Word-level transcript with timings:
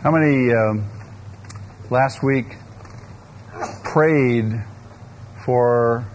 How 0.00 0.12
many 0.12 0.52
um, 0.52 0.88
last 1.90 2.22
week 2.22 2.54
prayed 3.82 4.64
for 5.44 6.06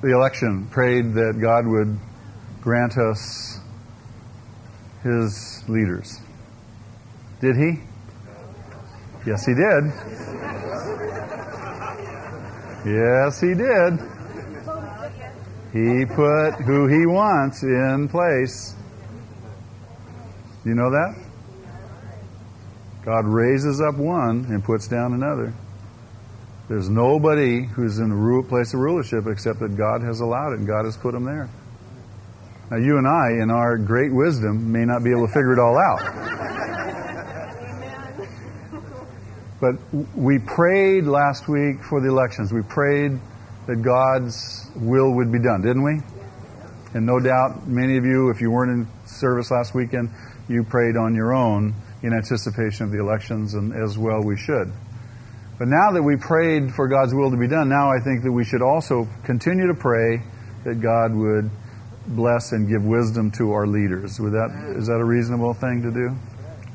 the 0.00 0.14
election, 0.14 0.68
prayed 0.68 1.12
that 1.12 1.38
God 1.38 1.66
would 1.66 1.98
grant 2.62 2.96
us 2.96 3.60
his 5.02 5.62
leaders? 5.68 6.18
Did 7.42 7.56
he? 7.56 7.80
Yes, 9.26 9.44
he 9.44 9.52
did. 9.52 9.84
Yes, 12.86 13.38
he 13.38 13.52
did. 13.52 14.00
He 15.74 16.06
put 16.06 16.52
who 16.64 16.86
he 16.86 17.04
wants 17.04 17.62
in 17.62 18.08
place. 18.08 18.76
You 20.64 20.74
know 20.74 20.90
that? 20.90 21.14
God 23.04 23.24
raises 23.26 23.80
up 23.80 23.96
one 23.96 24.44
and 24.48 24.62
puts 24.62 24.88
down 24.88 25.14
another. 25.14 25.54
There's 26.68 26.88
nobody 26.88 27.64
who's 27.64 27.98
in 27.98 28.10
the 28.10 28.44
place 28.48 28.74
of 28.74 28.80
rulership 28.80 29.26
except 29.26 29.58
that 29.60 29.76
God 29.76 30.02
has 30.02 30.20
allowed 30.20 30.52
it 30.52 30.58
and 30.60 30.66
God 30.66 30.84
has 30.84 30.96
put 30.96 31.12
them 31.12 31.24
there. 31.24 31.48
Now, 32.70 32.76
you 32.76 32.98
and 32.98 33.08
I, 33.08 33.42
in 33.42 33.50
our 33.50 33.76
great 33.76 34.12
wisdom, 34.12 34.70
may 34.70 34.84
not 34.84 35.02
be 35.02 35.10
able 35.10 35.26
to 35.26 35.32
figure 35.32 35.52
it 35.52 35.58
all 35.58 35.76
out. 35.76 36.30
But 39.60 39.74
we 40.14 40.38
prayed 40.38 41.04
last 41.04 41.48
week 41.48 41.82
for 41.82 42.00
the 42.00 42.08
elections. 42.08 42.52
We 42.52 42.62
prayed 42.62 43.18
that 43.66 43.82
God's 43.82 44.70
will 44.76 45.14
would 45.16 45.32
be 45.32 45.40
done, 45.40 45.62
didn't 45.62 45.82
we? 45.82 46.00
And 46.94 47.06
no 47.06 47.18
doubt, 47.20 47.66
many 47.66 47.96
of 47.96 48.04
you, 48.04 48.30
if 48.30 48.40
you 48.40 48.50
weren't 48.50 48.70
in 48.70 48.88
service 49.06 49.50
last 49.50 49.74
weekend, 49.74 50.10
you 50.50 50.64
prayed 50.64 50.96
on 50.96 51.14
your 51.14 51.32
own 51.32 51.74
in 52.02 52.12
anticipation 52.12 52.84
of 52.84 52.92
the 52.92 52.98
elections, 52.98 53.54
and 53.54 53.72
as 53.72 53.96
well 53.96 54.20
we 54.22 54.36
should. 54.36 54.72
But 55.58 55.68
now 55.68 55.92
that 55.92 56.02
we 56.02 56.16
prayed 56.16 56.74
for 56.74 56.88
God's 56.88 57.14
will 57.14 57.30
to 57.30 57.36
be 57.36 57.46
done, 57.46 57.68
now 57.68 57.90
I 57.90 58.00
think 58.00 58.24
that 58.24 58.32
we 58.32 58.44
should 58.44 58.62
also 58.62 59.06
continue 59.24 59.68
to 59.68 59.74
pray 59.74 60.22
that 60.64 60.80
God 60.80 61.14
would 61.14 61.50
bless 62.06 62.52
and 62.52 62.68
give 62.68 62.82
wisdom 62.82 63.30
to 63.32 63.52
our 63.52 63.66
leaders. 63.66 64.18
Would 64.18 64.32
that, 64.32 64.74
is 64.76 64.86
that 64.86 64.98
a 64.98 65.04
reasonable 65.04 65.54
thing 65.54 65.82
to 65.82 65.90
do? 65.90 66.16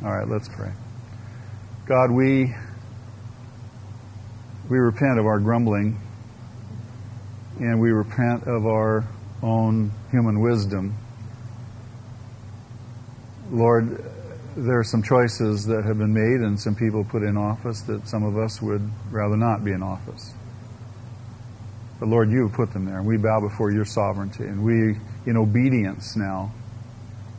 All 0.06 0.16
right, 0.16 0.28
let's 0.28 0.48
pray. 0.48 0.72
God, 1.88 2.12
we, 2.12 2.53
we 4.70 4.78
repent 4.78 5.20
of 5.20 5.26
our 5.26 5.40
grumbling 5.40 6.00
and 7.59 7.81
we 7.81 7.92
repent 7.92 8.44
of 8.44 8.66
our 8.66 9.08
own 9.42 9.92
human 10.12 10.42
wisdom. 10.42 10.96
Lord, 13.52 14.04
there 14.56 14.80
are 14.80 14.84
some 14.84 15.04
choices 15.04 15.66
that 15.66 15.84
have 15.86 15.98
been 15.98 16.14
made 16.14 16.42
and 16.46 16.60
some 16.60 16.76
people 16.76 17.04
put 17.04 17.22
in 17.22 17.38
office 17.38 17.82
that 17.84 18.08
some 18.08 18.24
of 18.24 18.38
us 18.38 18.62
would 18.62 18.90
rather 19.12 19.38
not 19.38 19.64
be 19.64 19.72
in 19.72 19.84
office. 19.84 20.34
But 22.00 22.10
Lord, 22.10 22.32
you 22.32 22.48
have 22.48 22.54
put 22.54 22.74
them 22.74 22.86
there, 22.86 22.98
and 22.98 23.08
we 23.08 23.18
bow 23.18 23.40
before 23.40 23.72
your 23.72 23.86
sovereignty, 23.86 24.44
and 24.44 24.64
we, 24.64 24.98
in 25.26 25.38
obedience 25.38 26.16
now, 26.18 26.54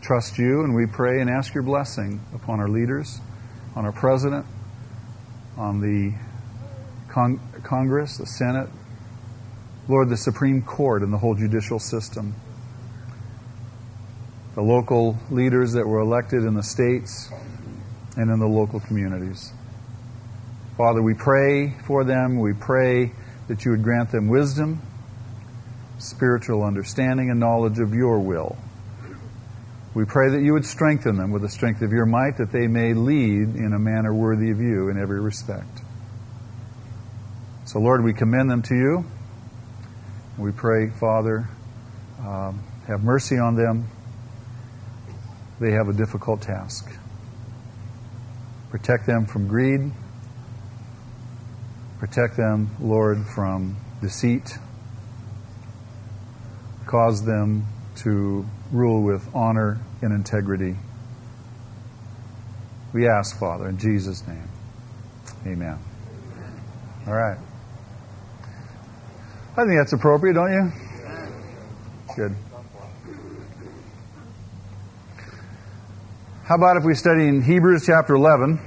trust 0.00 0.38
you, 0.38 0.62
and 0.62 0.74
we 0.74 0.86
pray 0.86 1.20
and 1.20 1.28
ask 1.28 1.52
your 1.52 1.62
blessing 1.62 2.20
upon 2.34 2.60
our 2.60 2.68
leaders, 2.68 3.20
on 3.74 3.84
our 3.84 3.92
president, 3.92 4.46
on 5.58 5.80
the 5.80 6.14
con- 7.08 7.40
Congress, 7.64 8.16
the 8.16 8.26
Senate, 8.26 8.68
Lord, 9.88 10.08
the 10.08 10.16
Supreme 10.16 10.62
Court, 10.62 11.02
and 11.02 11.12
the 11.12 11.18
whole 11.18 11.34
judicial 11.34 11.78
system 11.78 12.34
the 14.56 14.62
local 14.62 15.18
leaders 15.30 15.74
that 15.74 15.86
were 15.86 16.00
elected 16.00 16.42
in 16.42 16.54
the 16.54 16.62
states 16.62 17.30
and 18.16 18.30
in 18.30 18.40
the 18.40 18.46
local 18.46 18.80
communities. 18.80 19.52
Father, 20.78 21.02
we 21.02 21.12
pray 21.12 21.74
for 21.86 22.04
them. 22.04 22.40
We 22.40 22.54
pray 22.54 23.12
that 23.48 23.66
you 23.66 23.72
would 23.72 23.82
grant 23.82 24.10
them 24.10 24.28
wisdom, 24.28 24.80
spiritual 25.98 26.64
understanding, 26.64 27.30
and 27.30 27.38
knowledge 27.38 27.78
of 27.78 27.92
your 27.92 28.18
will. 28.18 28.56
We 29.94 30.06
pray 30.06 30.30
that 30.30 30.42
you 30.42 30.54
would 30.54 30.64
strengthen 30.64 31.16
them 31.16 31.32
with 31.32 31.42
the 31.42 31.50
strength 31.50 31.82
of 31.82 31.92
your 31.92 32.06
might, 32.06 32.38
that 32.38 32.50
they 32.50 32.66
may 32.66 32.94
lead 32.94 33.56
in 33.56 33.74
a 33.74 33.78
manner 33.78 34.14
worthy 34.14 34.50
of 34.50 34.58
you 34.58 34.88
in 34.88 34.98
every 34.98 35.20
respect. 35.20 35.82
So, 37.66 37.78
Lord, 37.78 38.02
we 38.02 38.14
commend 38.14 38.50
them 38.50 38.62
to 38.62 38.74
you. 38.74 39.04
We 40.38 40.52
pray, 40.52 40.88
Father, 40.88 41.46
um, 42.20 42.62
have 42.86 43.02
mercy 43.02 43.36
on 43.36 43.56
them 43.56 43.88
they 45.60 45.72
have 45.72 45.88
a 45.88 45.92
difficult 45.92 46.42
task. 46.42 46.90
Protect 48.70 49.06
them 49.06 49.26
from 49.26 49.48
greed. 49.48 49.90
Protect 51.98 52.36
them, 52.36 52.70
Lord, 52.80 53.26
from 53.34 53.76
deceit. 54.02 54.58
Cause 56.86 57.24
them 57.24 57.66
to 57.96 58.44
rule 58.70 59.02
with 59.02 59.28
honor 59.34 59.80
and 60.02 60.12
integrity. 60.12 60.76
We 62.92 63.08
ask, 63.08 63.38
Father, 63.38 63.68
in 63.68 63.78
Jesus' 63.78 64.26
name. 64.26 64.48
Amen. 65.46 65.78
All 67.06 67.14
right. 67.14 67.38
I 69.56 69.64
think 69.64 69.78
that's 69.78 69.92
appropriate, 69.92 70.34
don't 70.34 70.52
you? 70.52 70.72
Good. 72.14 72.36
How 76.46 76.54
about 76.54 76.76
if 76.76 76.84
we 76.84 76.94
study 76.94 77.26
in 77.26 77.42
Hebrews 77.42 77.86
chapter 77.86 78.14
11? 78.14 78.60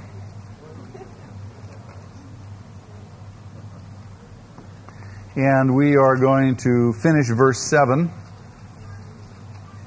And 5.34 5.74
we 5.74 5.96
are 5.96 6.14
going 6.18 6.56
to 6.56 6.92
finish 6.92 7.28
verse 7.30 7.58
7, 7.58 8.10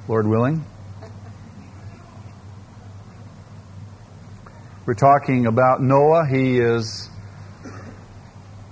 Lord 0.08 0.28
willing. 0.28 0.66
We're 4.88 4.96
talking 4.96 5.46
about 5.46 5.80
Noah. 5.80 6.26
He 6.28 6.58
is 6.58 7.12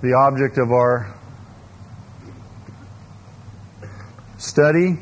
the 0.02 0.14
object 0.14 0.58
of 0.58 0.72
our 0.72 1.16
study. 4.38 4.98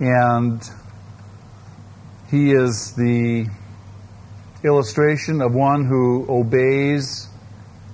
And 0.00 0.60
he 2.34 2.50
is 2.50 2.94
the 2.96 3.46
illustration 4.64 5.40
of 5.40 5.54
one 5.54 5.84
who 5.84 6.26
obeys 6.28 7.28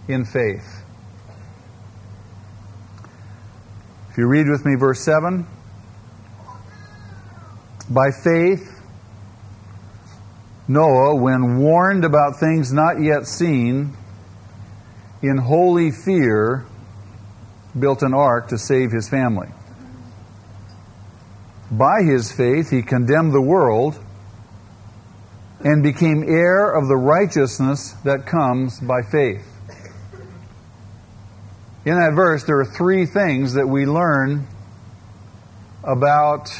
in 0.09 0.25
faith. 0.25 0.83
If 4.11 4.17
you 4.17 4.27
read 4.27 4.49
with 4.49 4.65
me 4.65 4.77
verse 4.77 5.05
7, 5.05 5.47
by 7.91 8.11
faith, 8.11 8.81
Noah, 10.67 11.17
when 11.17 11.59
warned 11.59 12.07
about 12.07 12.41
things 12.41 12.73
not 12.73 13.03
yet 13.03 13.27
seen, 13.27 13.95
in 15.21 15.37
holy 15.37 15.91
fear, 15.91 16.65
built 17.79 18.03
an 18.03 18.15
ark 18.15 18.49
to 18.49 18.57
save 18.57 18.91
his 18.91 19.07
family. 19.07 19.49
By 21.71 22.05
his 22.05 22.33
faith, 22.33 22.71
he 22.71 22.81
condemned 22.81 23.35
the 23.35 23.43
world 23.43 24.03
and 25.63 25.83
became 25.83 26.23
heir 26.23 26.71
of 26.71 26.89
the 26.89 26.97
righteousness 26.97 27.93
that 28.05 28.27
comes 28.27 28.81
by 28.81 29.03
faith. 29.03 29.47
In 31.85 31.95
that 31.95 32.13
verse, 32.15 32.45
there 32.45 32.59
are 32.61 32.65
three 32.65 33.07
things 33.07 33.55
that 33.55 33.67
we 33.67 33.87
learn 33.87 34.47
about 35.83 36.51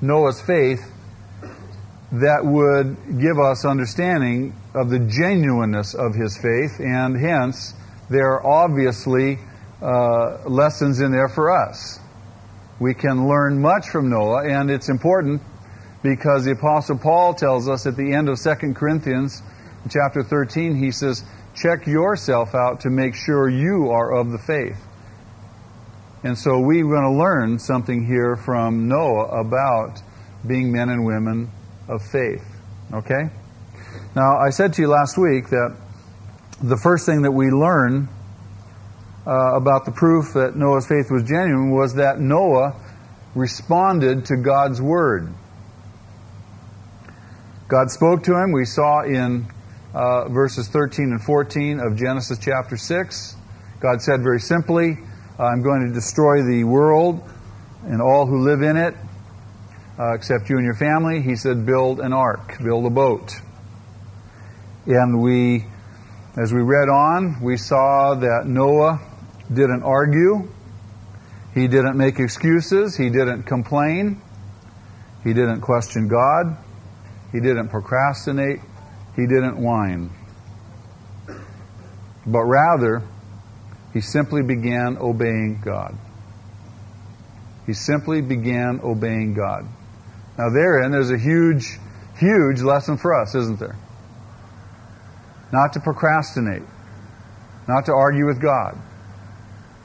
Noah's 0.00 0.40
faith 0.40 0.82
that 2.12 2.44
would 2.44 3.20
give 3.20 3.38
us 3.38 3.64
understanding 3.64 4.54
of 4.74 4.90
the 4.90 4.98
genuineness 4.98 5.94
of 5.94 6.14
his 6.14 6.36
faith, 6.36 6.78
and 6.78 7.16
hence, 7.16 7.74
there 8.10 8.32
are 8.32 8.46
obviously 8.46 9.38
uh, 9.80 10.46
lessons 10.46 11.00
in 11.00 11.10
there 11.10 11.28
for 11.28 11.50
us. 11.50 11.98
We 12.78 12.94
can 12.94 13.28
learn 13.28 13.60
much 13.60 13.88
from 13.88 14.10
Noah, 14.10 14.44
and 14.46 14.70
it's 14.70 14.88
important 14.88 15.40
because 16.02 16.44
the 16.44 16.52
Apostle 16.52 16.98
Paul 16.98 17.34
tells 17.34 17.68
us 17.68 17.86
at 17.86 17.96
the 17.96 18.12
end 18.12 18.28
of 18.28 18.38
2 18.40 18.74
Corinthians 18.74 19.42
chapter 19.88 20.22
13, 20.22 20.76
he 20.76 20.90
says, 20.90 21.24
Check 21.54 21.86
yourself 21.86 22.54
out 22.54 22.80
to 22.80 22.90
make 22.90 23.14
sure 23.14 23.48
you 23.48 23.90
are 23.90 24.12
of 24.12 24.30
the 24.30 24.38
faith. 24.38 24.78
And 26.24 26.38
so 26.38 26.60
we're 26.60 26.84
going 26.84 27.02
to 27.02 27.18
learn 27.18 27.58
something 27.58 28.06
here 28.06 28.36
from 28.36 28.88
Noah 28.88 29.40
about 29.40 30.00
being 30.46 30.72
men 30.72 30.88
and 30.88 31.04
women 31.04 31.50
of 31.88 32.02
faith. 32.02 32.44
Okay? 32.92 33.30
Now, 34.14 34.38
I 34.38 34.50
said 34.50 34.72
to 34.74 34.82
you 34.82 34.88
last 34.88 35.18
week 35.18 35.50
that 35.50 35.76
the 36.62 36.76
first 36.76 37.06
thing 37.06 37.22
that 37.22 37.32
we 37.32 37.50
learn 37.50 38.08
uh, 39.26 39.56
about 39.56 39.84
the 39.84 39.92
proof 39.92 40.34
that 40.34 40.56
Noah's 40.56 40.86
faith 40.86 41.10
was 41.10 41.22
genuine 41.24 41.70
was 41.70 41.94
that 41.94 42.18
Noah 42.18 42.74
responded 43.34 44.26
to 44.26 44.36
God's 44.36 44.80
word. 44.80 45.32
God 47.72 47.90
spoke 47.90 48.24
to 48.24 48.36
him. 48.36 48.52
We 48.52 48.66
saw 48.66 49.00
in 49.02 49.46
uh, 49.94 50.28
verses 50.28 50.68
13 50.68 51.06
and 51.06 51.22
14 51.22 51.80
of 51.80 51.96
Genesis 51.96 52.38
chapter 52.38 52.76
6. 52.76 53.34
God 53.80 54.02
said 54.02 54.22
very 54.22 54.40
simply, 54.40 54.98
I'm 55.38 55.62
going 55.62 55.88
to 55.88 55.94
destroy 55.94 56.42
the 56.42 56.64
world 56.64 57.22
and 57.84 58.02
all 58.02 58.26
who 58.26 58.44
live 58.44 58.60
in 58.60 58.76
it, 58.76 58.94
uh, 59.98 60.12
except 60.12 60.50
you 60.50 60.58
and 60.58 60.66
your 60.66 60.74
family. 60.74 61.22
He 61.22 61.34
said, 61.34 61.64
build 61.64 62.00
an 62.00 62.12
ark, 62.12 62.58
build 62.62 62.84
a 62.84 62.90
boat. 62.90 63.32
And 64.84 65.22
we, 65.22 65.64
as 66.36 66.52
we 66.52 66.60
read 66.60 66.90
on, 66.90 67.42
we 67.42 67.56
saw 67.56 68.16
that 68.16 68.42
Noah 68.44 69.00
didn't 69.48 69.82
argue. 69.82 70.50
He 71.54 71.68
didn't 71.68 71.96
make 71.96 72.18
excuses. 72.18 72.98
He 72.98 73.08
didn't 73.08 73.44
complain. 73.44 74.20
He 75.24 75.32
didn't 75.32 75.62
question 75.62 76.08
God. 76.08 76.58
He 77.32 77.40
didn't 77.40 77.68
procrastinate. 77.68 78.60
He 79.16 79.26
didn't 79.26 79.56
whine. 79.56 80.10
But 82.26 82.44
rather, 82.44 83.02
he 83.92 84.00
simply 84.00 84.42
began 84.42 84.96
obeying 84.98 85.60
God. 85.64 85.96
He 87.66 87.72
simply 87.72 88.20
began 88.20 88.80
obeying 88.82 89.34
God. 89.34 89.66
Now, 90.38 90.50
therein, 90.50 90.90
there's 90.90 91.10
a 91.10 91.18
huge, 91.18 91.78
huge 92.18 92.60
lesson 92.60 92.96
for 92.96 93.14
us, 93.20 93.34
isn't 93.34 93.58
there? 93.58 93.76
Not 95.52 95.74
to 95.74 95.80
procrastinate, 95.80 96.62
not 97.68 97.86
to 97.86 97.92
argue 97.92 98.26
with 98.26 98.40
God. 98.40 98.78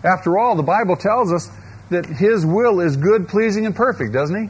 After 0.03 0.37
all, 0.37 0.55
the 0.55 0.63
Bible 0.63 0.95
tells 0.95 1.33
us 1.33 1.49
that 1.89 2.05
His 2.05 2.45
will 2.45 2.79
is 2.79 2.95
good, 2.95 3.27
pleasing, 3.27 3.65
and 3.65 3.75
perfect, 3.75 4.13
doesn't 4.13 4.43
He? 4.43 4.49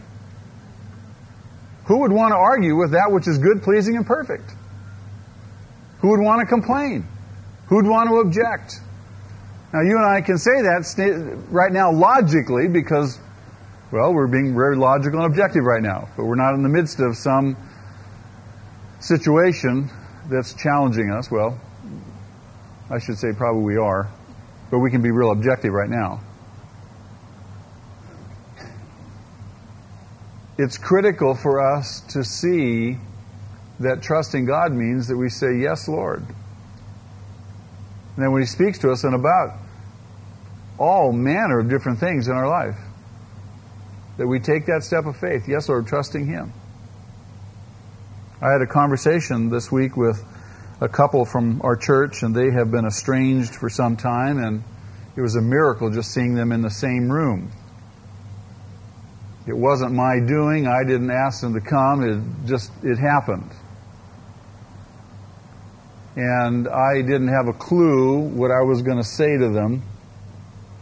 Who 1.88 2.00
would 2.00 2.12
want 2.12 2.32
to 2.32 2.36
argue 2.36 2.76
with 2.76 2.92
that 2.92 3.12
which 3.12 3.28
is 3.28 3.38
good, 3.38 3.64
pleasing, 3.64 3.96
and 3.96 4.06
perfect? 4.06 4.52
Who 6.00 6.10
would 6.10 6.20
want 6.20 6.42
to 6.42 6.46
complain? 6.46 7.08
Who 7.68 7.78
would 7.78 7.88
want 7.88 8.10
to 8.10 8.18
object? 8.18 8.82
Now, 9.74 9.82
you 9.82 9.98
and 9.98 10.06
I 10.06 10.22
can 10.22 10.38
say 10.38 10.62
that 10.62 11.44
right 11.50 11.72
now 11.72 11.92
logically 11.92 12.68
because, 12.68 13.18
well, 13.92 14.14
we're 14.14 14.28
being 14.28 14.54
very 14.54 14.76
logical 14.76 15.22
and 15.22 15.32
objective 15.32 15.64
right 15.64 15.82
now, 15.82 16.10
but 16.18 16.26
we're 16.26 16.36
not 16.36 16.56
in 16.56 16.64
the 16.64 16.70
midst 16.70 17.00
of 17.00 17.16
some 17.16 17.56
situation 19.00 19.90
that's 20.30 20.54
challenging 20.54 21.10
us. 21.12 21.32
Well, 21.32 21.60
I 22.90 23.00
should 23.00 23.18
say 23.18 23.30
probably 23.32 23.64
we 23.64 23.78
are, 23.78 24.10
but 24.72 24.80
we 24.80 24.92
can 24.92 25.02
be 25.02 25.12
real 25.12 25.32
objective 25.32 25.72
right 25.72 25.90
now. 25.90 26.22
It's 30.58 30.78
critical 30.78 31.36
for 31.36 31.60
us 31.60 32.02
to 32.10 32.24
see 32.24 32.98
that 33.80 34.02
trusting 34.02 34.46
God 34.46 34.72
means 34.72 35.08
that 35.08 35.18
we 35.18 35.30
say, 35.30 35.60
Yes, 35.60 35.88
Lord. 35.88 36.22
And 36.22 36.36
then 38.18 38.32
when 38.32 38.42
He 38.42 38.48
speaks 38.48 38.80
to 38.80 38.92
us 38.92 39.04
and 39.04 39.14
about 39.14 39.60
all 40.80 41.12
manner 41.12 41.60
of 41.60 41.70
different 41.70 42.00
things 42.00 42.28
in 42.28 42.34
our 42.34 42.48
life, 42.48 42.78
that 44.18 44.28
we 44.28 44.40
take 44.40 44.66
that 44.66 44.84
step 44.84 45.06
of 45.06 45.16
faith. 45.18 45.48
Yes, 45.48 45.70
Lord, 45.70 45.86
trusting 45.86 46.26
Him. 46.26 46.54
I 48.42 48.52
had 48.52 48.62
a 48.62 48.68
conversation 48.68 49.50
this 49.50 49.72
week 49.72 49.96
with 49.96 50.24
a 50.82 50.90
couple 50.90 51.26
from 51.26 51.62
our 51.64 51.76
church, 51.76 52.24
and 52.24 52.36
they 52.36 52.52
have 52.52 52.72
been 52.72 52.86
estranged 52.86 53.56
for 53.56 53.70
some 53.70 53.96
time, 53.96 54.40
and 54.40 54.64
it 55.16 55.22
was 55.22 55.36
a 55.36 55.42
miracle 55.42 55.92
just 55.92 56.12
seeing 56.12 56.36
them 56.36 56.52
in 56.52 56.62
the 56.62 56.70
same 56.70 57.12
room. 57.12 57.52
It 59.48 59.56
wasn't 59.56 59.94
my 59.94 60.20
doing. 60.20 60.68
I 60.68 60.84
didn't 60.84 61.10
ask 61.10 61.42
them 61.42 61.54
to 61.54 61.62
come. 61.62 62.04
It 62.04 62.48
just, 62.48 62.72
it 62.84 62.98
happened. 62.98 63.50
And 66.18 66.68
I 66.68 67.02
didn't 67.02 67.30
have 67.30 67.48
a 67.48 67.54
clue 67.54 68.20
what 68.20 68.52
I 68.52 68.62
was 68.62 68.82
going 68.82 68.98
to 68.98 69.04
say 69.04 69.38
to 69.38 69.50
them. 69.50 69.84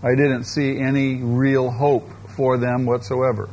I 0.02 0.16
didn't 0.16 0.46
see 0.46 0.80
any 0.80 1.22
real 1.22 1.70
hope 1.70 2.10
for 2.36 2.58
them 2.58 2.86
whatsoever. 2.86 3.50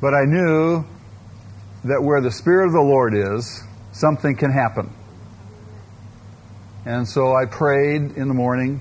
But 0.00 0.14
I 0.14 0.24
knew 0.24 0.84
that 1.84 2.02
where 2.02 2.20
the 2.20 2.30
Spirit 2.30 2.66
of 2.66 2.72
the 2.72 2.80
Lord 2.80 3.14
is, 3.14 3.62
something 3.92 4.36
can 4.36 4.52
happen. 4.52 4.92
And 6.84 7.06
so 7.06 7.34
I 7.34 7.46
prayed 7.46 8.12
in 8.16 8.28
the 8.28 8.34
morning 8.34 8.80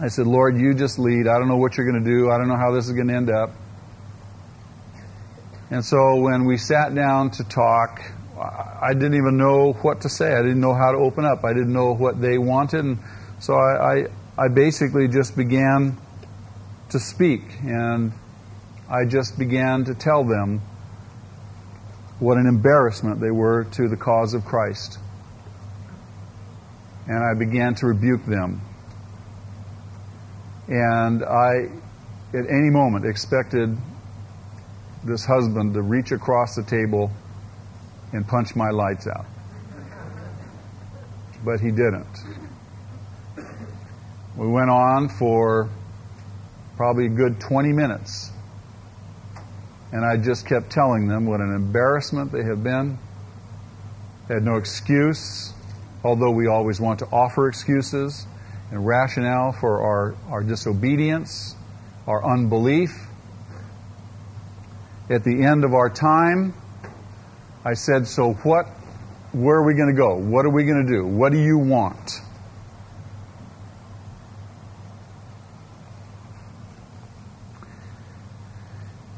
I 0.00 0.08
said, 0.08 0.26
Lord, 0.26 0.58
you 0.58 0.74
just 0.74 0.98
lead. 0.98 1.26
I 1.26 1.38
don't 1.38 1.48
know 1.48 1.56
what 1.56 1.76
you're 1.76 1.90
going 1.90 2.04
to 2.04 2.10
do. 2.10 2.30
I 2.30 2.36
don't 2.36 2.48
know 2.48 2.56
how 2.56 2.72
this 2.72 2.86
is 2.86 2.92
going 2.92 3.08
to 3.08 3.14
end 3.14 3.30
up. 3.30 3.50
And 5.70 5.84
so 5.84 6.16
when 6.16 6.44
we 6.44 6.58
sat 6.58 6.94
down 6.94 7.30
to 7.32 7.44
talk, 7.44 8.00
I 8.38 8.92
didn't 8.92 9.14
even 9.14 9.38
know 9.38 9.72
what 9.72 10.02
to 10.02 10.08
say. 10.08 10.34
I 10.34 10.42
didn't 10.42 10.60
know 10.60 10.74
how 10.74 10.92
to 10.92 10.98
open 10.98 11.24
up. 11.24 11.44
I 11.44 11.54
didn't 11.54 11.72
know 11.72 11.94
what 11.94 12.20
they 12.20 12.36
wanted. 12.36 12.84
And 12.84 12.98
so 13.40 13.54
I, 13.54 13.94
I, 13.94 14.06
I 14.36 14.48
basically 14.48 15.08
just 15.08 15.34
began 15.34 15.96
to 16.90 17.00
speak. 17.00 17.42
And 17.62 18.12
I 18.90 19.06
just 19.06 19.38
began 19.38 19.84
to 19.84 19.94
tell 19.94 20.24
them 20.24 20.60
what 22.18 22.36
an 22.36 22.46
embarrassment 22.46 23.20
they 23.20 23.30
were 23.30 23.64
to 23.64 23.88
the 23.88 23.96
cause 23.96 24.34
of 24.34 24.44
Christ. 24.44 24.98
And 27.08 27.24
I 27.24 27.34
began 27.38 27.74
to 27.76 27.86
rebuke 27.86 28.26
them 28.26 28.60
and 30.68 31.24
I, 31.24 31.68
at 32.34 32.46
any 32.50 32.70
moment, 32.70 33.06
expected 33.06 33.76
this 35.04 35.24
husband 35.24 35.74
to 35.74 35.82
reach 35.82 36.10
across 36.10 36.56
the 36.56 36.64
table 36.64 37.12
and 38.12 38.26
punch 38.26 38.56
my 38.56 38.70
lights 38.70 39.06
out. 39.06 39.26
But 41.44 41.60
he 41.60 41.70
didn't. 41.70 42.06
We 44.36 44.48
went 44.48 44.70
on 44.70 45.08
for 45.08 45.70
probably 46.76 47.06
a 47.06 47.10
good 47.10 47.40
20 47.40 47.72
minutes. 47.72 48.30
And 49.92 50.04
I 50.04 50.16
just 50.16 50.46
kept 50.46 50.70
telling 50.70 51.06
them 51.06 51.26
what 51.26 51.40
an 51.40 51.54
embarrassment 51.54 52.32
they 52.32 52.42
have 52.42 52.62
been. 52.62 52.98
They 54.26 54.34
had 54.34 54.42
no 54.42 54.56
excuse, 54.56 55.54
although 56.02 56.32
we 56.32 56.48
always 56.48 56.80
want 56.80 56.98
to 56.98 57.06
offer 57.06 57.48
excuses 57.48 58.26
and 58.70 58.86
rationale 58.86 59.52
for 59.52 59.82
our, 59.82 60.16
our 60.28 60.42
disobedience, 60.42 61.54
our 62.06 62.24
unbelief. 62.24 62.90
At 65.08 65.22
the 65.22 65.44
end 65.44 65.64
of 65.64 65.72
our 65.72 65.88
time, 65.88 66.54
I 67.64 67.74
said, 67.74 68.06
So 68.06 68.32
what? 68.32 68.66
Where 69.32 69.56
are 69.56 69.66
we 69.66 69.74
going 69.74 69.94
to 69.94 70.00
go? 70.00 70.16
What 70.16 70.46
are 70.46 70.50
we 70.50 70.64
going 70.64 70.86
to 70.86 70.92
do? 70.92 71.06
What 71.06 71.32
do 71.32 71.38
you 71.40 71.58
want? 71.58 72.20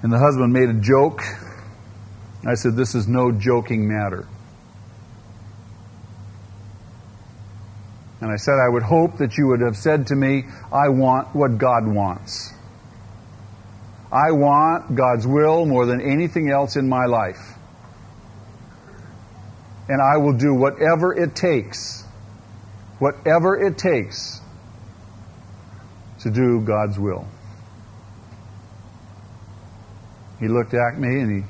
And 0.02 0.12
the 0.12 0.18
husband 0.18 0.52
made 0.52 0.68
a 0.68 0.74
joke. 0.74 1.22
I 2.46 2.54
said, 2.54 2.76
This 2.76 2.94
is 2.94 3.08
no 3.08 3.32
joking 3.32 3.88
matter. 3.88 4.28
And 8.20 8.32
I 8.32 8.36
said, 8.36 8.54
I 8.54 8.68
would 8.68 8.82
hope 8.82 9.18
that 9.18 9.38
you 9.38 9.46
would 9.48 9.60
have 9.60 9.76
said 9.76 10.08
to 10.08 10.16
me, 10.16 10.44
I 10.72 10.88
want 10.88 11.34
what 11.34 11.58
God 11.58 11.86
wants. 11.86 12.52
I 14.10 14.32
want 14.32 14.96
God's 14.96 15.26
will 15.26 15.66
more 15.66 15.86
than 15.86 16.00
anything 16.00 16.50
else 16.50 16.76
in 16.76 16.88
my 16.88 17.06
life. 17.06 17.54
And 19.88 20.02
I 20.02 20.16
will 20.16 20.32
do 20.32 20.54
whatever 20.54 21.14
it 21.14 21.36
takes, 21.36 22.04
whatever 22.98 23.56
it 23.56 23.78
takes 23.78 24.40
to 26.20 26.30
do 26.30 26.60
God's 26.60 26.98
will. 26.98 27.26
He 30.40 30.48
looked 30.48 30.74
at 30.74 30.98
me 30.98 31.20
and 31.20 31.42
he 31.42 31.48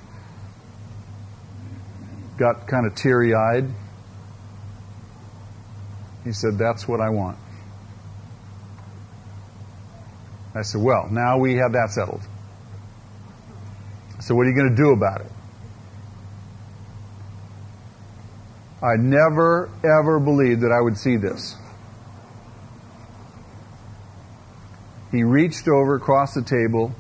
got 2.39 2.67
kind 2.67 2.87
of 2.87 2.95
teary 2.95 3.35
eyed. 3.35 3.69
He 6.29 6.35
said, 6.35 6.59
That's 6.59 6.87
what 6.87 7.01
I 7.01 7.09
want. 7.09 7.39
I 10.55 10.61
said, 10.61 10.83
Well, 10.83 11.09
now 11.11 11.39
we 11.39 11.55
have 11.55 11.73
that 11.73 11.89
settled. 11.89 12.21
So, 14.21 14.35
what 14.35 14.43
are 14.43 14.51
you 14.51 14.55
going 14.55 14.69
to 14.69 14.77
do 14.77 14.91
about 14.91 15.23
it? 15.23 15.33
I 18.83 18.97
never, 18.99 19.71
ever 19.83 20.21
believed 20.21 20.61
that 20.61 20.71
I 20.71 20.83
would 20.83 20.99
see 20.99 21.17
this. 21.17 21.57
He 25.11 25.23
reached 25.23 25.67
over 25.67 25.95
across 25.95 26.35
the 26.35 26.43
table, 26.43 26.95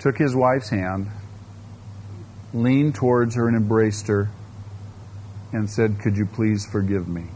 took 0.00 0.18
his 0.18 0.34
wife's 0.34 0.70
hand, 0.70 1.06
leaned 2.52 2.96
towards 2.96 3.36
her 3.36 3.46
and 3.46 3.56
embraced 3.56 4.08
her, 4.08 4.32
and 5.52 5.70
said, 5.70 6.00
Could 6.00 6.16
you 6.16 6.26
please 6.26 6.66
forgive 6.66 7.06
me? 7.06 7.26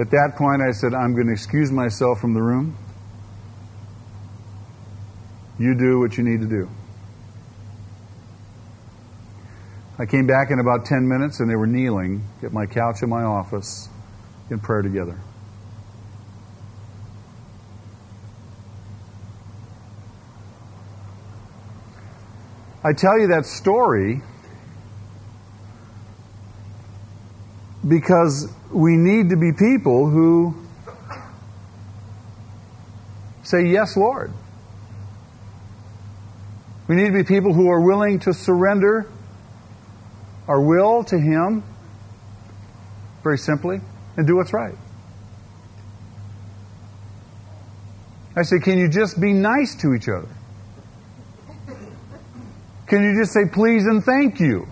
At 0.00 0.10
that 0.12 0.32
point, 0.34 0.62
I 0.62 0.70
said, 0.70 0.94
I'm 0.94 1.12
going 1.12 1.26
to 1.26 1.32
excuse 1.32 1.70
myself 1.70 2.20
from 2.20 2.32
the 2.32 2.40
room. 2.40 2.74
You 5.58 5.74
do 5.74 6.00
what 6.00 6.16
you 6.16 6.24
need 6.24 6.40
to 6.40 6.46
do. 6.46 6.70
I 9.98 10.06
came 10.06 10.26
back 10.26 10.50
in 10.50 10.58
about 10.58 10.86
10 10.86 11.06
minutes 11.06 11.40
and 11.40 11.50
they 11.50 11.54
were 11.54 11.66
kneeling 11.66 12.24
at 12.42 12.50
my 12.50 12.64
couch 12.64 13.02
in 13.02 13.10
my 13.10 13.22
office 13.22 13.90
in 14.48 14.58
prayer 14.58 14.80
together. 14.80 15.20
I 22.82 22.94
tell 22.94 23.20
you 23.20 23.26
that 23.26 23.44
story 23.44 24.22
because 27.90 28.50
we 28.72 28.96
need 28.96 29.30
to 29.30 29.36
be 29.36 29.52
people 29.52 30.08
who 30.08 30.54
say, 33.42 33.66
Yes, 33.66 33.96
Lord. 33.96 34.32
We 36.88 36.96
need 36.96 37.06
to 37.06 37.12
be 37.12 37.24
people 37.24 37.52
who 37.52 37.68
are 37.68 37.80
willing 37.80 38.20
to 38.20 38.32
surrender 38.32 39.10
our 40.48 40.60
will 40.60 41.04
to 41.04 41.18
Him, 41.18 41.62
very 43.22 43.38
simply, 43.38 43.80
and 44.16 44.26
do 44.26 44.36
what's 44.36 44.52
right. 44.52 44.74
I 48.36 48.42
say, 48.42 48.58
can 48.58 48.78
you 48.78 48.88
just 48.88 49.20
be 49.20 49.32
nice 49.32 49.74
to 49.76 49.94
each 49.94 50.08
other? 50.08 50.28
Can 52.86 53.04
you 53.04 53.20
just 53.20 53.32
say 53.32 53.42
please 53.52 53.86
and 53.86 54.02
thank 54.02 54.40
you? 54.40 54.66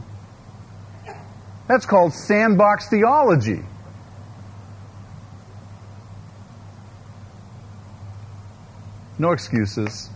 That's 1.69 1.85
called 1.85 2.15
sandbox 2.15 2.89
theology. 2.89 3.63
No 9.19 9.33
excuses. 9.33 10.09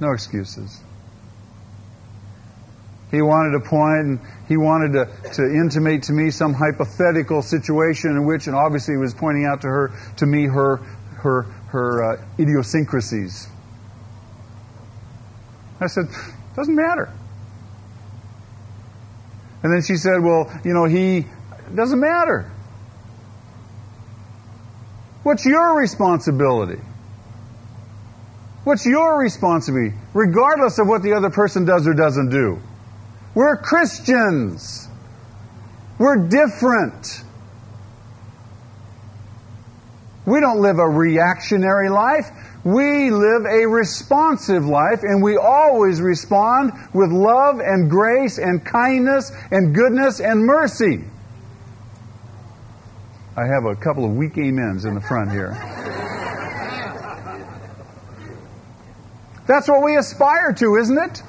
No 0.00 0.10
excuses. 0.12 0.80
He 3.12 3.20
wanted 3.20 3.52
to 3.52 3.68
point 3.68 4.06
and 4.06 4.20
he 4.48 4.56
wanted 4.56 4.92
to, 4.94 5.32
to 5.34 5.42
intimate 5.44 6.04
to 6.04 6.12
me 6.12 6.30
some 6.30 6.54
hypothetical 6.54 7.42
situation 7.42 8.10
in 8.10 8.26
which, 8.26 8.46
and 8.46 8.56
obviously 8.56 8.94
he 8.94 8.98
was 8.98 9.14
pointing 9.14 9.44
out 9.44 9.60
to 9.60 9.68
her, 9.68 9.92
to 10.16 10.26
me, 10.26 10.46
her, 10.46 10.78
her, 11.18 11.42
her 11.68 12.14
uh, 12.14 12.24
idiosyncrasies. 12.38 13.48
I 15.78 15.86
said, 15.86 16.06
doesn't 16.56 16.74
matter. 16.74 17.12
And 19.62 19.72
then 19.72 19.82
she 19.82 19.96
said, 19.96 20.22
Well, 20.22 20.50
you 20.64 20.74
know, 20.74 20.84
he 20.84 21.26
doesn't 21.74 22.00
matter. 22.00 22.50
What's 25.22 25.44
your 25.46 25.78
responsibility? 25.78 26.80
What's 28.64 28.86
your 28.86 29.18
responsibility, 29.18 29.96
regardless 30.14 30.78
of 30.78 30.86
what 30.86 31.02
the 31.02 31.14
other 31.14 31.30
person 31.30 31.64
does 31.64 31.86
or 31.86 31.94
doesn't 31.94 32.30
do? 32.30 32.60
We're 33.34 33.56
Christians. 33.56 34.88
We're 35.98 36.28
different. 36.28 37.22
We 40.26 40.40
don't 40.40 40.60
live 40.60 40.78
a 40.78 40.88
reactionary 40.88 41.88
life. 41.88 42.26
We 42.64 43.10
live 43.10 43.44
a 43.44 43.66
responsive 43.66 44.64
life 44.64 45.02
and 45.02 45.22
we 45.22 45.36
always 45.36 46.00
respond 46.00 46.72
with 46.94 47.10
love 47.10 47.58
and 47.58 47.90
grace 47.90 48.38
and 48.38 48.64
kindness 48.64 49.32
and 49.50 49.74
goodness 49.74 50.20
and 50.20 50.44
mercy. 50.44 51.04
I 53.36 53.46
have 53.46 53.64
a 53.64 53.74
couple 53.74 54.04
of 54.04 54.12
weak 54.12 54.38
amens 54.38 54.84
in 54.84 54.94
the 54.94 55.00
front 55.00 55.32
here. 55.32 55.52
That's 59.46 59.68
what 59.68 59.82
we 59.82 59.96
aspire 59.96 60.52
to, 60.52 60.76
isn't 60.76 60.98
it? 60.98 61.22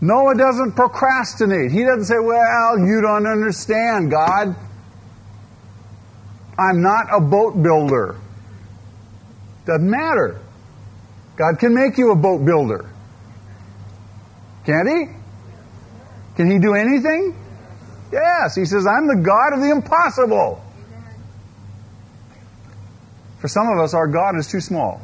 Noah 0.00 0.34
doesn't 0.34 0.72
procrastinate. 0.72 1.70
He 1.70 1.84
doesn't 1.84 2.04
say, 2.04 2.18
Well, 2.18 2.78
you 2.78 3.00
don't 3.00 3.26
understand, 3.26 4.10
God. 4.10 4.54
I'm 6.58 6.82
not 6.82 7.06
a 7.12 7.20
boat 7.20 7.60
builder. 7.60 8.16
Doesn't 9.66 9.90
matter. 9.90 10.40
God 11.36 11.58
can 11.58 11.74
make 11.74 11.98
you 11.98 12.12
a 12.12 12.16
boat 12.16 12.44
builder. 12.44 12.90
Can't 14.64 14.88
He? 14.88 15.06
Can 16.36 16.50
He 16.50 16.58
do 16.58 16.74
anything? 16.74 17.36
Yes. 18.12 18.54
He 18.54 18.64
says, 18.64 18.86
I'm 18.86 19.08
the 19.08 19.16
God 19.16 19.54
of 19.54 19.60
the 19.60 19.70
impossible. 19.70 20.62
For 23.40 23.48
some 23.48 23.68
of 23.68 23.78
us, 23.78 23.94
our 23.94 24.06
God 24.06 24.36
is 24.36 24.46
too 24.46 24.60
small. 24.60 25.00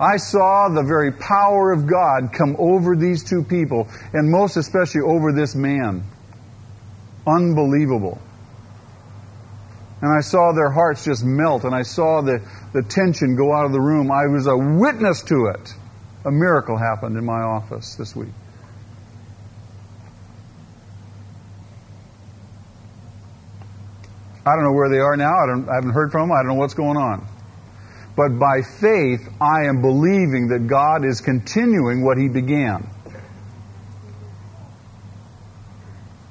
I 0.00 0.16
saw 0.16 0.68
the 0.68 0.82
very 0.82 1.12
power 1.12 1.70
of 1.70 1.86
God 1.86 2.32
come 2.32 2.56
over 2.58 2.96
these 2.96 3.22
two 3.22 3.44
people, 3.44 3.86
and 4.12 4.28
most 4.28 4.56
especially 4.56 5.02
over 5.02 5.32
this 5.32 5.54
man. 5.54 6.02
Unbelievable. 7.26 8.20
And 10.00 10.10
I 10.10 10.20
saw 10.20 10.52
their 10.52 10.70
hearts 10.70 11.04
just 11.04 11.24
melt, 11.24 11.64
and 11.64 11.74
I 11.74 11.82
saw 11.82 12.22
the, 12.22 12.42
the 12.72 12.82
tension 12.82 13.36
go 13.36 13.52
out 13.52 13.66
of 13.66 13.72
the 13.72 13.80
room. 13.80 14.10
I 14.10 14.26
was 14.26 14.46
a 14.46 14.56
witness 14.56 15.22
to 15.22 15.52
it. 15.54 15.74
A 16.24 16.30
miracle 16.30 16.76
happened 16.76 17.16
in 17.16 17.24
my 17.24 17.40
office 17.40 17.94
this 17.94 18.14
week. 18.14 18.32
I 24.44 24.56
don't 24.56 24.64
know 24.64 24.72
where 24.72 24.88
they 24.88 24.98
are 24.98 25.16
now. 25.16 25.32
I, 25.32 25.70
I, 25.70 25.74
haven't 25.76 25.92
heard 25.92 26.10
from 26.10 26.28
them. 26.28 26.32
I 26.32 26.42
don't 26.42 26.48
know 26.48 26.54
what's 26.54 26.74
going 26.74 26.96
on. 26.96 27.26
But 28.16 28.38
by 28.38 28.62
faith, 28.62 29.28
I 29.40 29.66
am 29.68 29.80
believing 29.80 30.48
that 30.48 30.66
God 30.66 31.04
is 31.04 31.20
continuing 31.20 32.04
what 32.04 32.18
He 32.18 32.28
began. 32.28 32.88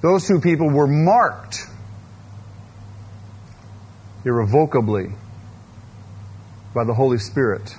Those 0.01 0.27
two 0.27 0.39
people 0.39 0.69
were 0.69 0.87
marked 0.87 1.67
irrevocably 4.25 5.13
by 6.73 6.83
the 6.83 6.93
Holy 6.93 7.17
Spirit. 7.17 7.75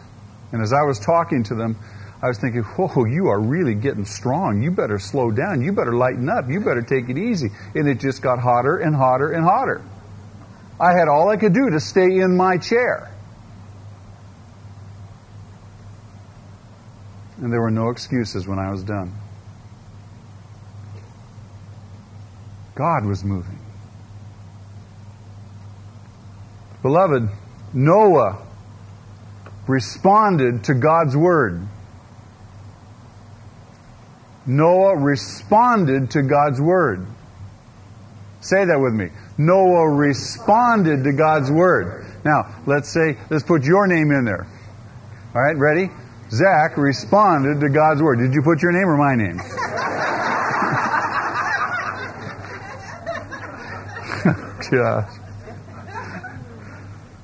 And 0.52 0.62
as 0.62 0.72
I 0.72 0.82
was 0.82 0.98
talking 0.98 1.42
to 1.44 1.54
them, 1.54 1.76
I 2.22 2.28
was 2.28 2.38
thinking, 2.38 2.62
whoa, 2.62 3.04
you 3.04 3.28
are 3.28 3.40
really 3.40 3.74
getting 3.74 4.04
strong. 4.04 4.62
You 4.62 4.70
better 4.70 4.98
slow 4.98 5.32
down. 5.32 5.60
You 5.60 5.72
better 5.72 5.94
lighten 5.94 6.28
up. 6.28 6.48
You 6.48 6.60
better 6.60 6.82
take 6.82 7.08
it 7.08 7.18
easy. 7.18 7.50
And 7.74 7.88
it 7.88 7.98
just 7.98 8.22
got 8.22 8.38
hotter 8.38 8.78
and 8.78 8.94
hotter 8.94 9.32
and 9.32 9.44
hotter. 9.44 9.82
I 10.80 10.92
had 10.92 11.08
all 11.08 11.28
I 11.30 11.36
could 11.36 11.52
do 11.52 11.70
to 11.70 11.80
stay 11.80 12.18
in 12.18 12.36
my 12.36 12.58
chair. 12.58 13.12
And 17.38 17.52
there 17.52 17.60
were 17.60 17.72
no 17.72 17.90
excuses 17.90 18.46
when 18.46 18.60
I 18.60 18.70
was 18.70 18.84
done. 18.84 19.12
God 22.82 23.06
was 23.06 23.22
moving. 23.22 23.60
Beloved, 26.82 27.28
Noah 27.72 28.44
responded 29.68 30.64
to 30.64 30.74
God's 30.74 31.16
word. 31.16 31.64
Noah 34.46 34.96
responded 34.96 36.10
to 36.10 36.22
God's 36.22 36.60
word. 36.60 37.06
Say 38.40 38.64
that 38.64 38.80
with 38.80 38.94
me. 38.94 39.10
Noah 39.38 39.88
responded 39.88 41.04
to 41.04 41.12
God's 41.12 41.52
word. 41.52 42.04
Now, 42.24 42.62
let's 42.66 42.92
say, 42.92 43.16
let's 43.30 43.44
put 43.44 43.62
your 43.62 43.86
name 43.86 44.10
in 44.10 44.24
there. 44.24 44.44
All 45.36 45.40
right, 45.40 45.56
ready? 45.56 45.88
Zach 46.32 46.76
responded 46.76 47.60
to 47.60 47.68
God's 47.68 48.02
word. 48.02 48.18
Did 48.18 48.34
you 48.34 48.42
put 48.42 48.60
your 48.60 48.72
name 48.72 48.88
or 48.88 48.96
my 48.96 49.14
name? 49.14 49.38
Gosh. 54.72 55.12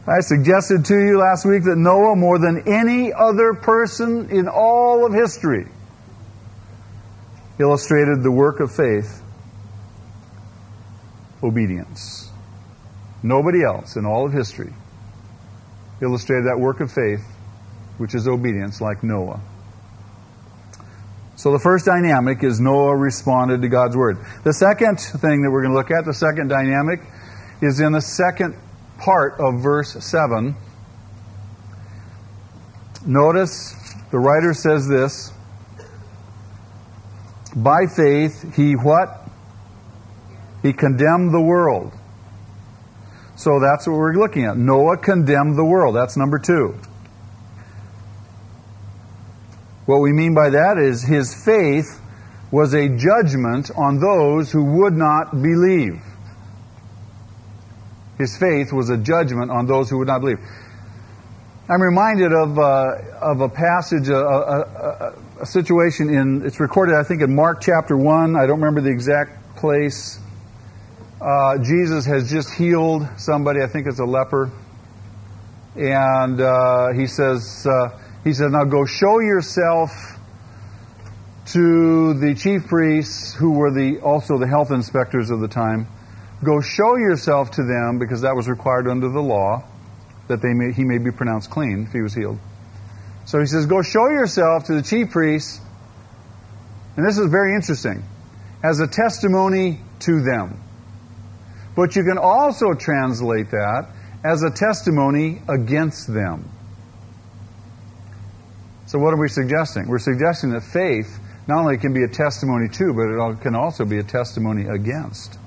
I 0.06 0.20
suggested 0.20 0.84
to 0.84 0.94
you 0.94 1.18
last 1.18 1.46
week 1.46 1.64
that 1.64 1.76
Noah, 1.76 2.14
more 2.14 2.38
than 2.38 2.64
any 2.68 3.10
other 3.10 3.54
person 3.54 4.28
in 4.28 4.48
all 4.48 5.06
of 5.06 5.14
history, 5.14 5.66
illustrated 7.58 8.22
the 8.22 8.30
work 8.30 8.60
of 8.60 8.70
faith, 8.70 9.22
obedience. 11.42 12.30
Nobody 13.22 13.64
else 13.64 13.96
in 13.96 14.04
all 14.04 14.26
of 14.26 14.32
history 14.34 14.72
illustrated 16.02 16.48
that 16.48 16.60
work 16.60 16.80
of 16.80 16.92
faith, 16.92 17.24
which 17.96 18.14
is 18.14 18.28
obedience, 18.28 18.82
like 18.82 19.02
Noah. 19.02 19.40
So 21.36 21.52
the 21.52 21.58
first 21.58 21.86
dynamic 21.86 22.44
is 22.44 22.60
Noah 22.60 22.94
responded 22.94 23.62
to 23.62 23.68
God's 23.68 23.96
word. 23.96 24.18
The 24.44 24.52
second 24.52 25.00
thing 25.00 25.42
that 25.42 25.50
we're 25.50 25.62
going 25.62 25.72
to 25.72 25.78
look 25.78 25.90
at, 25.90 26.04
the 26.04 26.12
second 26.12 26.48
dynamic, 26.48 27.00
is 27.60 27.80
in 27.80 27.92
the 27.92 28.00
second 28.00 28.56
part 28.98 29.40
of 29.40 29.62
verse 29.62 29.92
7. 30.04 30.54
Notice 33.06 33.74
the 34.10 34.18
writer 34.18 34.54
says 34.54 34.88
this 34.88 35.32
by 37.56 37.86
faith, 37.86 38.54
he 38.54 38.74
what? 38.74 39.28
He 40.62 40.72
condemned 40.72 41.32
the 41.32 41.40
world. 41.40 41.92
So 43.36 43.60
that's 43.60 43.86
what 43.86 43.96
we're 43.96 44.14
looking 44.14 44.44
at. 44.44 44.56
Noah 44.56 44.96
condemned 44.96 45.56
the 45.56 45.64
world. 45.64 45.94
That's 45.94 46.16
number 46.16 46.38
two. 46.38 46.78
What 49.86 50.00
we 50.00 50.12
mean 50.12 50.34
by 50.34 50.50
that 50.50 50.76
is 50.76 51.02
his 51.02 51.34
faith 51.44 52.00
was 52.50 52.74
a 52.74 52.88
judgment 52.88 53.70
on 53.76 54.00
those 54.00 54.52
who 54.52 54.64
would 54.80 54.92
not 54.92 55.32
believe. 55.32 56.02
His 58.18 58.36
faith 58.36 58.72
was 58.72 58.90
a 58.90 58.98
judgment 58.98 59.50
on 59.50 59.66
those 59.66 59.88
who 59.88 59.98
would 59.98 60.08
not 60.08 60.20
believe. 60.20 60.38
I'm 61.70 61.82
reminded 61.82 62.32
of, 62.32 62.58
uh, 62.58 62.96
of 63.20 63.40
a 63.42 63.48
passage, 63.48 64.08
a, 64.08 64.16
a, 64.16 64.60
a, 64.60 65.14
a, 65.42 65.46
situation 65.46 66.08
in, 66.08 66.46
it's 66.46 66.58
recorded, 66.60 66.94
I 66.96 67.04
think, 67.04 67.20
in 67.20 67.34
Mark 67.34 67.60
chapter 67.60 67.96
1. 67.96 68.36
I 68.36 68.46
don't 68.46 68.60
remember 68.60 68.80
the 68.80 68.90
exact 68.90 69.56
place. 69.56 70.18
Uh, 71.20 71.58
Jesus 71.58 72.06
has 72.06 72.30
just 72.30 72.54
healed 72.54 73.06
somebody, 73.18 73.60
I 73.60 73.66
think 73.66 73.86
it's 73.86 73.98
a 73.98 74.04
leper. 74.04 74.50
And 75.76 76.40
uh, 76.40 76.92
he 76.94 77.06
says, 77.06 77.66
uh, 77.66 78.00
he 78.24 78.32
says, 78.32 78.50
now 78.50 78.64
go 78.64 78.86
show 78.86 79.20
yourself 79.20 79.90
to 81.52 82.14
the 82.14 82.34
chief 82.34 82.66
priests 82.66 83.34
who 83.34 83.52
were 83.52 83.70
the, 83.70 84.00
also 84.00 84.38
the 84.38 84.48
health 84.48 84.70
inspectors 84.70 85.30
of 85.30 85.40
the 85.40 85.48
time. 85.48 85.86
Go 86.44 86.60
show 86.60 86.96
yourself 86.96 87.50
to 87.52 87.64
them 87.64 87.98
because 87.98 88.20
that 88.22 88.36
was 88.36 88.48
required 88.48 88.86
under 88.86 89.08
the 89.08 89.20
law 89.20 89.64
that 90.28 90.40
they 90.40 90.52
may, 90.52 90.72
he 90.72 90.84
may 90.84 90.98
be 90.98 91.10
pronounced 91.10 91.50
clean 91.50 91.84
if 91.86 91.92
he 91.92 92.00
was 92.00 92.14
healed. 92.14 92.38
So 93.24 93.40
he 93.40 93.46
says, 93.46 93.66
Go 93.66 93.82
show 93.82 94.08
yourself 94.08 94.64
to 94.64 94.74
the 94.74 94.82
chief 94.82 95.10
priests, 95.10 95.60
and 96.96 97.06
this 97.06 97.18
is 97.18 97.26
very 97.26 97.54
interesting, 97.54 98.02
as 98.62 98.80
a 98.80 98.86
testimony 98.86 99.80
to 100.00 100.22
them. 100.22 100.60
But 101.74 101.96
you 101.96 102.04
can 102.04 102.18
also 102.18 102.74
translate 102.74 103.50
that 103.50 103.88
as 104.24 104.42
a 104.42 104.50
testimony 104.50 105.40
against 105.48 106.12
them. 106.12 106.50
So, 108.86 108.98
what 108.98 109.12
are 109.12 109.20
we 109.20 109.28
suggesting? 109.28 109.86
We're 109.86 109.98
suggesting 109.98 110.50
that 110.50 110.62
faith 110.62 111.18
not 111.46 111.60
only 111.60 111.78
can 111.78 111.92
be 111.92 112.02
a 112.02 112.08
testimony 112.08 112.68
to, 112.68 112.92
but 112.94 113.32
it 113.32 113.40
can 113.42 113.54
also 113.54 113.84
be 113.84 113.98
a 113.98 114.02
testimony 114.02 114.66
against. 114.66 115.38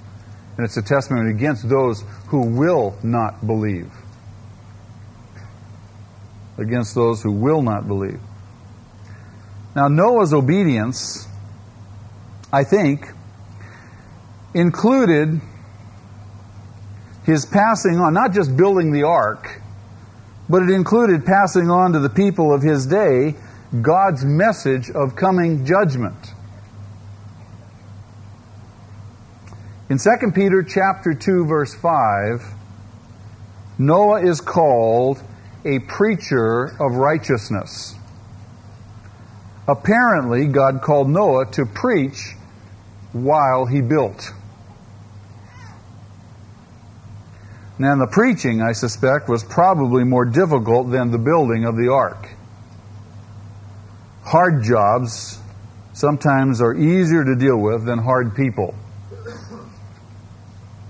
And 0.57 0.65
it's 0.65 0.77
a 0.77 0.81
testimony 0.81 1.31
against 1.31 1.67
those 1.67 2.03
who 2.27 2.45
will 2.45 2.97
not 3.03 3.45
believe 3.45 3.91
against 6.61 6.95
those 6.95 7.21
who 7.21 7.31
will 7.31 7.61
not 7.61 7.87
believe. 7.87 8.19
Now, 9.75 9.87
Noah's 9.87 10.33
obedience, 10.33 11.27
I 12.53 12.63
think, 12.63 13.07
included 14.53 15.41
his 17.25 17.45
passing 17.45 17.99
on, 17.99 18.13
not 18.13 18.33
just 18.33 18.55
building 18.55 18.91
the 18.91 19.03
ark, 19.03 19.61
but 20.49 20.63
it 20.63 20.69
included 20.69 21.25
passing 21.25 21.69
on 21.69 21.93
to 21.93 21.99
the 21.99 22.09
people 22.09 22.53
of 22.53 22.61
his 22.61 22.85
day 22.85 23.35
God's 23.81 24.25
message 24.25 24.89
of 24.89 25.15
coming 25.15 25.65
judgment. 25.65 26.33
In 29.91 29.97
2 29.97 30.31
Peter 30.31 30.63
chapter 30.63 31.13
2 31.13 31.47
verse 31.47 31.75
5, 31.75 32.41
Noah 33.77 34.21
is 34.21 34.39
called 34.39 35.21
a 35.65 35.79
preacher 35.79 36.67
of 36.79 36.95
righteousness. 36.95 37.93
Apparently, 39.67 40.47
God 40.47 40.81
called 40.81 41.09
Noah 41.09 41.51
to 41.51 41.65
preach 41.65 42.35
while 43.11 43.65
he 43.65 43.81
built. 43.81 44.31
Now, 47.77 47.97
the 47.97 48.07
preaching, 48.07 48.61
I 48.61 48.71
suspect, 48.71 49.27
was 49.27 49.43
probably 49.43 50.05
more 50.05 50.23
difficult 50.23 50.89
than 50.89 51.11
the 51.11 51.19
building 51.19 51.65
of 51.65 51.75
the 51.75 51.91
ark. 51.91 52.29
Hard 54.23 54.63
jobs 54.63 55.37
sometimes 55.91 56.61
are 56.61 56.73
easier 56.73 57.25
to 57.25 57.35
deal 57.35 57.57
with 57.57 57.83
than 57.83 57.99
hard 57.99 58.37
people. 58.37 58.73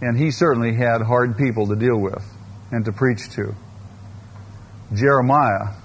And 0.01 0.17
he 0.17 0.31
certainly 0.31 0.73
had 0.73 1.01
hard 1.01 1.37
people 1.37 1.67
to 1.67 1.75
deal 1.75 1.97
with 1.97 2.23
and 2.71 2.85
to 2.85 2.91
preach 2.91 3.29
to. 3.31 3.55
Jeremiah 4.93 5.75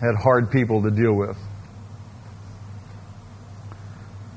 had 0.00 0.16
hard 0.16 0.50
people 0.50 0.82
to 0.82 0.90
deal 0.90 1.14
with. 1.14 1.36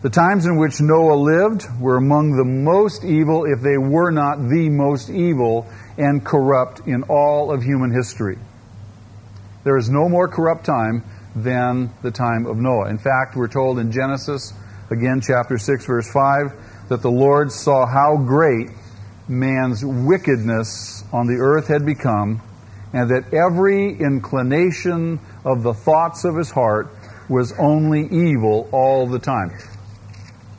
The 0.01 0.09
times 0.09 0.45
in 0.45 0.57
which 0.57 0.79
Noah 0.79 1.15
lived 1.15 1.65
were 1.79 1.97
among 1.97 2.37
the 2.37 2.45
most 2.45 3.03
evil, 3.03 3.45
if 3.45 3.61
they 3.61 3.77
were 3.77 4.11
not 4.11 4.47
the 4.47 4.69
most 4.69 5.09
evil 5.09 5.67
and 5.97 6.23
corrupt 6.23 6.87
in 6.87 7.03
all 7.03 7.51
of 7.51 7.63
human 7.63 7.91
history. 7.91 8.37
There 9.63 9.75
is 9.75 9.89
no 9.89 10.07
more 10.07 10.27
corrupt 10.27 10.65
time 10.65 11.03
than 11.35 11.91
the 12.03 12.11
time 12.11 12.45
of 12.45 12.57
Noah. 12.57 12.89
In 12.89 12.99
fact, 12.99 13.35
we're 13.35 13.47
told 13.47 13.79
in 13.79 13.91
Genesis, 13.91 14.53
again, 14.91 15.19
chapter 15.19 15.57
6, 15.57 15.85
verse 15.85 16.11
5, 16.11 16.87
that 16.89 17.01
the 17.01 17.11
Lord 17.11 17.51
saw 17.51 17.85
how 17.85 18.17
great 18.17 18.69
man's 19.27 19.83
wickedness 19.83 21.03
on 21.11 21.27
the 21.27 21.35
earth 21.35 21.67
had 21.67 21.85
become, 21.85 22.41
and 22.93 23.09
that 23.11 23.33
every 23.33 23.89
inclination 23.89 25.19
of 25.43 25.63
the 25.63 25.73
thoughts 25.73 26.23
of 26.23 26.35
his 26.35 26.49
heart 26.49 26.89
was 27.29 27.53
only 27.59 28.07
evil 28.07 28.69
all 28.71 29.07
the 29.07 29.19
time. 29.19 29.51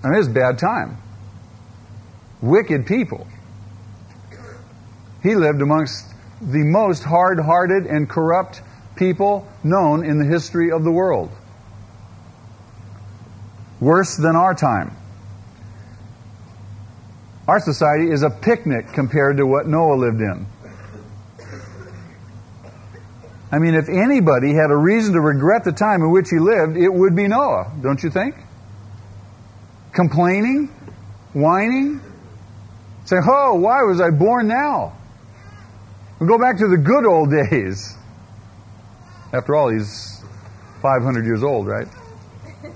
I 0.04 0.08
mean, 0.08 0.22
a 0.22 0.28
bad 0.30 0.58
time. 0.58 0.98
Wicked 2.40 2.86
people. 2.86 3.26
He 5.22 5.34
lived 5.34 5.60
amongst 5.60 6.06
the 6.40 6.62
most 6.64 7.02
hard 7.02 7.40
hearted 7.40 7.86
and 7.86 8.08
corrupt 8.08 8.62
people 8.96 9.48
known 9.64 10.04
in 10.04 10.18
the 10.18 10.24
history 10.24 10.70
of 10.70 10.84
the 10.84 10.92
world. 10.92 11.30
Worse 13.80 14.16
than 14.16 14.36
our 14.36 14.54
time. 14.54 14.97
Our 17.48 17.60
society 17.60 18.10
is 18.10 18.22
a 18.22 18.28
picnic 18.28 18.92
compared 18.92 19.38
to 19.38 19.46
what 19.46 19.66
Noah 19.66 19.94
lived 19.94 20.20
in. 20.20 20.46
I 23.50 23.58
mean, 23.58 23.74
if 23.74 23.88
anybody 23.88 24.52
had 24.52 24.70
a 24.70 24.76
reason 24.76 25.14
to 25.14 25.20
regret 25.22 25.64
the 25.64 25.72
time 25.72 26.02
in 26.02 26.10
which 26.10 26.28
he 26.28 26.38
lived, 26.38 26.76
it 26.76 26.90
would 26.90 27.16
be 27.16 27.26
Noah, 27.26 27.72
don't 27.80 28.02
you 28.02 28.10
think? 28.10 28.34
Complaining, 29.94 30.66
whining, 31.32 32.02
saying, 33.06 33.22
Oh, 33.26 33.54
why 33.54 33.82
was 33.84 34.02
I 34.02 34.10
born 34.10 34.46
now? 34.46 34.92
We 36.20 36.26
go 36.26 36.38
back 36.38 36.58
to 36.58 36.68
the 36.68 36.76
good 36.76 37.06
old 37.06 37.30
days. 37.50 37.96
After 39.32 39.56
all, 39.56 39.70
he's 39.70 40.22
500 40.82 41.24
years 41.24 41.42
old, 41.42 41.66
right? 41.66 41.88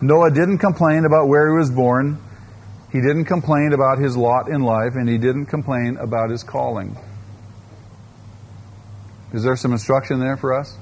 Noah 0.00 0.30
didn't 0.30 0.58
complain 0.58 1.04
about 1.04 1.28
where 1.28 1.52
he 1.52 1.58
was 1.58 1.70
born. 1.70 2.22
He 2.92 3.00
didn't 3.00 3.26
complain 3.26 3.72
about 3.72 3.98
his 3.98 4.16
lot 4.16 4.48
in 4.48 4.62
life, 4.62 4.94
and 4.94 5.08
he 5.08 5.18
didn't 5.18 5.46
complain 5.46 5.96
about 5.96 6.30
his 6.30 6.42
calling. 6.42 6.96
Is 9.32 9.44
there 9.44 9.54
some 9.56 9.72
instruction 9.72 10.18
there 10.18 10.36
for 10.36 10.52
us? 10.54 10.76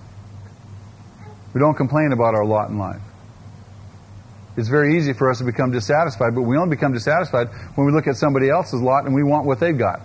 We 1.52 1.60
don't 1.60 1.74
complain 1.74 2.12
about 2.12 2.34
our 2.34 2.46
lot 2.46 2.70
in 2.70 2.78
life. 2.78 3.02
It's 4.56 4.68
very 4.68 4.96
easy 4.96 5.12
for 5.12 5.30
us 5.30 5.38
to 5.38 5.44
become 5.44 5.70
dissatisfied, 5.70 6.34
but 6.34 6.42
we 6.42 6.56
only 6.56 6.74
become 6.74 6.92
dissatisfied 6.92 7.48
when 7.74 7.86
we 7.86 7.92
look 7.92 8.06
at 8.06 8.16
somebody 8.16 8.48
else's 8.48 8.80
lot 8.80 9.04
and 9.04 9.14
we 9.14 9.22
want 9.22 9.46
what 9.46 9.60
they've 9.60 9.76
got. 9.76 10.00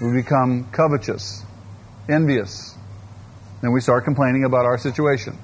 We 0.00 0.12
become 0.12 0.70
covetous, 0.70 1.44
envious, 2.08 2.76
and 3.62 3.72
we 3.72 3.80
start 3.80 4.04
complaining 4.04 4.44
about 4.44 4.64
our 4.64 4.78
situation. 4.78 5.38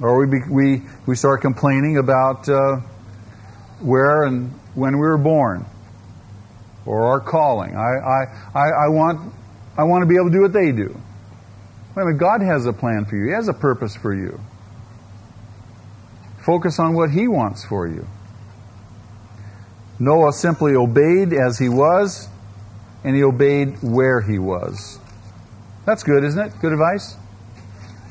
Or 0.00 0.26
we, 0.26 0.42
we, 0.50 0.82
we 1.06 1.16
start 1.16 1.40
complaining 1.40 1.98
about 1.98 2.48
uh, 2.48 2.76
where 3.80 4.24
and 4.24 4.50
when 4.74 4.94
we 4.94 5.00
were 5.00 5.18
born 5.18 5.66
or 6.84 7.06
our 7.06 7.20
calling. 7.20 7.76
I, 7.76 7.80
I, 7.80 8.24
I, 8.54 8.68
I, 8.86 8.88
want, 8.88 9.32
I 9.78 9.84
want 9.84 10.02
to 10.02 10.06
be 10.06 10.16
able 10.16 10.30
to 10.30 10.32
do 10.32 10.42
what 10.42 10.52
they 10.52 10.72
do. 10.72 11.00
Wait 11.94 12.02
a 12.02 12.06
minute, 12.06 12.18
God 12.18 12.42
has 12.42 12.66
a 12.66 12.72
plan 12.72 13.04
for 13.04 13.16
you. 13.16 13.26
He 13.26 13.32
has 13.32 13.48
a 13.48 13.52
purpose 13.52 13.94
for 13.94 14.12
you. 14.12 14.40
Focus 16.44 16.78
on 16.78 16.94
what 16.94 17.10
He 17.10 17.28
wants 17.28 17.64
for 17.64 17.86
you. 17.86 18.06
Noah 19.98 20.32
simply 20.32 20.74
obeyed 20.74 21.32
as 21.32 21.58
he 21.58 21.68
was, 21.68 22.28
and 23.04 23.14
he 23.14 23.22
obeyed 23.22 23.80
where 23.82 24.20
he 24.20 24.38
was. 24.38 24.98
That's 25.86 26.02
good, 26.02 26.24
isn't 26.24 26.46
it? 26.46 26.52
Good 26.60 26.72
advice? 26.72 27.16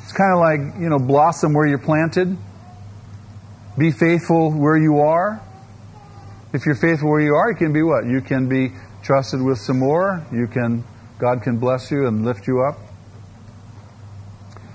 It's 0.04 0.12
kind 0.12 0.34
of 0.34 0.40
like, 0.40 0.82
you 0.82 0.90
know, 0.90 1.00
blossom 1.00 1.54
where 1.54 1.66
you're 1.66 1.80
planted. 1.80 2.38
Be 3.78 3.90
faithful 3.90 4.52
where 4.52 4.78
you 4.78 5.00
are. 5.00 5.42
If 6.54 6.66
you're 6.66 6.76
faithful 6.76 7.10
where 7.10 7.22
you 7.22 7.34
are, 7.36 7.50
you 7.50 7.58
can 7.58 7.74
be 7.74 7.82
what? 7.82 8.06
You 8.06 8.22
can 8.22 8.48
be 8.48 8.74
trusted 9.02 9.42
with 9.42 9.58
some 9.58 9.80
more. 9.80 10.26
You 10.32 10.48
can, 10.48 10.84
God 11.18 11.42
can 11.42 11.58
bless 11.58 11.90
you 11.90 12.06
and 12.06 12.24
lift 12.24 12.48
you 12.48 12.62
up. 12.62 12.78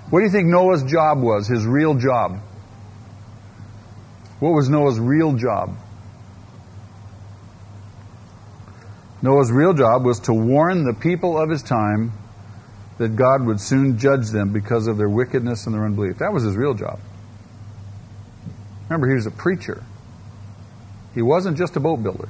What 0.09 0.19
do 0.19 0.25
you 0.25 0.31
think 0.31 0.47
Noah's 0.47 0.83
job 0.83 1.21
was, 1.21 1.47
his 1.47 1.65
real 1.65 1.93
job? 1.93 2.39
What 4.39 4.51
was 4.53 4.67
Noah's 4.67 4.99
real 4.99 5.33
job? 5.33 5.77
Noah's 9.21 9.51
real 9.51 9.73
job 9.73 10.05
was 10.05 10.21
to 10.21 10.33
warn 10.33 10.85
the 10.85 10.93
people 10.93 11.37
of 11.37 11.49
his 11.49 11.61
time 11.61 12.13
that 12.99 13.15
God 13.15 13.45
would 13.45 13.59
soon 13.59 13.97
judge 13.97 14.29
them 14.29 14.51
because 14.51 14.85
of 14.85 14.97
their 14.97 15.09
wickedness 15.09 15.65
and 15.65 15.73
their 15.73 15.85
unbelief. 15.85 16.19
That 16.19 16.31
was 16.31 16.43
his 16.43 16.55
real 16.55 16.73
job. 16.73 16.99
Remember, 18.89 19.07
he 19.07 19.15
was 19.15 19.25
a 19.25 19.31
preacher. 19.31 19.83
He 21.15 21.21
wasn't 21.21 21.57
just 21.57 21.75
a 21.75 21.79
boat 21.79 22.03
builder. 22.03 22.29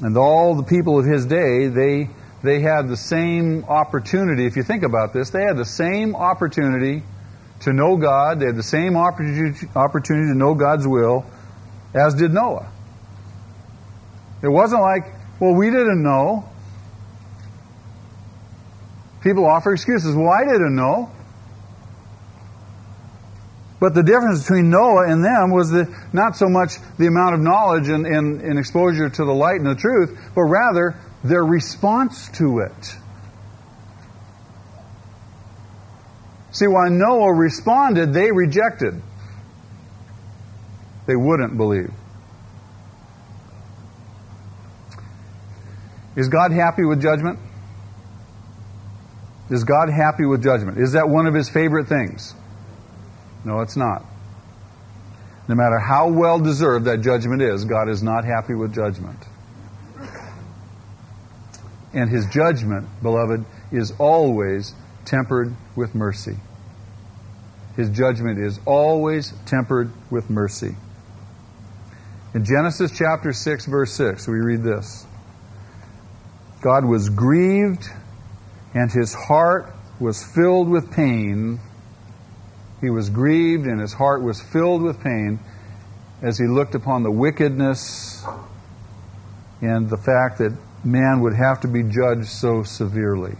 And 0.00 0.16
all 0.16 0.54
the 0.54 0.62
people 0.62 1.00
of 1.00 1.04
his 1.04 1.26
day, 1.26 1.66
they, 1.66 2.08
they 2.44 2.60
had 2.60 2.88
the 2.88 2.96
same 2.96 3.64
opportunity. 3.64 4.46
If 4.46 4.56
you 4.56 4.62
think 4.62 4.84
about 4.84 5.12
this, 5.12 5.30
they 5.30 5.42
had 5.42 5.56
the 5.56 5.64
same 5.64 6.14
opportunity 6.14 7.02
to 7.62 7.72
know 7.72 7.96
God. 7.96 8.38
They 8.38 8.46
had 8.46 8.56
the 8.56 8.62
same 8.62 8.96
opportunity, 8.96 9.66
opportunity 9.74 10.32
to 10.32 10.38
know 10.38 10.54
God's 10.54 10.86
will 10.86 11.26
as 11.92 12.14
did 12.14 12.32
Noah. 12.32 12.70
It 14.42 14.48
wasn't 14.48 14.82
like, 14.82 15.04
well, 15.40 15.54
we 15.54 15.70
didn't 15.70 16.02
know. 16.02 16.48
People 19.20 19.46
offer 19.46 19.72
excuses. 19.72 20.14
Well, 20.14 20.30
I 20.30 20.44
didn't 20.44 20.76
know. 20.76 21.10
But 23.80 23.94
the 23.94 24.02
difference 24.02 24.42
between 24.42 24.70
Noah 24.70 25.08
and 25.08 25.24
them 25.24 25.50
was 25.50 25.70
the, 25.70 25.94
not 26.12 26.36
so 26.36 26.48
much 26.48 26.74
the 26.98 27.06
amount 27.06 27.34
of 27.34 27.40
knowledge 27.40 27.88
and, 27.88 28.06
and, 28.06 28.40
and 28.40 28.58
exposure 28.58 29.08
to 29.08 29.24
the 29.24 29.32
light 29.32 29.56
and 29.56 29.66
the 29.66 29.76
truth, 29.76 30.18
but 30.34 30.42
rather 30.42 30.96
their 31.22 31.44
response 31.44 32.28
to 32.38 32.60
it. 32.60 32.96
See, 36.50 36.66
while 36.66 36.90
Noah 36.90 37.32
responded, 37.32 38.12
they 38.12 38.32
rejected. 38.32 39.00
They 41.06 41.14
wouldn't 41.14 41.56
believe. 41.56 41.92
Is 46.18 46.28
God 46.28 46.50
happy 46.50 46.84
with 46.84 47.00
judgment? 47.00 47.38
Is 49.50 49.62
God 49.62 49.88
happy 49.88 50.26
with 50.26 50.42
judgment? 50.42 50.78
Is 50.78 50.92
that 50.92 51.08
one 51.08 51.28
of 51.28 51.32
his 51.32 51.48
favorite 51.48 51.86
things? 51.86 52.34
No, 53.44 53.60
it's 53.60 53.76
not. 53.76 54.04
No 55.46 55.54
matter 55.54 55.78
how 55.78 56.08
well 56.08 56.40
deserved 56.40 56.86
that 56.86 57.02
judgment 57.02 57.40
is, 57.40 57.64
God 57.64 57.88
is 57.88 58.02
not 58.02 58.24
happy 58.24 58.54
with 58.54 58.74
judgment. 58.74 59.16
And 61.94 62.10
his 62.10 62.26
judgment, 62.26 62.88
beloved, 63.00 63.44
is 63.70 63.92
always 64.00 64.74
tempered 65.04 65.54
with 65.76 65.94
mercy. 65.94 66.36
His 67.76 67.90
judgment 67.90 68.40
is 68.40 68.58
always 68.66 69.32
tempered 69.46 69.92
with 70.10 70.30
mercy. 70.30 70.74
In 72.34 72.44
Genesis 72.44 72.90
chapter 72.90 73.32
6, 73.32 73.66
verse 73.66 73.92
6, 73.92 74.26
we 74.26 74.40
read 74.40 74.64
this 74.64 75.06
God 76.60 76.84
was 76.84 77.08
grieved, 77.08 77.84
and 78.74 78.90
his 78.90 79.14
heart 79.14 79.74
was 80.00 80.22
filled 80.22 80.68
with 80.68 80.90
pain 80.92 81.60
he 82.80 82.90
was 82.90 83.10
grieved 83.10 83.66
and 83.66 83.80
his 83.80 83.92
heart 83.92 84.22
was 84.22 84.40
filled 84.40 84.82
with 84.82 85.02
pain 85.02 85.40
as 86.22 86.38
he 86.38 86.46
looked 86.46 86.74
upon 86.74 87.02
the 87.02 87.10
wickedness 87.10 88.24
and 89.60 89.90
the 89.90 89.96
fact 89.96 90.38
that 90.38 90.56
man 90.84 91.20
would 91.20 91.34
have 91.34 91.60
to 91.60 91.68
be 91.68 91.82
judged 91.82 92.28
so 92.28 92.62
severely. 92.62 93.36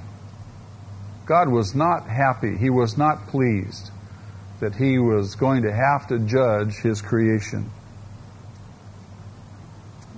God 1.26 1.48
was 1.48 1.74
not 1.74 2.08
happy. 2.08 2.56
He 2.56 2.70
was 2.70 2.98
not 2.98 3.28
pleased 3.28 3.90
that 4.60 4.74
he 4.74 4.98
was 4.98 5.36
going 5.36 5.62
to 5.62 5.72
have 5.72 6.08
to 6.08 6.18
judge 6.18 6.74
his 6.82 7.00
creation. 7.00 7.70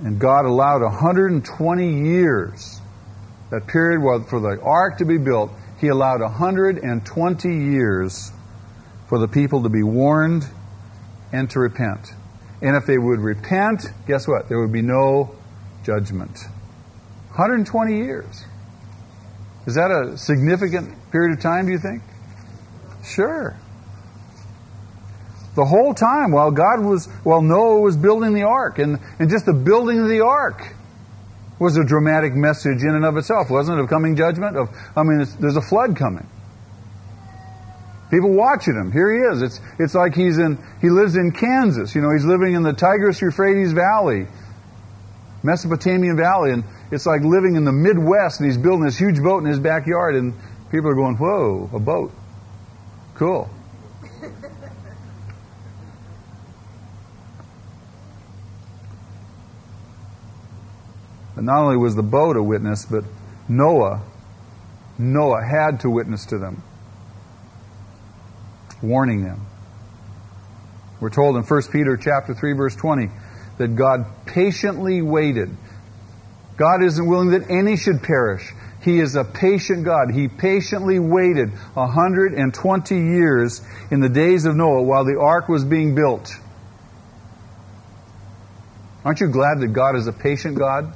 And 0.02 0.18
God 0.18 0.46
allowed 0.46 0.80
120 0.80 2.06
years, 2.08 2.79
that 3.50 3.66
period 3.66 4.00
for 4.28 4.40
the 4.40 4.60
ark 4.62 4.98
to 4.98 5.04
be 5.04 5.18
built, 5.18 5.50
he 5.80 5.88
allowed 5.88 6.20
120 6.20 7.48
years 7.48 8.32
for 9.08 9.18
the 9.18 9.28
people 9.28 9.62
to 9.64 9.68
be 9.68 9.82
warned 9.82 10.44
and 11.32 11.50
to 11.50 11.58
repent. 11.58 12.12
And 12.62 12.76
if 12.76 12.86
they 12.86 12.98
would 12.98 13.20
repent, 13.20 13.86
guess 14.06 14.28
what? 14.28 14.48
There 14.48 14.60
would 14.60 14.72
be 14.72 14.82
no 14.82 15.34
judgment. 15.82 16.38
120 17.28 17.96
years. 17.96 18.44
Is 19.66 19.74
that 19.74 19.90
a 19.90 20.16
significant 20.16 21.10
period 21.10 21.32
of 21.32 21.42
time, 21.42 21.66
do 21.66 21.72
you 21.72 21.78
think? 21.78 22.02
Sure. 23.04 23.56
The 25.56 25.64
whole 25.64 25.94
time 25.94 26.32
while 26.32 26.50
God 26.50 26.84
was, 26.84 27.06
while 27.24 27.42
Noah 27.42 27.80
was 27.80 27.96
building 27.96 28.34
the 28.34 28.42
ark, 28.42 28.78
and, 28.78 28.98
and 29.18 29.28
just 29.28 29.46
the 29.46 29.52
building 29.52 29.98
of 30.00 30.08
the 30.08 30.20
ark 30.20 30.74
was 31.60 31.76
a 31.76 31.84
dramatic 31.84 32.34
message 32.34 32.82
in 32.82 32.94
and 32.94 33.04
of 33.04 33.16
itself, 33.18 33.50
wasn't 33.50 33.78
it? 33.78 33.82
Of 33.82 33.90
coming 33.90 34.16
judgment? 34.16 34.56
Of, 34.56 34.70
I 34.96 35.02
mean, 35.02 35.24
there's 35.38 35.56
a 35.56 35.62
flood 35.62 35.94
coming. 35.94 36.26
People 38.10 38.32
watching 38.32 38.74
him. 38.74 38.90
Here 38.90 39.12
he 39.12 39.20
is. 39.20 39.42
It's, 39.42 39.60
it's 39.78 39.94
like 39.94 40.14
he's 40.14 40.38
in, 40.38 40.58
he 40.80 40.88
lives 40.88 41.14
in 41.14 41.30
Kansas. 41.30 41.94
You 41.94 42.00
know, 42.00 42.10
he's 42.10 42.24
living 42.24 42.54
in 42.54 42.62
the 42.62 42.72
Tigris 42.72 43.20
Euphrates 43.20 43.72
Valley, 43.72 44.26
Mesopotamian 45.42 46.16
Valley, 46.16 46.52
and 46.52 46.64
it's 46.90 47.06
like 47.06 47.22
living 47.22 47.54
in 47.54 47.64
the 47.64 47.72
Midwest, 47.72 48.40
and 48.40 48.48
he's 48.48 48.58
building 48.58 48.84
this 48.84 48.98
huge 48.98 49.22
boat 49.22 49.44
in 49.44 49.44
his 49.44 49.60
backyard, 49.60 50.16
and 50.16 50.34
people 50.72 50.88
are 50.88 50.94
going, 50.94 51.16
whoa, 51.16 51.70
a 51.74 51.78
boat. 51.78 52.10
Cool. 53.14 53.50
Not 61.40 61.62
only 61.62 61.76
was 61.76 61.96
the 61.96 62.02
boat 62.02 62.36
a 62.36 62.42
witness, 62.42 62.84
but 62.84 63.04
Noah, 63.48 64.02
Noah 64.98 65.42
had 65.42 65.80
to 65.80 65.90
witness 65.90 66.26
to 66.26 66.38
them 66.38 66.62
warning 68.82 69.22
them. 69.22 69.46
We're 71.00 71.10
told 71.10 71.36
in 71.36 71.42
1 71.42 71.62
Peter 71.72 71.96
chapter 71.96 72.34
3 72.34 72.52
verse 72.52 72.76
20 72.76 73.10
that 73.58 73.74
God 73.76 74.06
patiently 74.26 75.02
waited. 75.02 75.56
God 76.56 76.82
isn't 76.82 77.06
willing 77.06 77.30
that 77.30 77.50
any 77.50 77.76
should 77.76 78.02
perish. 78.02 78.52
He 78.82 78.98
is 78.98 79.14
a 79.14 79.24
patient 79.24 79.84
God. 79.84 80.10
He 80.12 80.28
patiently 80.28 80.98
waited 80.98 81.50
120 81.50 82.94
years 82.94 83.60
in 83.90 84.00
the 84.00 84.08
days 84.08 84.46
of 84.46 84.56
Noah 84.56 84.82
while 84.82 85.04
the 85.04 85.18
ark 85.20 85.48
was 85.48 85.64
being 85.64 85.94
built. 85.94 86.30
Aren't 89.04 89.20
you 89.20 89.28
glad 89.28 89.60
that 89.60 89.68
God 89.68 89.96
is 89.96 90.06
a 90.06 90.12
patient 90.12 90.58
God? 90.58 90.94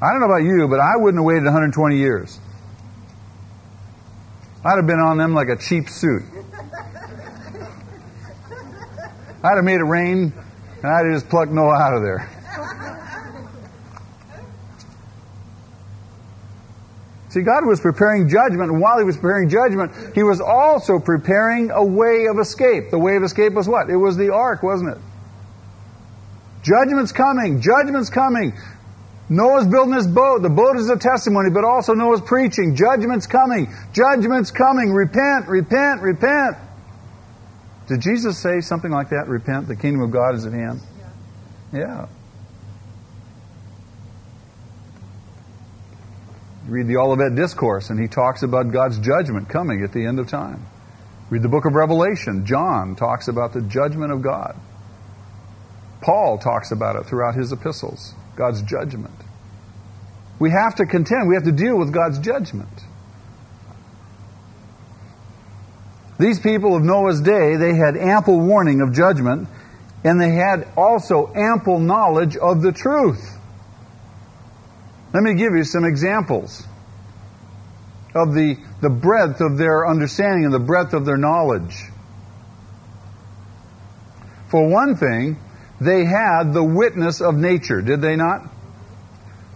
I 0.00 0.12
don't 0.12 0.20
know 0.20 0.26
about 0.26 0.44
you, 0.44 0.68
but 0.68 0.78
I 0.78 0.96
wouldn't 0.96 1.18
have 1.20 1.26
waited 1.26 1.44
120 1.44 1.96
years. 1.96 2.38
I'd 4.64 4.76
have 4.76 4.86
been 4.86 5.00
on 5.00 5.18
them 5.18 5.34
like 5.34 5.48
a 5.48 5.56
cheap 5.56 5.88
suit. 5.88 6.22
I'd 9.42 9.56
have 9.56 9.64
made 9.64 9.80
it 9.80 9.84
rain, 9.84 10.32
and 10.82 10.86
I'd 10.86 11.06
have 11.06 11.14
just 11.14 11.28
plucked 11.28 11.50
Noah 11.50 11.74
out 11.74 11.94
of 11.94 12.02
there. 12.02 12.28
See, 17.30 17.42
God 17.42 17.66
was 17.66 17.80
preparing 17.80 18.28
judgment, 18.28 18.70
and 18.70 18.80
while 18.80 18.98
He 18.98 19.04
was 19.04 19.16
preparing 19.16 19.48
judgment, 19.48 19.92
He 20.14 20.22
was 20.22 20.40
also 20.40 20.98
preparing 20.98 21.70
a 21.70 21.84
way 21.84 22.26
of 22.26 22.38
escape. 22.38 22.90
The 22.90 22.98
way 22.98 23.16
of 23.16 23.22
escape 23.22 23.52
was 23.52 23.68
what? 23.68 23.90
It 23.90 23.96
was 23.96 24.16
the 24.16 24.32
ark, 24.32 24.62
wasn't 24.62 24.96
it? 24.96 24.98
Judgment's 26.62 27.12
coming. 27.12 27.60
Judgment's 27.60 28.10
coming. 28.10 28.54
Noah's 29.28 29.66
building 29.66 29.94
his 29.94 30.06
boat. 30.06 30.42
The 30.42 30.48
boat 30.48 30.76
is 30.76 30.88
a 30.88 30.96
testimony, 30.96 31.50
but 31.50 31.64
also 31.64 31.92
Noah's 31.92 32.22
preaching. 32.22 32.76
Judgment's 32.76 33.26
coming. 33.26 33.74
Judgment's 33.92 34.50
coming. 34.50 34.90
Repent, 34.90 35.48
repent, 35.48 36.00
repent. 36.00 36.56
Did 37.88 38.00
Jesus 38.00 38.38
say 38.38 38.60
something 38.60 38.90
like 38.90 39.10
that? 39.10 39.28
Repent, 39.28 39.68
the 39.68 39.76
kingdom 39.76 40.02
of 40.02 40.10
God 40.10 40.34
is 40.34 40.46
at 40.46 40.52
hand? 40.52 40.80
Yeah. 41.72 41.78
yeah. 41.78 42.06
Read 46.66 46.86
the 46.86 46.98
Olivet 46.98 47.34
Discourse, 47.34 47.88
and 47.88 47.98
he 47.98 48.08
talks 48.08 48.42
about 48.42 48.70
God's 48.72 48.98
judgment 48.98 49.48
coming 49.48 49.82
at 49.82 49.92
the 49.92 50.04
end 50.04 50.18
of 50.18 50.28
time. 50.28 50.66
Read 51.30 51.42
the 51.42 51.48
book 51.48 51.64
of 51.64 51.74
Revelation. 51.74 52.44
John 52.44 52.94
talks 52.94 53.28
about 53.28 53.54
the 53.54 53.62
judgment 53.62 54.12
of 54.12 54.22
God. 54.22 54.54
Paul 56.02 56.38
talks 56.38 56.70
about 56.70 56.96
it 56.96 57.06
throughout 57.06 57.34
his 57.34 57.52
epistles. 57.52 58.14
God's 58.38 58.62
judgment. 58.62 59.14
We 60.38 60.50
have 60.52 60.76
to 60.76 60.86
contend, 60.86 61.28
we 61.28 61.34
have 61.34 61.44
to 61.44 61.52
deal 61.52 61.76
with 61.76 61.92
God's 61.92 62.20
judgment. 62.20 62.68
These 66.20 66.38
people 66.38 66.76
of 66.76 66.82
Noah's 66.82 67.20
day, 67.20 67.56
they 67.56 67.74
had 67.74 67.96
ample 67.96 68.40
warning 68.40 68.80
of 68.80 68.94
judgment, 68.94 69.48
and 70.04 70.20
they 70.20 70.30
had 70.30 70.68
also 70.76 71.32
ample 71.34 71.80
knowledge 71.80 72.36
of 72.36 72.62
the 72.62 72.70
truth. 72.70 73.36
Let 75.12 75.22
me 75.22 75.34
give 75.34 75.54
you 75.54 75.64
some 75.64 75.84
examples 75.84 76.64
of 78.14 78.34
the, 78.34 78.56
the 78.80 78.90
breadth 78.90 79.40
of 79.40 79.58
their 79.58 79.86
understanding 79.86 80.44
and 80.44 80.54
the 80.54 80.60
breadth 80.60 80.94
of 80.94 81.04
their 81.04 81.16
knowledge. 81.16 81.74
For 84.50 84.68
one 84.68 84.96
thing, 84.96 85.38
they 85.80 86.04
had 86.04 86.52
the 86.52 86.64
witness 86.64 87.20
of 87.20 87.34
nature, 87.34 87.80
did 87.80 88.00
they 88.00 88.16
not? 88.16 88.42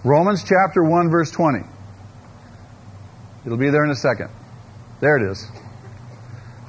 Romans 0.04 0.44
chapter 0.44 0.82
1, 0.82 1.10
verse 1.10 1.30
20. 1.30 1.64
It'll 3.44 3.58
be 3.58 3.70
there 3.70 3.84
in 3.84 3.90
a 3.90 3.96
second. 3.96 4.30
There 5.00 5.16
it 5.16 5.30
is. 5.30 5.46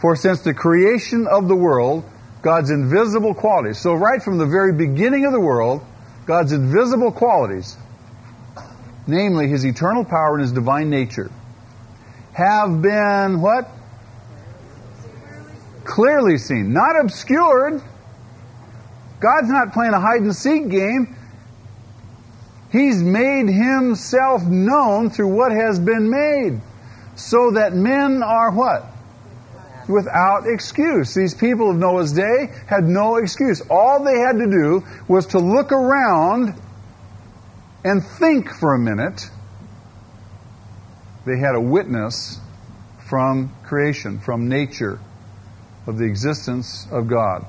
For 0.02 0.16
since 0.16 0.42
the 0.42 0.54
creation 0.54 1.28
of 1.28 1.48
the 1.48 1.56
world, 1.56 2.04
God's 2.42 2.72
invisible 2.72 3.34
qualities, 3.34 3.80
so 3.80 3.94
right 3.94 4.22
from 4.22 4.38
the 4.38 4.46
very 4.46 4.74
beginning 4.74 5.26
of 5.26 5.32
the 5.32 5.40
world, 5.40 5.82
God's 6.26 6.52
invisible 6.52 7.12
qualities, 7.12 7.78
namely 9.08 9.48
his 9.48 9.66
eternal 9.66 10.04
power 10.04 10.34
and 10.34 10.42
his 10.42 10.52
divine 10.52 10.90
nature, 10.90 11.32
have 12.34 12.82
been 12.82 13.42
what? 13.42 13.70
Clearly 15.86 16.38
seen. 16.38 16.74
Not 16.74 17.00
obscured. 17.00 17.82
God's 19.24 19.48
not 19.48 19.72
playing 19.72 19.94
a 19.94 20.02
hide 20.02 20.20
and 20.20 20.36
seek 20.36 20.68
game. 20.68 21.16
He's 22.74 23.02
made 23.02 23.48
himself 23.48 24.44
known 24.44 25.12
through 25.12 25.34
what 25.34 25.54
has 25.54 25.80
been 25.80 26.10
made. 26.10 26.60
So 27.16 27.52
that 27.52 27.74
men 27.74 28.22
are 28.22 28.52
what? 28.52 28.86
Without 29.88 30.46
excuse. 30.46 31.14
These 31.14 31.36
people 31.36 31.70
of 31.70 31.78
Noah's 31.78 32.12
day 32.12 32.50
had 32.68 32.84
no 32.84 33.16
excuse. 33.16 33.62
All 33.70 34.04
they 34.04 34.20
had 34.20 34.40
to 34.40 34.48
do 34.52 34.84
was 35.08 35.28
to 35.28 35.40
look 35.40 35.72
around 35.72 36.60
and 37.86 38.04
think 38.04 38.50
for 38.50 38.74
a 38.74 38.80
minute 38.80 39.30
they 41.26 41.38
had 41.38 41.56
a 41.56 41.62
witness 41.62 42.42
from 43.08 43.56
creation, 43.64 44.20
from 44.20 44.50
nature, 44.50 45.00
of 45.88 45.98
the 45.98 46.06
existence 46.06 46.88
of 46.92 47.08
God. 47.08 47.46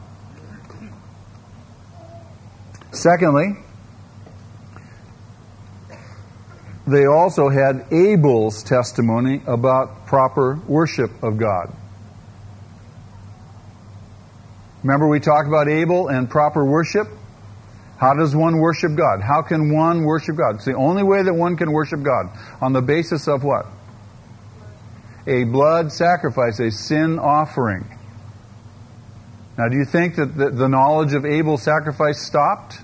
Secondly, 3.05 3.57
they 6.87 7.05
also 7.05 7.51
had 7.51 7.93
Abel's 7.93 8.63
testimony 8.63 9.43
about 9.47 10.07
proper 10.07 10.59
worship 10.67 11.11
of 11.23 11.37
God. 11.37 11.77
Remember, 14.83 15.07
we 15.07 15.21
talked 15.21 15.49
about 15.49 15.69
Abel 15.69 16.09
and 16.09 16.31
proper 16.31 16.65
worship? 16.65 17.09
How 17.99 18.15
does 18.15 18.35
one 18.35 18.57
worship 18.57 18.97
God? 18.97 19.21
How 19.21 19.43
can 19.43 19.71
one 19.71 20.05
worship 20.05 20.37
God? 20.37 20.55
It's 20.55 20.65
the 20.65 20.73
only 20.73 21.03
way 21.03 21.23
that 21.25 21.35
one 21.35 21.59
can 21.59 21.73
worship 21.73 22.03
God. 22.03 22.31
On 22.63 22.73
the 22.73 22.81
basis 22.81 23.29
of 23.29 23.45
what? 23.45 23.67
A 25.27 25.45
blood 25.45 25.93
sacrifice, 25.93 26.59
a 26.59 26.71
sin 26.71 27.19
offering. 27.19 27.85
Now, 29.59 29.69
do 29.69 29.77
you 29.77 29.85
think 29.85 30.17
that 30.17 30.35
the, 30.35 30.69
knowledge 30.69 31.13
of 31.13 31.27
Abel's 31.27 31.63
sacrifice 31.63 32.27
stopped 32.27 32.79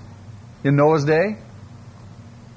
in 0.63 0.75
Noah's 0.75 1.05
day? 1.05 1.37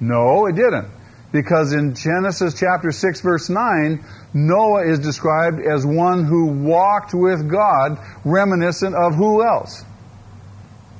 No, 0.00 0.46
it 0.46 0.54
didn't. 0.54 0.88
Because 1.32 1.72
in 1.72 1.94
Genesis 1.94 2.54
chapter 2.54 2.92
6, 2.92 3.20
verse 3.20 3.50
9, 3.50 4.04
Noah 4.34 4.86
is 4.86 5.00
described 5.00 5.60
as 5.60 5.84
one 5.84 6.24
who 6.24 6.46
walked 6.46 7.12
with 7.12 7.50
God, 7.50 7.98
reminiscent 8.24 8.94
of 8.94 9.14
who 9.14 9.42
else? 9.42 9.84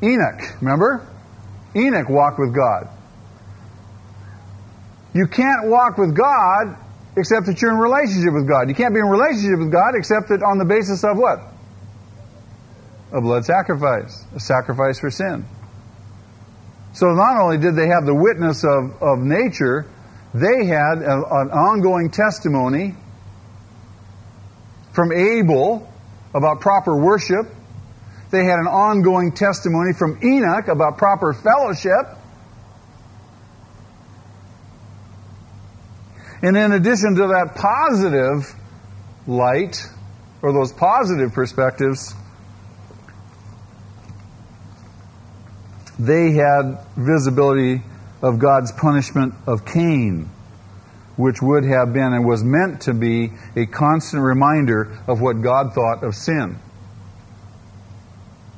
Enoch, 0.02 0.40
remember? 0.60 1.08
Enoch 1.76 2.08
walked 2.08 2.38
with 2.40 2.54
God. 2.54 2.88
You 5.14 5.28
can't 5.28 5.68
walk 5.68 5.98
with 5.98 6.16
God 6.16 6.76
except 7.16 7.46
that 7.46 7.62
you're 7.62 7.70
in 7.70 7.78
relationship 7.78 8.34
with 8.34 8.48
God. 8.48 8.68
You 8.68 8.74
can't 8.74 8.92
be 8.92 8.98
in 8.98 9.06
relationship 9.06 9.60
with 9.60 9.70
God 9.70 9.94
except 9.94 10.28
that 10.30 10.42
on 10.42 10.58
the 10.58 10.64
basis 10.64 11.04
of 11.04 11.16
what? 11.16 11.38
A 13.12 13.20
blood 13.20 13.44
sacrifice, 13.44 14.24
a 14.34 14.40
sacrifice 14.40 14.98
for 14.98 15.10
sin. 15.10 15.46
So 16.94 17.12
not 17.12 17.40
only 17.40 17.58
did 17.58 17.76
they 17.76 17.88
have 17.88 18.06
the 18.06 18.14
witness 18.14 18.64
of, 18.64 19.02
of 19.02 19.18
nature, 19.18 19.86
they 20.32 20.66
had 20.66 21.02
a, 21.02 21.22
an 21.30 21.50
ongoing 21.50 22.10
testimony 22.10 22.94
from 24.92 25.12
Abel 25.12 25.92
about 26.34 26.60
proper 26.60 26.96
worship 26.96 27.46
they 28.34 28.44
had 28.44 28.58
an 28.58 28.66
ongoing 28.66 29.30
testimony 29.30 29.92
from 29.92 30.18
Enoch 30.20 30.66
about 30.66 30.98
proper 30.98 31.32
fellowship. 31.32 32.18
And 36.42 36.56
in 36.56 36.72
addition 36.72 37.14
to 37.14 37.28
that 37.28 37.54
positive 37.54 38.52
light, 39.28 39.86
or 40.42 40.52
those 40.52 40.72
positive 40.72 41.32
perspectives, 41.32 42.12
they 45.98 46.32
had 46.32 46.78
visibility 46.96 47.82
of 48.22 48.38
God's 48.38 48.72
punishment 48.72 49.34
of 49.46 49.64
Cain, 49.64 50.30
which 51.16 51.40
would 51.42 51.64
have 51.64 51.92
been 51.92 52.12
and 52.12 52.26
was 52.26 52.42
meant 52.42 52.82
to 52.82 52.94
be 52.94 53.30
a 53.56 53.66
constant 53.66 54.22
reminder 54.22 54.98
of 55.06 55.20
what 55.20 55.42
God 55.42 55.74
thought 55.74 56.02
of 56.02 56.14
sin. 56.14 56.58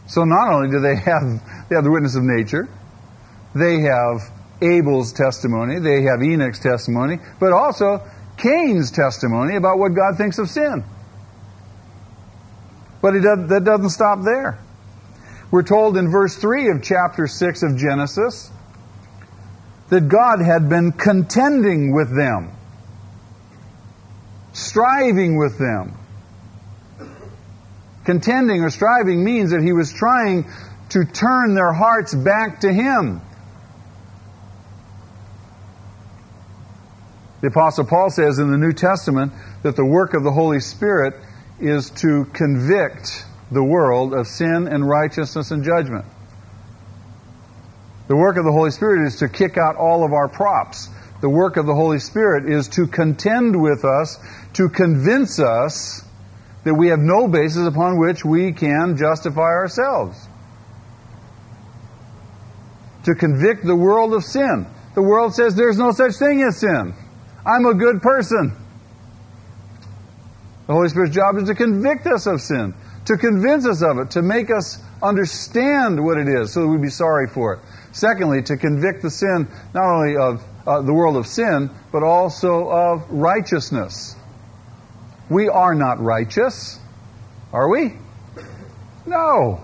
So 0.07 0.25
not 0.25 0.53
only 0.53 0.70
do 0.70 0.81
they 0.81 0.96
have, 0.96 1.68
they 1.68 1.75
have 1.75 1.85
the 1.85 1.90
witness 1.90 2.14
of 2.14 2.22
nature, 2.22 2.68
they 3.55 3.81
have 3.81 4.22
Abel's 4.62 5.12
testimony, 5.12 5.81
they 5.81 6.03
have 6.03 6.22
Enoch's 6.22 6.61
testimony, 6.61 7.18
but 7.40 7.53
also 7.53 8.03
Cain's 8.38 8.90
testimony 8.90 9.57
about 9.57 9.79
what 9.79 9.94
God 9.94 10.16
thinks 10.16 10.38
of 10.38 10.49
sin. 10.49 10.85
But 13.03 13.12
does, 13.12 13.49
that 13.49 13.64
doesn't 13.64 13.90
stop 13.90 14.20
there. 14.25 14.59
We're 15.57 15.62
told 15.62 15.97
in 15.97 16.11
verse 16.11 16.37
3 16.37 16.69
of 16.69 16.83
chapter 16.83 17.27
6 17.27 17.62
of 17.62 17.79
Genesis 17.79 18.51
that 19.88 20.07
God 20.07 20.42
had 20.42 20.69
been 20.69 20.92
contending 20.92 21.95
with 21.95 22.14
them, 22.14 22.55
striving 24.53 25.38
with 25.38 25.59
them. 25.59 25.97
Contending 28.05 28.64
or 28.64 28.69
striving 28.69 29.25
means 29.25 29.53
that 29.53 29.62
he 29.62 29.73
was 29.73 29.95
trying 29.95 30.45
to 30.90 31.07
turn 31.07 31.55
their 31.55 31.73
hearts 31.73 32.14
back 32.14 32.61
to 32.61 32.71
him. 32.71 33.23
The 37.40 37.47
Apostle 37.47 37.87
Paul 37.87 38.11
says 38.11 38.38
in 38.38 38.51
the 38.51 38.59
New 38.59 38.75
Testament 38.75 39.33
that 39.62 39.75
the 39.75 39.87
work 39.87 40.12
of 40.12 40.23
the 40.23 40.33
Holy 40.33 40.61
Spirit 40.61 41.14
is 41.59 41.88
to 42.03 42.27
convict 42.35 43.25
the 43.50 43.62
world 43.62 44.12
of 44.12 44.26
sin 44.26 44.68
and 44.68 44.88
righteousness 44.88 45.50
and 45.50 45.64
judgment. 45.64 46.04
The 48.09 48.16
work 48.16 48.37
of 48.37 48.44
the 48.44 48.52
Holy 48.52 48.70
Spirit 48.70 49.06
is 49.06 49.16
to 49.16 49.28
kick 49.28 49.56
out 49.56 49.76
all 49.76 50.04
of 50.04 50.12
our 50.12 50.28
props. 50.28 50.88
The 51.20 51.28
work 51.28 51.56
of 51.56 51.66
the 51.66 51.74
Holy 51.74 51.98
Spirit 51.98 52.48
is 52.48 52.68
to 52.68 52.87
contend 52.87 53.61
with 53.61 53.85
us, 53.85 54.18
to 54.54 54.68
convince 54.68 55.40
us 55.40 56.02
that 56.64 56.74
we 56.74 56.88
have 56.88 56.98
no 56.98 57.28
basis 57.28 57.66
upon 57.66 57.98
which 57.98 58.24
we 58.24 58.52
can 58.52 58.96
justify 58.96 59.40
ourselves. 59.40 60.18
To 63.04 63.14
convict 63.14 63.64
the 63.64 63.76
world 63.76 64.14
of 64.14 64.24
sin. 64.24 64.66
The 64.94 65.02
world 65.02 65.35
says 65.35 65.54
there's 65.54 65.78
no 65.78 65.92
such 65.92 66.16
thing 66.16 66.42
as 66.42 66.59
sin. 66.59 66.94
I'm 67.44 67.66
a 67.66 67.74
good 67.74 68.02
person. 68.02 68.56
The 70.66 70.72
Holy 70.72 70.88
Spirit's 70.88 71.14
job 71.14 71.37
is 71.37 71.44
to 71.44 71.54
convict 71.54 72.06
us 72.06 72.26
of 72.26 72.40
sin, 72.40 72.74
to 73.07 73.16
convince 73.16 73.66
us 73.66 73.83
of 73.83 73.99
it, 73.99 74.11
to 74.12 74.23
make 74.23 74.51
us 74.51 74.79
understand 75.03 76.05
what 76.05 76.19
it 76.19 76.29
is 76.29 76.53
so 76.53 76.62
that 76.62 76.69
we'd 76.69 76.83
be 76.83 76.90
sorry 76.90 77.29
for 77.29 77.55
it. 77.55 77.61
Secondly, 77.92 78.42
to 78.42 78.57
convict 78.57 79.03
the 79.03 79.11
sin, 79.11 79.49
not 79.75 79.85
only 79.85 80.16
of 80.16 80.42
uh, 80.66 80.83
the 80.83 80.92
world 80.92 81.16
of 81.16 81.27
sin, 81.27 81.71
but 81.92 82.03
also 82.03 82.69
of 82.69 83.11
righteousness. 83.11 84.16
We 85.31 85.49
are 85.49 85.75
not 85.75 86.01
righteous. 86.01 86.79
Are 87.53 87.69
we? 87.69 87.95
No. 89.07 89.61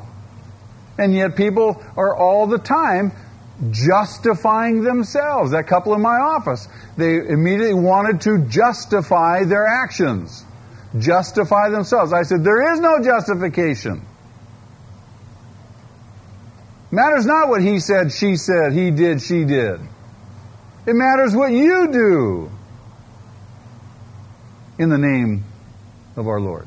And 0.98 1.14
yet 1.14 1.36
people 1.36 1.82
are 1.96 2.16
all 2.16 2.46
the 2.46 2.58
time 2.58 3.12
justifying 3.70 4.82
themselves. 4.82 5.52
That 5.52 5.66
couple 5.66 5.94
in 5.94 6.00
my 6.00 6.16
office, 6.16 6.68
they 6.96 7.16
immediately 7.16 7.74
wanted 7.74 8.22
to 8.22 8.46
justify 8.46 9.44
their 9.44 9.66
actions, 9.66 10.44
justify 10.98 11.70
themselves. 11.70 12.12
I 12.12 12.22
said, 12.22 12.44
There 12.44 12.72
is 12.72 12.80
no 12.80 13.02
justification. 13.02 14.06
Matters 16.92 17.24
not 17.24 17.48
what 17.48 17.62
he 17.62 17.80
said, 17.80 18.12
she 18.12 18.36
said, 18.36 18.74
he 18.74 18.90
did, 18.90 19.22
she 19.22 19.46
did. 19.46 19.80
It 20.84 20.94
matters 20.94 21.34
what 21.34 21.50
you 21.50 21.88
do 21.90 22.50
in 24.78 24.90
the 24.90 24.98
name 24.98 25.44
of 26.16 26.28
our 26.28 26.38
Lord. 26.38 26.66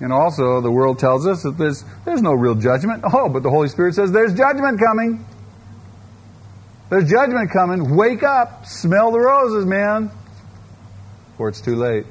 And 0.00 0.12
also, 0.12 0.60
the 0.60 0.72
world 0.72 0.98
tells 0.98 1.24
us 1.24 1.44
that 1.44 1.56
there's, 1.56 1.84
there's 2.04 2.20
no 2.20 2.32
real 2.32 2.56
judgment. 2.56 3.04
Oh, 3.04 3.28
but 3.28 3.44
the 3.44 3.50
Holy 3.50 3.68
Spirit 3.68 3.94
says 3.94 4.10
there's 4.10 4.34
judgment 4.34 4.80
coming. 4.80 5.24
There's 6.90 7.08
judgment 7.08 7.52
coming. 7.52 7.94
Wake 7.94 8.24
up. 8.24 8.66
Smell 8.66 9.12
the 9.12 9.20
roses, 9.20 9.64
man. 9.66 10.10
Or 11.38 11.48
it's 11.48 11.60
too 11.60 11.76
late. 11.76 12.06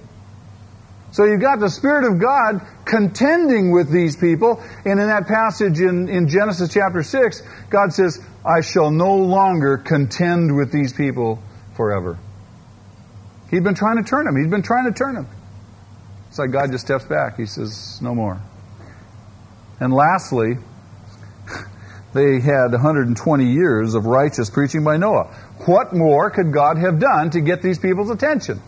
So 1.14 1.26
you've 1.26 1.42
got 1.42 1.60
the 1.60 1.70
Spirit 1.70 2.12
of 2.12 2.20
God 2.20 2.68
contending 2.86 3.72
with 3.72 3.92
these 3.92 4.16
people. 4.16 4.64
And 4.84 5.00
in 5.00 5.08
that 5.08 5.28
passage 5.28 5.80
in, 5.80 6.10
in 6.10 6.28
Genesis 6.28 6.74
chapter 6.74 7.04
6, 7.04 7.44
God 7.70 7.94
says, 7.94 8.20
I 8.44 8.62
shall 8.62 8.90
no 8.90 9.16
longer 9.18 9.78
contend 9.78 10.56
with 10.56 10.72
these 10.72 10.92
people 10.92 11.40
forever. 11.76 12.18
He'd 13.52 13.64
been 13.64 13.76
trying 13.76 13.98
to 13.98 14.04
turn 14.04 14.26
them. 14.26 14.36
He'd 14.36 14.50
been 14.50 14.64
trying 14.64 14.86
to 14.86 14.92
turn 14.92 15.14
them. 15.14 15.28
It's 16.30 16.40
like 16.40 16.52
God 16.52 16.72
just 16.72 16.84
steps 16.84 17.06
back. 17.06 17.38
He 17.38 17.46
says, 17.46 18.02
no 18.02 18.16
more. 18.16 18.42
And 19.80 19.94
lastly, 19.94 20.58
they 22.16 22.40
had 22.40 22.72
120 22.72 23.54
years 23.54 23.94
of 23.94 24.08
righteous 24.08 24.50
preaching 24.50 24.84
by 24.84 24.98
Noah. 24.98 25.26
What 25.68 25.94
more 25.94 26.32
could 26.32 26.52
God 26.52 26.80
have 26.80 27.00
done 27.00 27.30
to 27.32 27.42
get 27.42 27.62
these 27.62 27.78
people's 27.78 28.10
attention? 28.10 28.60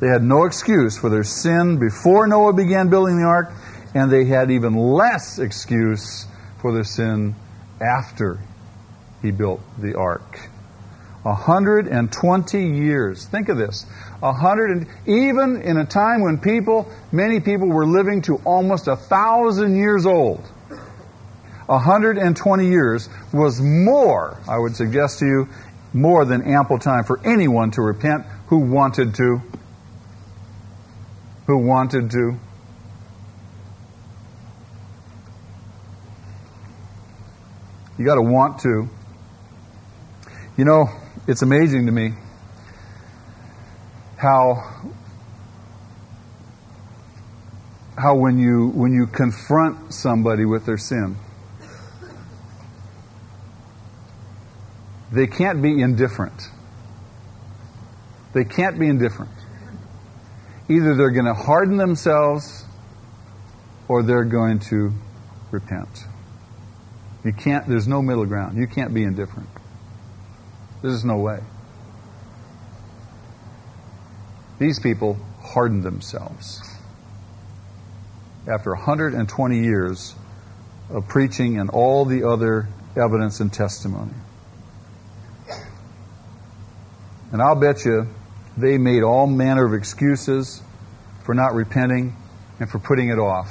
They 0.00 0.08
had 0.08 0.22
no 0.22 0.44
excuse 0.44 0.98
for 0.98 1.08
their 1.08 1.24
sin 1.24 1.78
before 1.78 2.26
Noah 2.26 2.52
began 2.52 2.88
building 2.88 3.18
the 3.18 3.26
ark, 3.26 3.52
and 3.94 4.10
they 4.10 4.26
had 4.26 4.50
even 4.50 4.74
less 4.74 5.38
excuse 5.38 6.26
for 6.60 6.72
their 6.72 6.84
sin 6.84 7.34
after 7.80 8.38
he 9.22 9.30
built 9.30 9.60
the 9.78 9.96
ark. 9.96 10.50
120 11.22 12.68
years. 12.68 13.26
Think 13.26 13.48
of 13.48 13.56
this. 13.56 13.84
100 14.20 14.70
and, 14.70 14.86
even 15.06 15.62
in 15.62 15.76
a 15.76 15.84
time 15.84 16.22
when 16.22 16.38
people, 16.38 16.90
many 17.10 17.40
people 17.40 17.68
were 17.68 17.86
living 17.86 18.22
to 18.22 18.36
almost 18.44 18.86
a 18.86 18.96
thousand 18.96 19.76
years 19.76 20.06
old. 20.06 20.40
120 21.66 22.68
years 22.68 23.08
was 23.32 23.60
more, 23.60 24.40
I 24.48 24.58
would 24.58 24.76
suggest 24.76 25.18
to 25.18 25.26
you, 25.26 25.48
more 25.92 26.24
than 26.24 26.42
ample 26.42 26.78
time 26.78 27.02
for 27.04 27.18
anyone 27.24 27.72
to 27.72 27.82
repent 27.82 28.24
who 28.48 28.58
wanted 28.58 29.14
to 29.16 29.42
who 31.46 31.58
wanted 31.58 32.10
to. 32.10 32.38
You 37.98 38.04
got 38.04 38.16
to 38.16 38.22
want 38.22 38.58
to. 38.60 38.88
You 40.56 40.64
know, 40.64 40.88
it's 41.26 41.42
amazing 41.42 41.86
to 41.86 41.92
me 41.92 42.14
how 44.16 44.76
how 47.98 48.14
when 48.16 48.38
you 48.38 48.68
when 48.68 48.92
you 48.92 49.06
confront 49.06 49.92
somebody 49.92 50.44
with 50.44 50.66
their 50.66 50.78
sin 50.78 51.16
they 55.12 55.26
can't 55.26 55.62
be 55.62 55.80
indifferent 55.80 56.48
they 58.32 58.44
can't 58.44 58.78
be 58.78 58.86
indifferent 58.86 59.35
either 60.68 60.94
they're 60.94 61.10
going 61.10 61.26
to 61.26 61.34
harden 61.34 61.76
themselves 61.76 62.64
or 63.88 64.02
they're 64.02 64.24
going 64.24 64.58
to 64.58 64.92
repent. 65.50 66.04
You 67.24 67.32
can't, 67.32 67.66
there's 67.68 67.88
no 67.88 68.02
middle 68.02 68.26
ground. 68.26 68.56
You 68.56 68.66
can't 68.66 68.94
be 68.94 69.02
indifferent. 69.02 69.48
There's 70.82 71.04
no 71.04 71.16
way. 71.16 71.40
These 74.58 74.80
people 74.80 75.18
hardened 75.42 75.82
themselves. 75.82 76.60
After 78.48 78.72
120 78.74 79.58
years 79.58 80.14
of 80.88 81.08
preaching 81.08 81.58
and 81.58 81.68
all 81.70 82.04
the 82.04 82.24
other 82.24 82.68
evidence 82.96 83.40
and 83.40 83.52
testimony. 83.52 84.14
And 87.32 87.42
I'll 87.42 87.58
bet 87.58 87.84
you 87.84 88.06
they 88.56 88.78
made 88.78 89.02
all 89.02 89.26
manner 89.26 89.66
of 89.66 89.74
excuses 89.74 90.62
for 91.24 91.34
not 91.34 91.54
repenting 91.54 92.16
and 92.58 92.70
for 92.70 92.78
putting 92.78 93.10
it 93.10 93.18
off. 93.18 93.48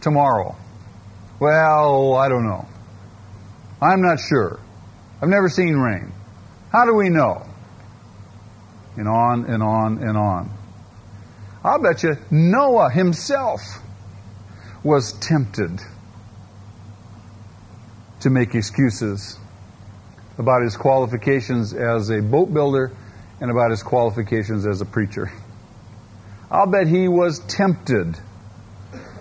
Tomorrow. 0.00 0.56
Well, 1.38 2.14
I 2.14 2.28
don't 2.28 2.44
know. 2.44 2.66
I'm 3.80 4.02
not 4.02 4.18
sure. 4.18 4.60
I've 5.22 5.28
never 5.28 5.48
seen 5.48 5.76
rain. 5.76 6.12
How 6.72 6.84
do 6.84 6.94
we 6.94 7.08
know? 7.08 7.46
And 8.96 9.08
on 9.08 9.44
and 9.46 9.62
on 9.62 9.98
and 9.98 10.16
on. 10.16 10.50
I'll 11.62 11.80
bet 11.80 12.02
you 12.02 12.16
Noah 12.30 12.90
himself 12.90 13.60
was 14.82 15.12
tempted 15.12 15.80
to 18.20 18.30
make 18.30 18.54
excuses 18.54 19.38
about 20.38 20.62
his 20.62 20.76
qualifications 20.76 21.74
as 21.74 22.10
a 22.10 22.20
boat 22.20 22.52
builder 22.52 22.92
and 23.40 23.50
about 23.50 23.70
his 23.70 23.82
qualifications 23.82 24.66
as 24.66 24.80
a 24.80 24.84
preacher. 24.84 25.32
I'll 26.50 26.66
bet 26.66 26.86
he 26.86 27.08
was 27.08 27.38
tempted. 27.40 28.18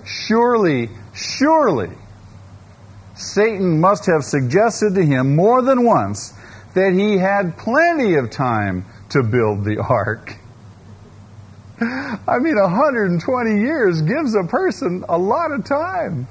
Surely, 0.05 0.89
surely, 1.13 1.91
Satan 3.15 3.79
must 3.79 4.05
have 4.07 4.23
suggested 4.23 4.95
to 4.95 5.05
him 5.05 5.35
more 5.35 5.61
than 5.61 5.85
once 5.85 6.33
that 6.73 6.93
he 6.93 7.17
had 7.17 7.57
plenty 7.57 8.15
of 8.15 8.31
time 8.31 8.85
to 9.09 9.23
build 9.23 9.63
the 9.63 9.77
ark. 9.77 10.35
I 11.81 12.39
mean, 12.39 12.55
120 12.55 13.61
years 13.61 14.01
gives 14.01 14.35
a 14.35 14.43
person 14.43 15.05
a 15.07 15.17
lot 15.17 15.51
of 15.51 15.65
time. 15.65 16.27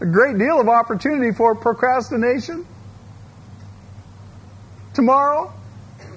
A 0.00 0.06
great 0.06 0.38
deal 0.38 0.60
of 0.60 0.68
opportunity 0.68 1.32
for 1.32 1.54
procrastination. 1.54 2.66
Tomorrow, 4.94 5.52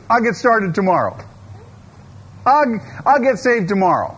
I'll 0.09 0.21
get 0.21 0.35
started 0.35 0.75
tomorrow. 0.75 1.17
I'll, 2.45 2.79
I'll 3.05 3.21
get 3.21 3.37
saved 3.37 3.69
tomorrow. 3.69 4.15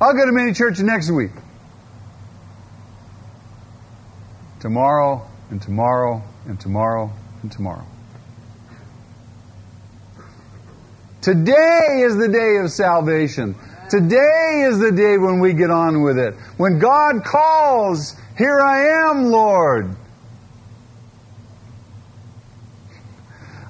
I'll 0.00 0.12
go 0.12 0.26
to 0.26 0.32
mini 0.32 0.52
church 0.52 0.78
next 0.80 1.10
week. 1.10 1.30
Tomorrow 4.60 5.26
and 5.50 5.60
tomorrow 5.60 6.22
and 6.46 6.60
tomorrow 6.60 7.10
and 7.42 7.50
tomorrow. 7.50 7.86
Today 11.20 12.02
is 12.04 12.16
the 12.16 12.28
day 12.28 12.58
of 12.62 12.70
salvation. 12.70 13.56
Today 13.88 14.66
is 14.66 14.78
the 14.78 14.92
day 14.92 15.16
when 15.16 15.40
we 15.40 15.54
get 15.54 15.70
on 15.70 16.02
with 16.02 16.18
it. 16.18 16.34
When 16.58 16.78
God 16.78 17.24
calls, 17.24 18.14
Here 18.36 18.60
I 18.60 19.08
am, 19.10 19.24
Lord. 19.24 19.96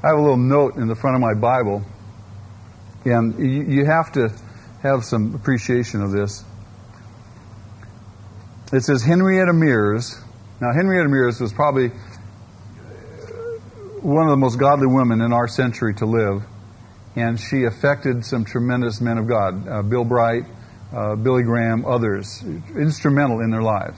I 0.04 0.08
have 0.08 0.18
a 0.18 0.20
little 0.20 0.36
note 0.36 0.76
in 0.76 0.86
the 0.86 0.94
front 0.94 1.16
of 1.16 1.22
my 1.22 1.32
Bible, 1.32 1.82
and 3.06 3.38
you 3.38 3.86
have 3.86 4.12
to 4.12 4.30
have 4.82 5.02
some 5.02 5.34
appreciation 5.34 6.02
of 6.02 6.10
this. 6.12 6.44
It 8.70 8.82
says 8.82 9.02
Henrietta 9.02 9.54
Mears. 9.54 10.20
Now, 10.60 10.74
Henrietta 10.74 11.08
Mears 11.08 11.40
was 11.40 11.54
probably 11.54 11.88
one 14.02 14.26
of 14.26 14.30
the 14.30 14.36
most 14.36 14.58
godly 14.58 14.88
women 14.88 15.22
in 15.22 15.32
our 15.32 15.48
century 15.48 15.94
to 15.94 16.04
live, 16.04 16.42
and 17.16 17.40
she 17.40 17.64
affected 17.64 18.26
some 18.26 18.44
tremendous 18.44 19.00
men 19.00 19.16
of 19.16 19.26
God. 19.26 19.66
Uh, 19.66 19.80
Bill 19.80 20.04
Bright, 20.04 20.44
uh, 20.92 21.16
Billy 21.16 21.44
Graham, 21.44 21.86
others, 21.86 22.44
instrumental 22.76 23.40
in 23.40 23.50
their 23.50 23.62
lives. 23.62 23.96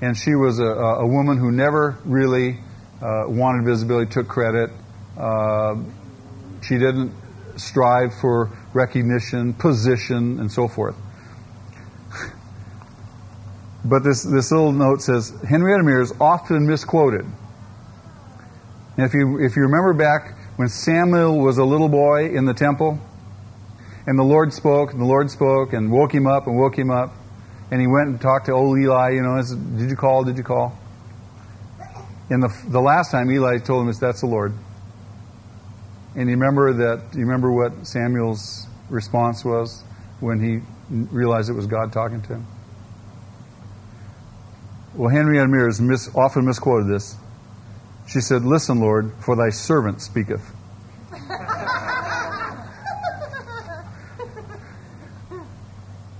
And 0.00 0.16
she 0.16 0.34
was 0.34 0.58
a, 0.58 0.64
a 0.64 1.06
woman 1.06 1.38
who 1.38 1.52
never 1.52 1.96
really 2.04 2.58
uh, 3.00 3.26
wanted 3.28 3.64
visibility, 3.64 4.10
took 4.10 4.26
credit, 4.26 4.70
uh, 5.18 5.74
she 6.62 6.78
didn't 6.78 7.12
strive 7.56 8.14
for 8.20 8.50
recognition, 8.72 9.52
position, 9.54 10.38
and 10.40 10.50
so 10.50 10.68
forth. 10.68 10.96
But 13.84 14.02
this, 14.02 14.22
this 14.24 14.50
little 14.50 14.72
note 14.72 15.00
says 15.00 15.32
Henrietta 15.48 15.82
Mears 15.82 16.12
often 16.20 16.66
misquoted. 16.66 17.24
And 18.96 19.06
if 19.06 19.14
you, 19.14 19.38
if 19.40 19.56
you 19.56 19.62
remember 19.62 19.94
back 19.94 20.36
when 20.56 20.68
Samuel 20.68 21.38
was 21.38 21.56
a 21.58 21.64
little 21.64 21.88
boy 21.88 22.30
in 22.30 22.44
the 22.44 22.52
temple, 22.52 22.98
and 24.06 24.18
the 24.18 24.24
Lord 24.24 24.52
spoke, 24.52 24.92
and 24.92 25.00
the 25.00 25.06
Lord 25.06 25.30
spoke, 25.30 25.72
and 25.72 25.90
woke 25.90 26.12
him 26.12 26.26
up, 26.26 26.48
and 26.48 26.58
woke 26.58 26.76
him 26.76 26.90
up, 26.90 27.14
and 27.70 27.80
he 27.80 27.86
went 27.86 28.08
and 28.08 28.20
talked 28.20 28.46
to 28.46 28.52
old 28.52 28.78
Eli, 28.78 29.10
you 29.10 29.22
know, 29.22 29.40
did 29.78 29.88
you 29.88 29.96
call, 29.96 30.24
did 30.24 30.36
you 30.36 30.44
call? 30.44 30.76
And 32.28 32.42
the, 32.42 32.52
the 32.68 32.80
last 32.80 33.10
time 33.10 33.30
Eli 33.30 33.58
told 33.58 33.86
him, 33.86 33.94
that's 33.98 34.20
the 34.20 34.26
Lord. 34.26 34.52
And 36.18 36.28
you 36.28 36.34
remember 36.34 36.72
that? 36.72 37.14
You 37.14 37.20
remember 37.20 37.52
what 37.52 37.86
Samuel's 37.86 38.66
response 38.88 39.44
was 39.44 39.84
when 40.18 40.40
he 40.40 40.58
realized 40.90 41.48
it 41.48 41.52
was 41.52 41.68
God 41.68 41.92
talking 41.92 42.20
to 42.22 42.28
him? 42.34 42.46
Well, 44.96 45.10
Henrietta 45.10 45.46
Mears 45.46 45.80
mis- 45.80 46.12
often 46.16 46.44
misquoted 46.44 46.88
this. 46.92 47.14
She 48.08 48.20
said, 48.20 48.44
"Listen, 48.44 48.80
Lord, 48.80 49.12
for 49.20 49.36
Thy 49.36 49.50
servant 49.50 50.02
speaketh." 50.02 50.42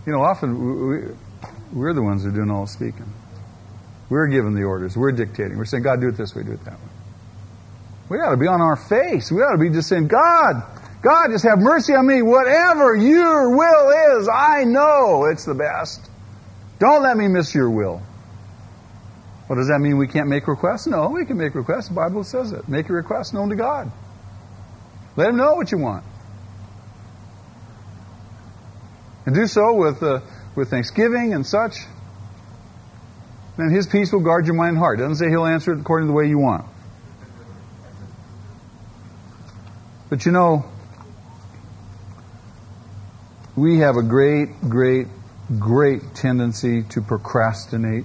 you 0.07 0.13
know, 0.13 0.23
often 0.23 0.91
we, 0.91 0.99
we're 1.73 1.93
the 1.93 2.03
ones 2.03 2.23
who 2.23 2.29
are 2.29 2.33
doing 2.33 2.53
all 2.53 2.67
the 2.67 2.71
speaking. 2.71 3.13
We're 4.09 4.29
giving 4.29 4.55
the 4.55 4.63
orders. 4.63 4.97
We're 4.97 5.11
dictating. 5.11 5.59
We're 5.59 5.65
saying, 5.65 5.83
God, 5.83 6.01
do 6.01 6.07
it 6.07 6.17
this 6.17 6.37
way, 6.37 6.45
do 6.45 6.53
it 6.53 6.65
that 6.67 6.75
way. 6.75 6.98
We 8.09 8.19
ought 8.19 8.31
to 8.31 8.37
be 8.37 8.47
on 8.47 8.61
our 8.61 8.77
face. 8.77 9.31
We 9.31 9.43
ought 9.43 9.53
to 9.53 9.59
be 9.59 9.71
just 9.71 9.89
saying, 9.89 10.09
God, 10.09 10.63
God, 11.03 11.29
just 11.31 11.45
have 11.45 11.59
mercy 11.59 11.95
on 11.95 12.07
me. 12.07 12.23
Whatever 12.23 12.97
your 12.97 13.57
will 13.57 14.19
is, 14.19 14.29
I 14.29 14.65
know 14.65 15.27
it's 15.31 15.45
the 15.45 15.55
best. 15.55 16.09
Don't 16.79 17.03
let 17.03 17.17
me 17.17 17.29
miss 17.29 17.55
your 17.55 17.71
will. 17.71 18.01
Well, 19.49 19.59
does 19.59 19.69
that 19.69 19.81
mean 19.81 19.99
we 19.99 20.09
can't 20.09 20.29
make 20.29 20.47
requests? 20.47 20.87
No, 20.87 21.09
we 21.09 21.25
can 21.25 21.37
make 21.37 21.55
requests. 21.55 21.89
The 21.89 21.95
Bible 21.95 22.25
says 22.25 22.53
it. 22.53 22.69
Make 22.69 22.89
a 22.89 22.93
request 22.93 23.35
known 23.35 23.49
to 23.51 23.57
God. 23.57 23.91
Let 25.17 25.31
Him 25.31 25.37
know 25.37 25.55
what 25.55 25.73
you 25.73 25.79
want. 25.79 26.05
And 29.27 29.35
do 29.35 29.47
so 29.47 29.75
with, 29.75 30.03
uh, 30.03 30.21
with 30.55 30.71
thanksgiving 30.71 31.35
and 31.35 31.47
such. 31.47 31.77
Then 33.57 33.71
His 33.71 33.87
peace 33.87 34.13
will 34.13 34.21
guard 34.21 34.47
your 34.47 34.55
mind 34.55 34.71
and 34.71 34.79
heart. 34.79 34.99
It 34.99 35.03
doesn't 35.03 35.17
say 35.17 35.31
He'll 35.31 35.47
answer 35.47 35.73
it 35.73 35.81
according 35.81 36.09
to 36.09 36.13
the 36.13 36.17
way 36.17 36.29
you 36.29 36.39
want. 36.39 36.65
But 40.09 40.25
you 40.25 40.33
know, 40.33 40.65
we 43.57 43.81
have 43.81 43.97
a 43.97 44.03
great, 44.03 44.61
great, 44.63 45.07
great 45.59 46.15
tendency 46.15 46.83
to 46.85 47.03
procrastinate 47.03 48.05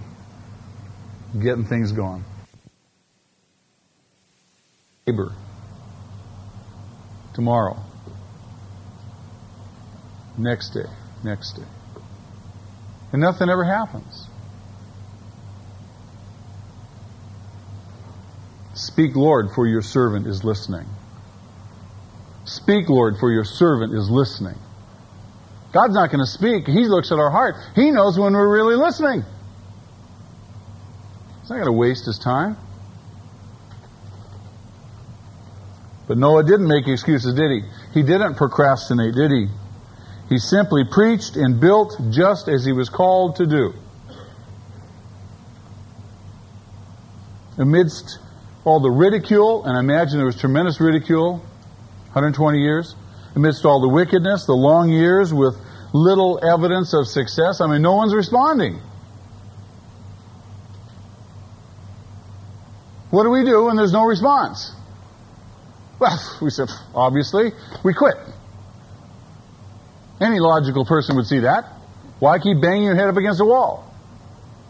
getting 1.39 1.65
things 1.65 1.91
going. 1.91 2.25
Labor. 5.07 5.33
Tomorrow. 7.33 7.77
Next 10.37 10.71
day. 10.71 10.85
Next 11.23 11.53
day. 11.53 11.63
And 13.11 13.21
nothing 13.21 13.49
ever 13.49 13.63
happens. 13.63 14.27
Speak, 18.73 19.15
Lord, 19.15 19.49
for 19.53 19.67
your 19.67 19.81
servant 19.81 20.25
is 20.25 20.43
listening. 20.43 20.87
Speak, 22.45 22.89
Lord, 22.89 23.15
for 23.19 23.31
your 23.31 23.45
servant 23.45 23.93
is 23.93 24.09
listening. 24.09 24.57
God's 25.71 25.93
not 25.93 26.11
going 26.11 26.19
to 26.19 26.29
speak. 26.29 26.67
He 26.67 26.85
looks 26.87 27.11
at 27.11 27.17
our 27.17 27.31
heart. 27.31 27.55
He 27.75 27.89
knows 27.89 28.19
when 28.19 28.33
we're 28.33 28.51
really 28.51 28.75
listening. 28.75 29.23
He's 31.41 31.49
not 31.49 31.55
going 31.55 31.65
to 31.65 31.71
waste 31.71 32.05
his 32.05 32.19
time. 32.19 32.57
But 36.07 36.17
Noah 36.17 36.43
didn't 36.43 36.67
make 36.67 36.87
excuses, 36.87 37.33
did 37.33 37.49
he? 37.49 37.61
He 37.93 38.03
didn't 38.03 38.35
procrastinate, 38.35 39.15
did 39.15 39.31
he? 39.31 39.47
He 40.29 40.37
simply 40.37 40.83
preached 40.89 41.37
and 41.37 41.59
built 41.59 41.99
just 42.11 42.47
as 42.47 42.65
he 42.65 42.73
was 42.73 42.89
called 42.89 43.37
to 43.37 43.45
do. 43.45 43.73
Amidst 47.57 48.19
all 48.65 48.79
the 48.79 48.91
ridicule, 48.91 49.65
and 49.65 49.77
I 49.77 49.79
imagine 49.79 50.17
there 50.17 50.25
was 50.25 50.39
tremendous 50.39 50.79
ridicule, 50.79 51.43
120 52.13 52.59
years, 52.59 52.95
amidst 53.35 53.65
all 53.65 53.81
the 53.81 53.89
wickedness, 53.89 54.45
the 54.45 54.53
long 54.53 54.91
years 54.91 55.33
with 55.33 55.55
little 55.93 56.39
evidence 56.43 56.93
of 56.93 57.07
success, 57.07 57.59
I 57.59 57.67
mean, 57.67 57.81
no 57.81 57.95
one's 57.95 58.13
responding. 58.13 58.79
What 63.09 63.23
do 63.23 63.31
we 63.31 63.43
do 63.43 63.65
when 63.65 63.75
there's 63.75 63.93
no 63.93 64.05
response? 64.05 64.71
Well, 65.99 66.37
we 66.41 66.51
said, 66.51 66.69
obviously, 66.93 67.51
we 67.83 67.95
quit. 67.95 68.15
Any 70.21 70.39
logical 70.39 70.85
person 70.85 71.15
would 71.15 71.25
see 71.25 71.39
that. 71.39 71.65
Why 72.19 72.37
keep 72.37 72.61
banging 72.61 72.83
your 72.83 72.95
head 72.95 73.09
up 73.09 73.17
against 73.17 73.41
a 73.41 73.45
wall? 73.45 73.91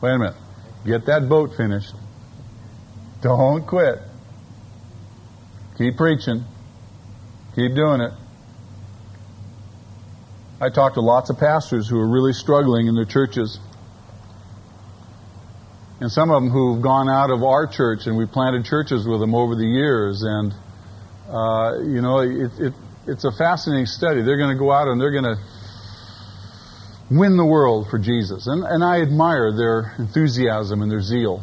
Wait 0.01 0.11
a 0.11 0.17
minute. 0.17 0.35
Get 0.85 1.05
that 1.07 1.27
boat 1.27 1.55
finished. 1.55 1.93
Don't 3.21 3.65
quit. 3.67 3.99
Keep 5.77 5.97
preaching. 5.97 6.45
Keep 7.55 7.75
doing 7.75 8.01
it. 8.01 8.11
I 10.61 10.69
talked 10.69 10.95
to 10.95 11.01
lots 11.01 11.29
of 11.29 11.37
pastors 11.37 11.87
who 11.87 11.99
are 11.99 12.07
really 12.07 12.33
struggling 12.33 12.87
in 12.87 12.95
their 12.95 13.05
churches 13.05 13.59
and 16.03 16.11
some 16.11 16.31
of 16.31 16.43
them 16.43 16.51
who've 16.51 16.81
gone 16.81 17.07
out 17.07 17.31
of 17.31 17.43
our 17.43 17.65
church 17.65 18.07
and 18.07 18.17
we 18.17 18.25
planted 18.25 18.65
churches 18.65 19.07
with 19.07 19.21
them 19.21 19.33
over 19.33 19.55
the 19.55 19.65
years. 19.65 20.21
And, 20.21 20.53
uh, 21.29 21.79
you 21.79 22.01
know, 22.01 22.19
it, 22.19 22.51
it, 22.59 22.73
it's 23.07 23.23
a 23.23 23.31
fascinating 23.31 23.85
study. 23.85 24.21
They're 24.21 24.37
going 24.37 24.51
to 24.51 24.59
go 24.59 24.69
out 24.69 24.89
and 24.89 24.99
they're 24.99 25.11
going 25.13 25.23
to 25.23 25.37
win 27.09 27.37
the 27.37 27.45
world 27.45 27.89
for 27.89 27.99
Jesus. 27.99 28.47
And, 28.47 28.65
and 28.65 28.83
I 28.83 29.01
admire 29.01 29.55
their 29.55 29.95
enthusiasm 29.97 30.81
and 30.81 30.91
their 30.91 31.01
zeal. 31.01 31.41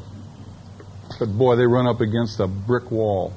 But 1.19 1.29
boy, 1.39 1.57
they 1.57 1.67
run 1.67 1.87
up 1.87 2.03
against 2.03 2.39
a 2.39 2.47
brick 2.47 2.91
wall. 2.91 3.33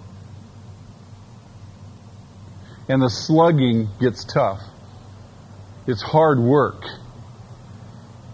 And 2.90 3.02
the 3.02 3.10
slugging 3.10 3.90
gets 4.00 4.26
tough. 4.26 4.62
It's 5.88 6.02
hard 6.02 6.40
work 6.40 6.84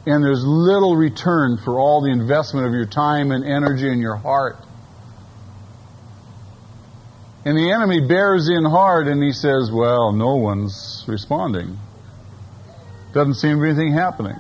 and 0.10 0.24
there's 0.24 0.44
little 0.44 0.96
return 0.96 1.58
for 1.58 1.80
all 1.80 2.02
the 2.02 2.12
investment 2.12 2.66
of 2.66 2.74
your 2.74 2.88
time 2.88 3.32
and 3.32 3.44
energy 3.46 3.88
and 3.88 4.02
your 4.02 4.16
heart. 4.16 4.58
And 7.46 7.56
the 7.56 7.72
enemy 7.72 8.08
bears 8.08 8.50
in 8.50 8.66
hard 8.66 9.08
and 9.08 9.22
he 9.22 9.32
says, 9.32 9.72
Well, 9.72 10.12
no 10.12 10.36
one's 10.36 11.06
responding. 11.08 11.78
Doesn't 13.14 13.36
seem 13.36 13.58
to 13.58 13.62
be 13.62 13.70
anything 13.70 13.94
happening. 13.94 14.36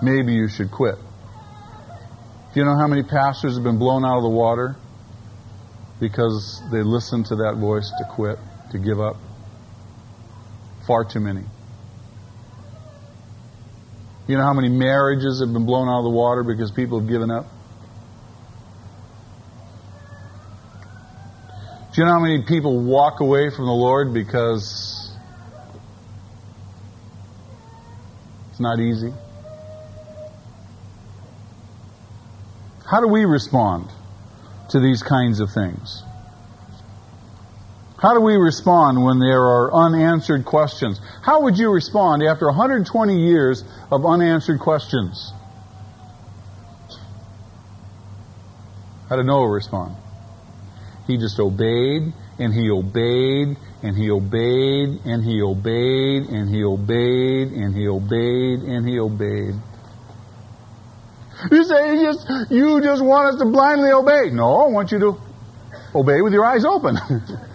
Maybe 0.00 0.34
you 0.34 0.48
should 0.48 0.70
quit. 0.70 0.96
Do 2.54 2.60
you 2.60 2.64
know 2.64 2.76
how 2.76 2.86
many 2.86 3.02
pastors 3.02 3.54
have 3.54 3.64
been 3.64 3.78
blown 3.78 4.04
out 4.04 4.18
of 4.18 4.22
the 4.22 4.28
water 4.28 4.76
because 6.02 6.60
they 6.72 6.82
listen 6.82 7.22
to 7.22 7.36
that 7.36 7.58
voice 7.58 7.88
to 7.96 8.04
quit, 8.10 8.36
to 8.72 8.78
give 8.78 9.00
up? 9.00 9.18
Far 10.84 11.04
too 11.04 11.20
many. 11.20 11.44
You 14.26 14.36
know 14.36 14.42
how 14.42 14.52
many 14.52 14.68
marriages 14.68 15.40
have 15.40 15.52
been 15.52 15.64
blown 15.64 15.88
out 15.88 15.98
of 15.98 16.04
the 16.04 16.10
water 16.10 16.42
because 16.42 16.72
people 16.72 16.98
have 16.98 17.08
given 17.08 17.30
up? 17.30 17.46
Do 21.94 22.00
you 22.00 22.04
know 22.04 22.14
how 22.14 22.20
many 22.20 22.42
people 22.48 22.80
walk 22.80 23.20
away 23.20 23.50
from 23.50 23.66
the 23.66 23.72
Lord 23.72 24.12
because 24.12 25.16
it's 28.50 28.58
not 28.58 28.80
easy? 28.80 29.12
How 32.90 33.00
do 33.00 33.06
we 33.06 33.24
respond 33.24 33.88
to 34.72 34.80
these 34.80 35.02
kinds 35.02 35.40
of 35.40 35.50
things? 35.50 36.02
How 38.02 38.14
do 38.14 38.20
we 38.20 38.34
respond 38.34 39.04
when 39.04 39.20
there 39.20 39.42
are 39.42 39.72
unanswered 39.72 40.44
questions? 40.44 41.00
How 41.22 41.42
would 41.42 41.56
you 41.56 41.70
respond 41.70 42.24
after 42.24 42.46
120 42.46 43.16
years 43.16 43.62
of 43.92 44.04
unanswered 44.04 44.58
questions? 44.58 45.32
How 49.08 49.16
did 49.16 49.26
Noah 49.26 49.48
respond? 49.48 49.94
He 51.06 51.16
just 51.16 51.38
obeyed 51.38 52.12
and 52.38 52.52
he 52.52 52.70
obeyed 52.70 53.56
and 53.82 53.96
he 53.96 54.10
obeyed 54.10 55.00
and 55.04 55.24
he 55.24 55.42
obeyed 55.42 56.22
and 56.24 56.48
he 56.48 56.64
obeyed 56.64 57.52
and 57.52 57.76
he 57.76 57.86
obeyed 57.86 58.60
and 58.60 58.88
he 58.88 58.98
obeyed. 58.98 59.54
You 61.50 61.64
say 61.64 61.94
you 61.94 62.02
just 62.04 62.50
you 62.50 62.80
just 62.82 63.04
want 63.04 63.34
us 63.34 63.40
to 63.40 63.46
blindly 63.46 63.90
obey. 63.90 64.30
No, 64.30 64.64
I 64.64 64.68
want 64.68 64.92
you 64.92 64.98
to 65.00 65.20
obey 65.94 66.20
with 66.22 66.32
your 66.32 66.44
eyes 66.44 66.64
open. 66.64 66.96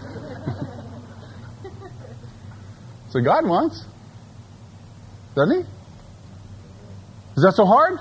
So 3.10 3.20
God 3.20 3.46
wants. 3.46 3.84
Doesn't 5.34 5.56
He? 5.56 5.60
Is 7.36 7.42
that 7.42 7.52
so 7.54 7.64
hard? 7.64 7.98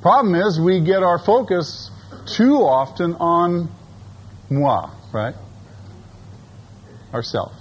Problem 0.00 0.34
is, 0.34 0.60
we 0.60 0.80
get 0.80 1.02
our 1.02 1.18
focus 1.18 1.90
too 2.26 2.56
often 2.56 3.14
on 3.14 3.68
moi, 4.50 4.90
right? 5.12 5.34
Ourself. 7.12 7.52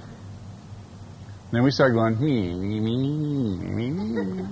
Then 1.51 1.63
we 1.63 1.71
start 1.71 1.93
going, 1.93 2.15
hmm, 2.15 2.25
me, 2.25 2.79
me, 2.79 2.97
me, 2.97 3.91
me, 3.91 3.91
me. 3.91 4.43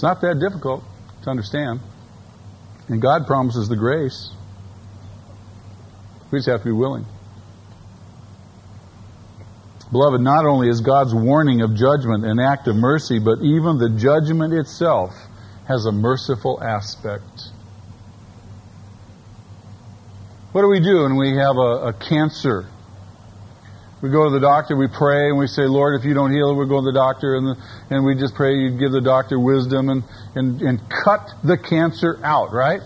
It's 0.00 0.02
not 0.02 0.22
that 0.22 0.40
difficult 0.40 0.82
to 1.24 1.30
understand. 1.30 1.78
And 2.88 3.02
God 3.02 3.26
promises 3.26 3.68
the 3.68 3.76
grace. 3.76 4.30
We 6.30 6.38
just 6.38 6.48
have 6.48 6.60
to 6.60 6.64
be 6.64 6.72
willing. 6.72 7.04
Beloved, 9.92 10.22
not 10.22 10.46
only 10.46 10.70
is 10.70 10.80
God's 10.80 11.14
warning 11.14 11.60
of 11.60 11.74
judgment 11.74 12.24
an 12.24 12.40
act 12.40 12.66
of 12.66 12.76
mercy, 12.76 13.18
but 13.18 13.42
even 13.42 13.76
the 13.76 13.90
judgment 13.90 14.54
itself 14.54 15.12
has 15.68 15.84
a 15.84 15.92
merciful 15.92 16.62
aspect. 16.62 17.50
What 20.52 20.62
do 20.62 20.68
we 20.68 20.80
do 20.80 21.02
when 21.02 21.18
we 21.18 21.36
have 21.36 21.58
a, 21.58 21.88
a 21.88 21.92
cancer? 21.92 22.70
We 24.02 24.08
go 24.08 24.24
to 24.24 24.30
the 24.30 24.40
doctor, 24.40 24.76
we 24.76 24.88
pray, 24.88 25.28
and 25.28 25.38
we 25.38 25.46
say, 25.46 25.62
Lord, 25.62 25.98
if 26.00 26.06
you 26.06 26.14
don't 26.14 26.32
heal 26.32 26.56
we'll 26.56 26.66
go 26.66 26.80
to 26.80 26.86
the 26.86 26.92
doctor, 26.92 27.36
and, 27.36 27.46
the, 27.46 27.56
and 27.90 28.04
we 28.04 28.14
just 28.14 28.34
pray 28.34 28.54
you'd 28.54 28.78
give 28.78 28.92
the 28.92 29.02
doctor 29.02 29.38
wisdom 29.38 29.90
and, 29.90 30.04
and, 30.34 30.62
and 30.62 30.80
cut 30.88 31.28
the 31.44 31.58
cancer 31.58 32.18
out, 32.24 32.50
right? 32.50 32.80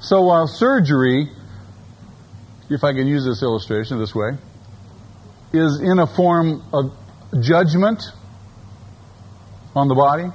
So 0.00 0.22
while 0.22 0.48
surgery, 0.48 1.28
if 2.68 2.82
I 2.82 2.92
can 2.92 3.06
use 3.06 3.24
this 3.24 3.42
illustration 3.42 3.98
this 3.98 4.14
way, 4.14 4.30
is 5.52 5.80
in 5.80 6.00
a 6.00 6.06
form 6.06 6.64
of 6.72 6.92
judgment 7.40 8.02
on 9.74 9.86
the 9.86 9.94
body 9.94 10.30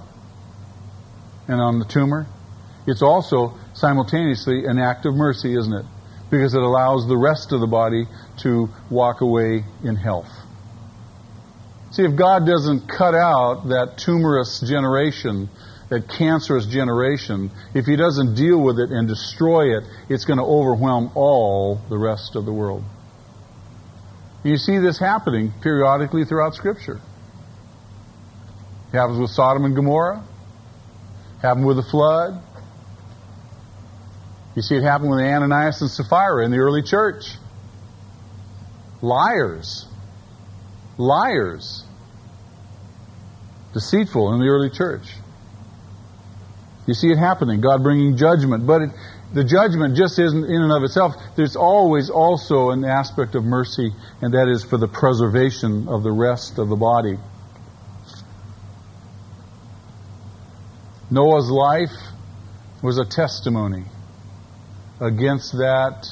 and 1.50 1.62
on 1.62 1.80
the 1.80 1.86
tumor, 1.86 2.26
it's 2.88 3.02
also 3.02 3.58
simultaneously 3.74 4.66
an 4.66 4.80
act 4.80 5.06
of 5.06 5.14
mercy, 5.14 5.58
isn't 5.58 5.74
it? 5.74 5.86
Because 6.32 6.54
it 6.54 6.62
allows 6.62 7.08
the 7.08 7.18
rest 7.18 7.52
of 7.52 7.60
the 7.60 7.68
body 7.68 8.06
to 8.40 8.70
walk 8.90 9.22
away 9.22 9.66
in 9.84 9.96
health. 9.98 10.32
See, 11.92 12.04
if 12.04 12.16
God 12.16 12.46
doesn't 12.46 12.88
cut 12.88 13.14
out 13.14 13.68
that 13.68 13.98
tumorous 13.98 14.62
generation, 14.62 15.50
that 15.90 16.08
cancerous 16.08 16.66
generation, 16.66 17.52
if 17.76 17.86
He 17.86 17.98
doesn't 17.98 18.36
deal 18.36 18.64
with 18.64 18.80
it 18.80 18.92
and 18.92 19.10
destroy 19.10 19.78
it, 19.78 19.84
it's 20.08 20.24
going 20.24 20.40
to 20.40 20.46
overwhelm 20.46 21.12
all 21.16 21.82
the 21.90 21.98
rest 21.98 22.38
of 22.38 22.46
the 22.46 22.54
world. 22.54 22.84
You 24.44 24.56
see 24.56 24.80
this 24.80 24.98
happening 24.98 25.54
periodically 25.62 26.24
throughout 26.24 26.56
Scripture. 26.56 27.02
It 28.94 28.98
happens 28.98 29.20
with 29.20 29.30
Sodom 29.32 29.66
and 29.66 29.76
Gomorrah. 29.76 30.24
Happened 31.42 31.68
with 31.68 31.76
the 31.76 31.84
flood. 31.84 32.42
You 34.56 34.62
see 34.62 34.76
it 34.76 34.84
happen 34.84 35.10
with 35.10 35.20
Ananias 35.20 35.82
and 35.82 35.90
Sapphira 35.90 36.44
in 36.44 36.52
the 36.52 36.58
early 36.58 36.82
church. 36.82 37.36
Liars. 39.02 39.86
Liars. 40.98 41.86
Deceitful 43.74 44.34
in 44.34 44.42
the 44.42 44.48
early 44.48 44.70
church. 44.70 45.08
You 46.86 46.94
see 46.94 47.12
it 47.12 47.18
happening, 47.18 47.62
God 47.62 47.84
bringing 47.84 48.18
judgment. 48.18 48.68
But 48.68 48.82
it, 48.82 48.90
the 49.34 49.46
judgment 49.46 49.96
just 49.96 50.20
isn't 50.20 50.44
in 50.44 50.62
and 50.62 50.72
of 50.72 50.84
itself. 50.84 51.16
There's 51.38 51.56
always 51.56 52.10
also 52.10 52.72
an 52.72 52.84
aspect 52.84 53.36
of 53.36 53.46
mercy, 53.46 53.92
and 54.22 54.34
that 54.34 54.50
is 54.50 54.66
for 54.66 54.78
the 54.78 54.90
preservation 54.90 55.88
of 55.88 56.04
the 56.04 56.12
rest 56.12 56.60
of 56.60 56.68
the 56.68 56.76
body. 56.76 57.18
Noah's 61.10 61.50
life 61.50 61.96
was 62.82 62.98
a 62.98 63.06
testimony 63.06 63.86
against 65.02 65.54
that 65.54 66.08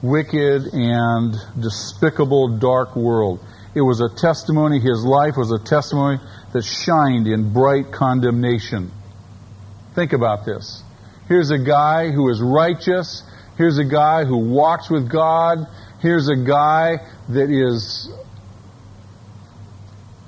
wicked 0.00 0.62
and 0.72 1.34
despicable 1.60 2.56
dark 2.58 2.94
world. 2.96 3.40
It 3.74 3.80
was 3.80 4.00
a 4.00 4.08
testimony, 4.08 4.78
his 4.80 5.04
life 5.04 5.36
was 5.36 5.50
a 5.50 5.58
testimony 5.58 6.18
that 6.52 6.62
shined 6.62 7.26
in 7.26 7.52
bright 7.52 7.90
condemnation. 7.90 8.92
Think 9.94 10.12
about 10.12 10.44
this. 10.44 10.82
Here's 11.28 11.50
a 11.50 11.58
guy 11.58 12.10
who 12.10 12.28
is 12.30 12.40
righteous. 12.40 13.22
Here's 13.56 13.78
a 13.78 13.84
guy 13.84 14.24
who 14.24 14.38
walks 14.38 14.88
with 14.88 15.10
God. 15.10 15.66
Here's 16.00 16.28
a 16.28 16.36
guy 16.36 16.98
that 17.28 17.50
is 17.50 18.10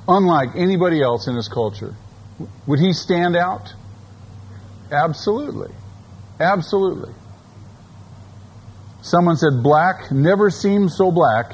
unlike 0.09 0.51
anybody 0.57 1.03
else 1.03 1.29
in 1.29 1.37
his 1.37 1.49
culture. 1.49 1.95
Would 2.67 2.81
he 2.81 2.93
stand 2.93 3.37
out? 3.37 3.73
Absolutely. 4.91 5.73
Absolutely. 6.41 7.13
Someone 9.05 9.37
said, 9.37 9.63
Black 9.63 10.11
never 10.11 10.49
seems 10.49 10.97
so 10.97 11.13
black 11.13 11.53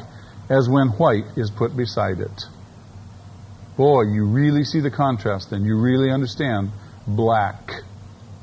as 0.49 0.69
when 0.69 0.87
white 0.91 1.25
is 1.37 1.51
put 1.51 1.77
beside 1.77 2.21
it. 2.21 2.45
Boy, 3.77 4.03
you 4.03 4.25
really 4.25 4.63
see 4.63 4.79
the 4.79 4.91
contrast 4.91 5.51
then. 5.51 5.65
You 5.65 5.77
really 5.81 6.13
understand 6.13 6.71
black 7.09 7.73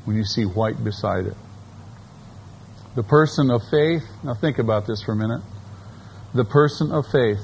when 0.04 0.18
you 0.18 0.26
see 0.26 0.44
white 0.44 0.84
beside 0.84 1.26
it. 1.26 1.38
The 2.98 3.04
person 3.04 3.50
of 3.50 3.62
faith, 3.72 4.04
now 4.26 4.34
think 4.34 4.60
about 4.60 4.88
this 4.88 5.02
for 5.02 5.14
a 5.14 5.16
minute. 5.16 5.42
The 6.34 6.44
person 6.44 6.92
of 6.92 7.06
faith 7.08 7.40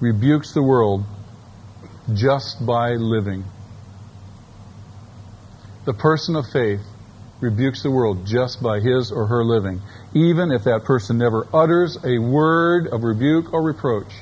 rebukes 0.00 0.52
the 0.52 0.64
world 0.64 1.04
just 2.12 2.66
by 2.66 2.94
living. 2.94 3.44
The 5.84 5.94
person 5.94 6.34
of 6.34 6.44
faith 6.52 6.80
rebukes 7.40 7.82
the 7.82 7.90
world 7.90 8.26
just 8.26 8.62
by 8.62 8.80
his 8.80 9.12
or 9.12 9.26
her 9.26 9.44
living, 9.44 9.80
even 10.14 10.50
if 10.50 10.64
that 10.64 10.84
person 10.84 11.18
never 11.18 11.46
utters 11.54 11.96
a 12.04 12.18
word 12.18 12.88
of 12.88 13.04
rebuke 13.04 13.52
or 13.52 13.62
reproach. 13.62 14.12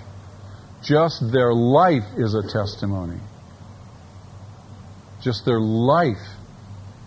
Just 0.82 1.32
their 1.32 1.52
life 1.52 2.04
is 2.16 2.34
a 2.34 2.42
testimony. 2.42 3.18
Just 5.22 5.44
their 5.44 5.60
life 5.60 6.22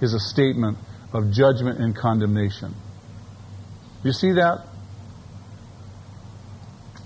is 0.02 0.14
a 0.14 0.20
statement 0.20 0.78
of 1.14 1.32
judgment 1.32 1.80
and 1.80 1.96
condemnation. 1.96 2.74
You 4.04 4.14
see 4.14 4.34
that? 4.34 4.66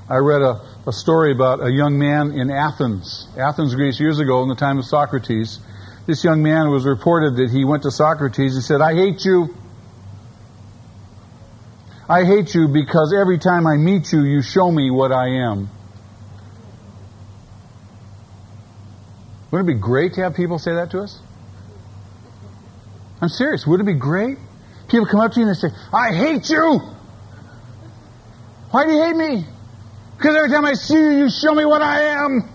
I 0.10 0.18
read 0.18 0.42
a, 0.42 0.62
a 0.88 0.92
story 0.92 1.32
about 1.32 1.62
a 1.62 1.72
young 1.72 1.98
man 1.98 2.32
in 2.32 2.52
Athens, 2.52 3.28
Athens, 3.38 3.74
Greece, 3.74 4.00
years 4.00 4.20
ago 4.20 4.44
in 4.44 4.50
the 4.50 4.56
time 4.56 4.78
of 4.78 4.86
Socrates 4.86 5.60
this 6.06 6.24
young 6.24 6.44
man 6.44 6.70
was 6.70 6.86
reported 6.86 7.38
that 7.38 7.50
he 7.50 7.64
went 7.64 7.84
to 7.84 7.92
Socrates 7.92 8.56
and 8.56 8.64
said, 8.64 8.82
I 8.82 8.94
hate 8.94 9.24
you. 9.24 9.56
I 12.10 12.26
hate 12.26 12.54
you 12.54 12.68
because 12.68 13.14
every 13.18 13.40
time 13.40 13.66
I 13.66 13.78
meet 13.78 14.12
you, 14.12 14.24
you 14.24 14.42
show 14.42 14.70
me 14.70 14.92
what 14.92 15.12
I 15.12 15.28
am. 15.50 15.70
Wouldn't 19.50 19.70
it 19.70 19.74
be 19.74 19.80
great 19.80 20.14
to 20.16 20.24
have 20.24 20.36
people 20.36 20.60
say 20.60 20.74
that 20.74 20.92
to 20.92 21.02
us? 21.02 21.20
I'm 23.22 23.30
serious. 23.30 23.66
Would 23.66 23.80
it 23.80 23.86
be 23.86 23.94
great? 23.94 24.38
People 24.90 25.06
come 25.06 25.22
up 25.22 25.32
to 25.34 25.40
you 25.40 25.48
and 25.48 25.56
they 25.56 25.60
say, 25.60 25.74
I 25.94 26.14
hate 26.14 26.50
you. 26.50 26.82
Why 28.72 28.86
do 28.86 28.92
you 28.92 29.02
hate 29.02 29.16
me? 29.16 29.46
Because 30.18 30.36
every 30.36 30.50
time 30.50 30.66
I 30.66 30.74
see 30.74 30.96
you, 30.96 31.12
you 31.12 31.30
show 31.30 31.54
me 31.54 31.64
what 31.64 31.82
I 31.82 32.24
am. 32.24 32.53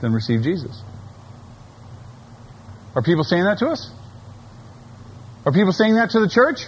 Then 0.00 0.12
receive 0.12 0.42
Jesus. 0.42 0.82
Are 2.94 3.02
people 3.02 3.24
saying 3.24 3.44
that 3.44 3.58
to 3.58 3.66
us? 3.68 3.90
Are 5.44 5.52
people 5.52 5.72
saying 5.72 5.94
that 5.94 6.10
to 6.10 6.20
the 6.20 6.28
church? 6.28 6.66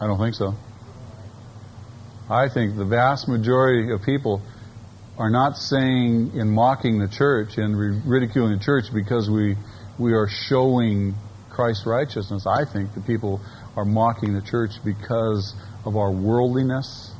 I 0.00 0.06
don't 0.06 0.18
think 0.18 0.34
so. 0.34 0.54
I 2.28 2.48
think 2.48 2.76
the 2.76 2.84
vast 2.84 3.28
majority 3.28 3.92
of 3.92 4.02
people 4.02 4.42
are 5.18 5.30
not 5.30 5.56
saying 5.56 6.32
in 6.34 6.50
mocking 6.50 6.98
the 6.98 7.08
church 7.08 7.58
and 7.58 7.76
ridiculing 8.04 8.58
the 8.58 8.64
church 8.64 8.86
because 8.92 9.30
we 9.30 9.56
we 9.98 10.14
are 10.14 10.26
showing 10.28 11.14
Christ's 11.50 11.86
righteousness. 11.86 12.46
I 12.46 12.64
think 12.64 12.94
the 12.94 13.00
people 13.00 13.40
are 13.76 13.84
mocking 13.84 14.32
the 14.32 14.40
church 14.40 14.72
because 14.84 15.54
of 15.84 15.96
our 15.96 16.10
worldliness 16.10 17.11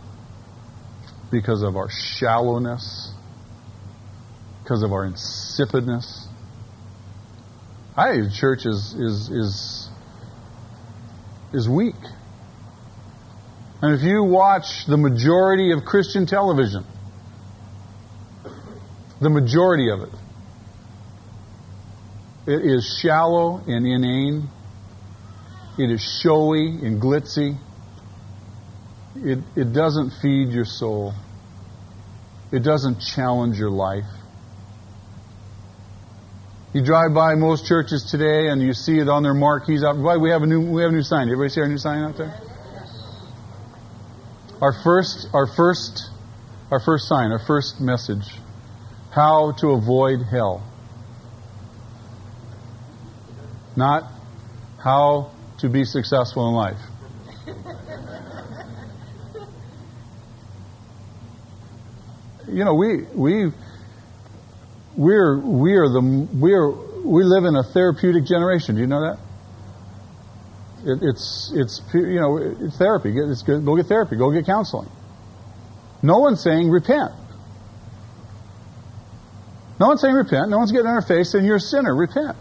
because 1.32 1.62
of 1.62 1.76
our 1.76 1.88
shallowness, 1.90 3.10
because 4.62 4.82
of 4.82 4.92
our 4.92 5.08
insipidness. 5.08 6.26
I 7.96 8.12
think 8.12 8.24
the 8.24 8.34
church 8.38 8.66
is, 8.66 8.94
is, 8.94 9.30
is, 9.30 9.88
is 11.54 11.68
weak. 11.68 11.96
And 13.80 13.94
if 13.94 14.02
you 14.02 14.22
watch 14.22 14.86
the 14.86 14.98
majority 14.98 15.72
of 15.72 15.84
Christian 15.84 16.26
television, 16.26 16.84
the 19.20 19.30
majority 19.30 19.90
of 19.90 20.00
it, 20.02 20.10
it 22.46 22.64
is 22.64 22.98
shallow 23.02 23.62
and 23.66 23.86
inane. 23.86 24.48
It 25.78 25.90
is 25.90 26.02
showy 26.22 26.66
and 26.66 27.00
glitzy 27.00 27.56
it, 29.16 29.38
it 29.56 29.72
doesn't 29.72 30.10
feed 30.22 30.48
your 30.48 30.64
soul. 30.64 31.12
It 32.50 32.62
doesn't 32.62 33.00
challenge 33.00 33.58
your 33.58 33.70
life. 33.70 34.04
You 36.74 36.82
drive 36.82 37.12
by 37.14 37.34
most 37.34 37.66
churches 37.66 38.04
today 38.10 38.48
and 38.48 38.62
you 38.62 38.72
see 38.72 38.98
it 38.98 39.08
on 39.08 39.22
their 39.22 39.34
marquees 39.34 39.84
out. 39.84 39.96
we 39.96 40.30
have 40.30 40.42
a 40.42 40.46
new 40.46 40.60
we 40.60 40.82
have 40.82 40.90
a 40.90 40.94
new 40.94 41.02
sign. 41.02 41.28
Everybody 41.28 41.50
see 41.50 41.60
our 41.60 41.68
new 41.68 41.76
sign 41.76 42.02
out 42.02 42.16
there? 42.16 42.40
Our 44.62 44.72
first 44.82 45.28
our 45.34 45.46
first 45.46 46.10
our 46.70 46.80
first 46.80 47.08
sign, 47.08 47.30
our 47.30 47.44
first 47.46 47.80
message. 47.80 48.26
How 49.10 49.52
to 49.58 49.72
avoid 49.72 50.20
hell. 50.30 50.66
Not 53.76 54.10
how 54.82 55.32
to 55.58 55.68
be 55.68 55.84
successful 55.84 56.48
in 56.48 56.54
life. 56.54 56.80
You 62.53 62.64
know, 62.64 62.74
we 62.74 63.03
we 63.14 63.53
we're 64.96 65.38
we 65.38 65.74
are 65.74 65.88
the 65.88 66.28
we 66.34 66.53
are 66.53 66.70
we 66.70 67.24
live 67.24 67.44
in 67.44 67.57
a 67.57 67.62
therapeutic 67.62 68.26
generation. 68.26 68.74
Do 68.74 68.80
you 68.80 68.86
know 68.86 69.00
that? 69.00 69.18
It, 70.84 70.98
it's 71.03 71.53
it's 71.55 71.80
you 71.94 72.20
know 72.20 72.36
it's 72.36 72.76
therapy. 72.76 73.12
It's 73.16 73.42
good. 73.42 73.64
Go 73.64 73.76
get 73.76 73.86
therapy. 73.86 74.16
Go 74.16 74.30
get 74.30 74.46
counseling. 74.46 74.88
No 76.03 76.18
one's 76.18 76.42
saying 76.42 76.68
repent. 76.68 77.12
No 79.80 79.88
one's 79.88 80.00
saying 80.00 80.14
repent. 80.14 80.50
No 80.50 80.59
one's 80.59 80.72
getting 80.72 80.86
in 80.86 80.92
our 80.92 81.03
face 81.03 81.32
saying 81.32 81.44
you're 81.44 81.57
a 81.57 81.61
sinner. 81.61 81.94
Repent. 81.94 82.36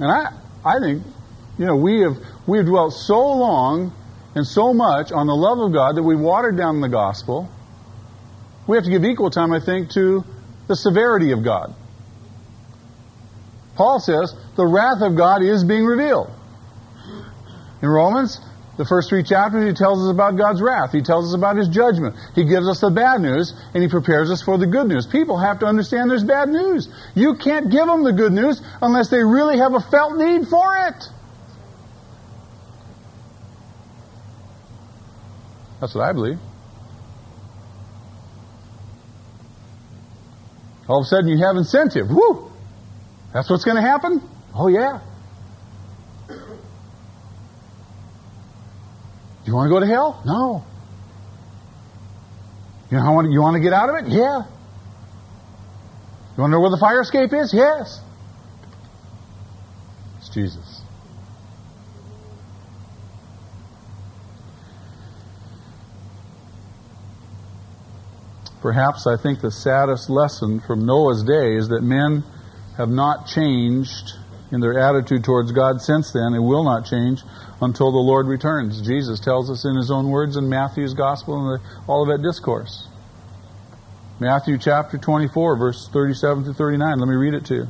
And 0.00 0.10
I 0.10 0.32
I 0.64 0.78
think 0.80 1.02
you 1.58 1.66
know 1.66 1.76
we 1.76 2.00
have 2.00 2.16
we 2.46 2.58
have 2.58 2.66
dwelt 2.66 2.92
so 2.92 3.18
long 3.18 3.92
and 4.34 4.46
so 4.46 4.72
much 4.72 5.12
on 5.12 5.26
the 5.26 5.34
love 5.34 5.58
of 5.58 5.72
God 5.72 5.96
that 5.96 6.02
we 6.02 6.16
watered 6.16 6.56
down 6.56 6.80
the 6.80 6.88
gospel. 6.88 7.48
We 8.66 8.76
have 8.76 8.84
to 8.84 8.90
give 8.90 9.04
equal 9.04 9.30
time, 9.30 9.52
I 9.52 9.60
think, 9.60 9.90
to 9.92 10.24
the 10.66 10.76
severity 10.76 11.32
of 11.32 11.42
God. 11.42 11.74
Paul 13.76 14.00
says 14.00 14.34
the 14.56 14.66
wrath 14.66 15.00
of 15.00 15.16
God 15.16 15.42
is 15.42 15.64
being 15.64 15.84
revealed. 15.84 16.30
In 17.80 17.88
Romans, 17.88 18.40
the 18.76 18.84
first 18.84 19.08
three 19.08 19.22
chapters, 19.22 19.64
he 19.66 19.72
tells 19.72 20.04
us 20.04 20.10
about 20.10 20.36
God's 20.36 20.60
wrath. 20.60 20.92
He 20.92 21.02
tells 21.02 21.28
us 21.28 21.34
about 21.34 21.56
his 21.56 21.68
judgment. 21.68 22.16
He 22.34 22.44
gives 22.44 22.68
us 22.68 22.80
the 22.80 22.90
bad 22.90 23.20
news, 23.20 23.52
and 23.74 23.82
he 23.82 23.88
prepares 23.88 24.30
us 24.30 24.42
for 24.42 24.58
the 24.58 24.66
good 24.66 24.86
news. 24.86 25.06
People 25.06 25.38
have 25.38 25.60
to 25.60 25.66
understand 25.66 26.10
there's 26.10 26.24
bad 26.24 26.48
news. 26.48 26.88
You 27.14 27.34
can't 27.34 27.70
give 27.70 27.86
them 27.86 28.04
the 28.04 28.12
good 28.12 28.32
news 28.32 28.62
unless 28.82 29.10
they 29.10 29.22
really 29.22 29.58
have 29.58 29.74
a 29.74 29.80
felt 29.80 30.16
need 30.16 30.46
for 30.48 30.76
it. 30.88 31.04
That's 35.80 35.94
what 35.94 36.04
I 36.04 36.12
believe. 36.12 36.38
All 40.88 41.00
of 41.00 41.04
a 41.04 41.06
sudden 41.06 41.28
you 41.28 41.38
have 41.44 41.56
incentive. 41.56 42.08
Woo! 42.08 42.50
That's 43.32 43.50
what's 43.50 43.64
going 43.64 43.76
to 43.76 43.82
happen? 43.82 44.22
Oh, 44.54 44.68
yeah. 44.68 45.00
Do 46.28 46.34
You 49.44 49.54
want 49.54 49.68
to 49.68 49.74
go 49.74 49.80
to 49.80 49.86
hell? 49.86 50.22
No. 50.26 50.64
You 52.90 52.96
know 52.96 53.02
how 53.02 53.20
you 53.20 53.40
want 53.42 53.56
to 53.56 53.60
get 53.60 53.72
out 53.72 53.90
of 53.90 53.96
it? 53.96 54.08
Yeah. 54.10 54.44
You 56.38 56.42
want 56.42 56.50
to 56.50 56.52
know 56.52 56.60
where 56.60 56.70
the 56.70 56.78
fire 56.78 57.00
escape 57.00 57.32
is? 57.34 57.52
Yes. 57.52 58.00
It's 60.18 60.30
Jesus. 60.30 60.67
Perhaps 68.60 69.06
I 69.06 69.16
think 69.16 69.40
the 69.40 69.50
saddest 69.50 70.10
lesson 70.10 70.60
from 70.60 70.84
Noah's 70.84 71.22
day 71.22 71.56
is 71.56 71.68
that 71.68 71.82
men 71.82 72.24
have 72.76 72.88
not 72.88 73.26
changed 73.26 74.14
in 74.50 74.60
their 74.60 74.78
attitude 74.78 75.24
towards 75.24 75.52
God 75.52 75.80
since 75.80 76.12
then 76.12 76.34
and 76.34 76.44
will 76.44 76.64
not 76.64 76.86
change 76.86 77.22
until 77.60 77.92
the 77.92 77.98
Lord 77.98 78.26
returns. 78.26 78.80
Jesus 78.80 79.20
tells 79.20 79.50
us 79.50 79.64
in 79.64 79.76
his 79.76 79.90
own 79.90 80.08
words 80.08 80.36
in 80.36 80.48
Matthew's 80.48 80.94
Gospel 80.94 81.52
and 81.52 81.60
the 81.60 81.92
Olivet 81.92 82.22
Discourse. 82.22 82.88
Matthew 84.20 84.58
chapter 84.58 84.98
24, 84.98 85.56
verse 85.56 85.88
37 85.88 86.44
to 86.44 86.54
39. 86.54 86.98
Let 86.98 87.08
me 87.08 87.14
read 87.14 87.34
it 87.34 87.44
to 87.46 87.54
you. 87.54 87.68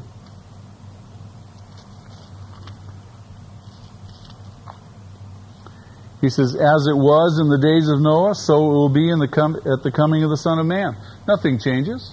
He 6.21 6.29
says, 6.31 6.55
As 6.55 6.87
it 6.87 6.97
was 6.97 7.39
in 7.41 7.49
the 7.49 7.59
days 7.59 7.89
of 7.89 8.01
Noah, 8.01 8.35
so 8.35 8.55
it 8.71 8.75
will 8.75 8.89
be 8.89 9.09
in 9.11 9.19
the 9.19 9.29
com- 9.29 9.57
at 9.57 9.83
the 9.83 9.93
coming 9.93 10.25
of 10.25 10.31
the 10.31 10.37
Son 10.37 10.59
of 10.59 10.67
Man. 10.67 10.97
Nothing 11.29 11.59
changes. 11.59 12.13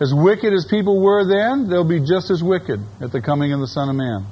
As 0.00 0.12
wicked 0.12 0.52
as 0.52 0.66
people 0.66 1.00
were 1.00 1.24
then, 1.24 1.68
they'll 1.68 1.84
be 1.84 2.00
just 2.00 2.30
as 2.30 2.42
wicked 2.42 2.80
at 3.00 3.12
the 3.12 3.20
coming 3.20 3.52
of 3.52 3.60
the 3.60 3.68
Son 3.68 3.88
of 3.88 3.96
Man. 3.96 4.26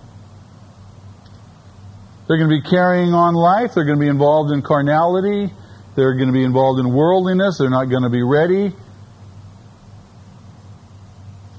They're 2.27 2.39
going 2.39 2.51
to 2.51 2.63
be 2.63 2.69
carrying 2.69 3.13
on 3.13 3.35
life. 3.35 3.75
They're 3.75 3.85
going 3.85 3.99
to 3.99 4.05
be 4.05 4.09
involved 4.09 4.53
in 4.53 4.63
carnality. 4.63 5.53
They're 5.95 6.15
going 6.15 6.29
to 6.29 6.33
be 6.33 6.45
involved 6.45 6.81
in 6.81 6.93
worldliness. 6.93 7.59
They're 7.59 7.71
not 7.71 7.91
going 7.91 8.05
to 8.05 8.11
be 8.11 8.23
ready. 8.23 8.73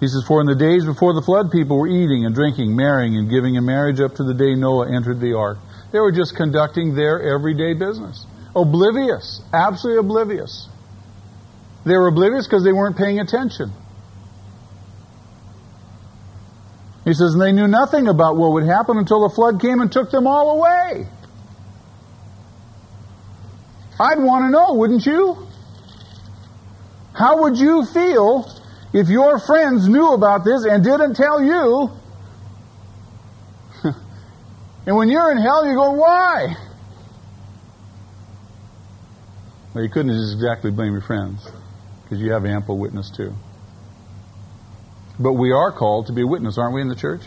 He 0.04 0.10
says, 0.10 0.26
For 0.28 0.42
in 0.42 0.48
the 0.48 0.56
days 0.56 0.84
before 0.84 1.14
the 1.14 1.22
flood, 1.22 1.50
people 1.50 1.80
were 1.80 1.88
eating 1.88 2.26
and 2.26 2.36
drinking, 2.36 2.76
marrying 2.76 3.16
and 3.16 3.30
giving 3.30 3.56
in 3.56 3.64
marriage 3.64 4.02
up 4.02 4.16
to 4.16 4.24
the 4.26 4.34
day 4.34 4.54
Noah 4.54 4.94
entered 4.94 5.22
the 5.22 5.32
ark. 5.32 5.60
They 5.94 6.00
were 6.00 6.12
just 6.12 6.36
conducting 6.36 6.94
their 6.94 7.24
everyday 7.24 7.74
business. 7.74 8.26
Oblivious. 8.54 9.40
Absolutely 9.54 10.00
oblivious. 10.02 10.68
They 11.86 11.96
were 11.96 12.10
oblivious 12.10 12.46
because 12.46 12.66
they 12.66 12.74
weren't 12.74 12.98
paying 12.98 13.22
attention. 13.22 13.72
He 17.06 17.14
says, 17.14 17.32
and 17.32 17.42
they 17.42 17.54
knew 17.54 17.70
nothing 17.70 18.10
about 18.10 18.36
what 18.36 18.52
would 18.52 18.66
happen 18.66 18.98
until 18.98 19.26
the 19.26 19.34
flood 19.34 19.62
came 19.62 19.80
and 19.80 19.90
took 19.90 20.12
them 20.12 20.28
all 20.28 20.58
away. 20.58 21.08
I'd 23.98 24.20
want 24.20 24.48
to 24.48 24.52
know, 24.52 24.74
wouldn't 24.74 25.06
you? 25.06 25.48
How 27.14 27.44
would 27.44 27.56
you 27.56 27.86
feel 27.86 28.63
if 28.94 29.10
your 29.10 29.40
friends 29.40 29.88
knew 29.88 30.14
about 30.14 30.46
this 30.46 30.66
and 30.66 30.84
didn't 30.84 31.16
tell 31.16 31.44
you, 31.44 31.90
and 34.86 34.96
when 34.96 35.10
you're 35.10 35.32
in 35.32 35.38
hell, 35.38 35.66
you 35.66 35.74
go, 35.74 35.92
why? 35.92 36.56
Well, 39.74 39.84
you 39.84 39.90
couldn't 39.90 40.12
exactly 40.12 40.70
blame 40.70 40.94
your 40.94 41.02
friends 41.02 41.50
because 42.04 42.20
you 42.20 42.32
have 42.32 42.46
ample 42.46 42.78
witness 42.78 43.10
too. 43.10 43.34
But 45.20 45.34
we 45.34 45.52
are 45.52 45.72
called 45.72 46.08
to 46.08 46.14
be 46.14 46.22
a 46.22 46.28
witness, 46.28 46.60
aren't 46.60 46.76
we, 46.76 46.82
in 46.82 46.88
the 46.88 46.96
church? 46.96 47.22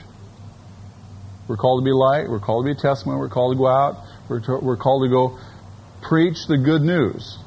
We're 1.48 1.56
called 1.56 1.82
to 1.82 1.84
be 1.84 1.92
light. 1.92 2.28
We're 2.28 2.40
called 2.40 2.64
to 2.66 2.74
be 2.74 2.78
a 2.78 2.80
testimony. 2.80 3.18
We're 3.18 3.28
called 3.28 3.54
to 3.54 3.58
go 3.58 3.68
out. 3.68 4.04
We're, 4.28 4.40
to, 4.40 4.58
we're 4.58 4.76
called 4.76 5.04
to 5.04 5.08
go 5.08 5.38
preach 6.02 6.46
the 6.46 6.58
good 6.58 6.82
news. 6.82 7.38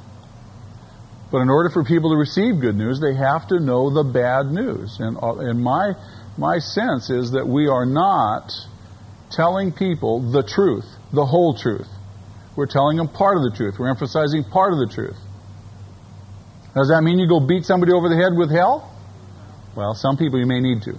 But 1.32 1.42
in 1.42 1.50
order 1.50 1.70
for 1.70 1.84
people 1.84 2.12
to 2.12 2.18
receive 2.18 2.60
good 2.60 2.76
news, 2.76 3.00
they 3.00 3.14
have 3.14 3.48
to 3.50 3.60
know 3.60 3.90
the 3.90 4.04
bad 4.04 4.52
news. 4.52 5.00
And, 5.00 5.18
uh, 5.22 5.38
and 5.38 5.62
my, 5.62 5.94
my 6.38 6.58
sense 6.58 7.10
is 7.10 7.32
that 7.32 7.48
we 7.48 7.68
are 7.68 7.86
not 7.86 8.52
telling 9.30 9.72
people 9.72 10.32
the 10.32 10.42
truth, 10.42 10.86
the 11.14 11.26
whole 11.26 11.54
truth. 11.54 11.88
We're 12.56 12.66
telling 12.66 12.98
them 12.98 13.08
part 13.08 13.38
of 13.38 13.44
the 13.44 13.52
truth. 13.56 13.76
We're 13.78 13.90
emphasizing 13.90 14.44
part 14.44 14.74
of 14.74 14.80
the 14.80 14.88
truth. 14.88 15.18
Does 16.74 16.90
that 16.90 17.02
mean 17.04 17.20
you 17.20 17.28
go 17.28 17.40
beat 17.40 17.66
somebody 17.66 17.94
over 17.94 18.10
the 18.10 18.16
head 18.16 18.36
with 18.36 18.52
hell? 18.52 18.92
Well, 19.76 19.94
some 19.94 20.18
people 20.18 20.40
you 20.40 20.48
may 20.48 20.60
need 20.60 20.82
to. 20.84 20.98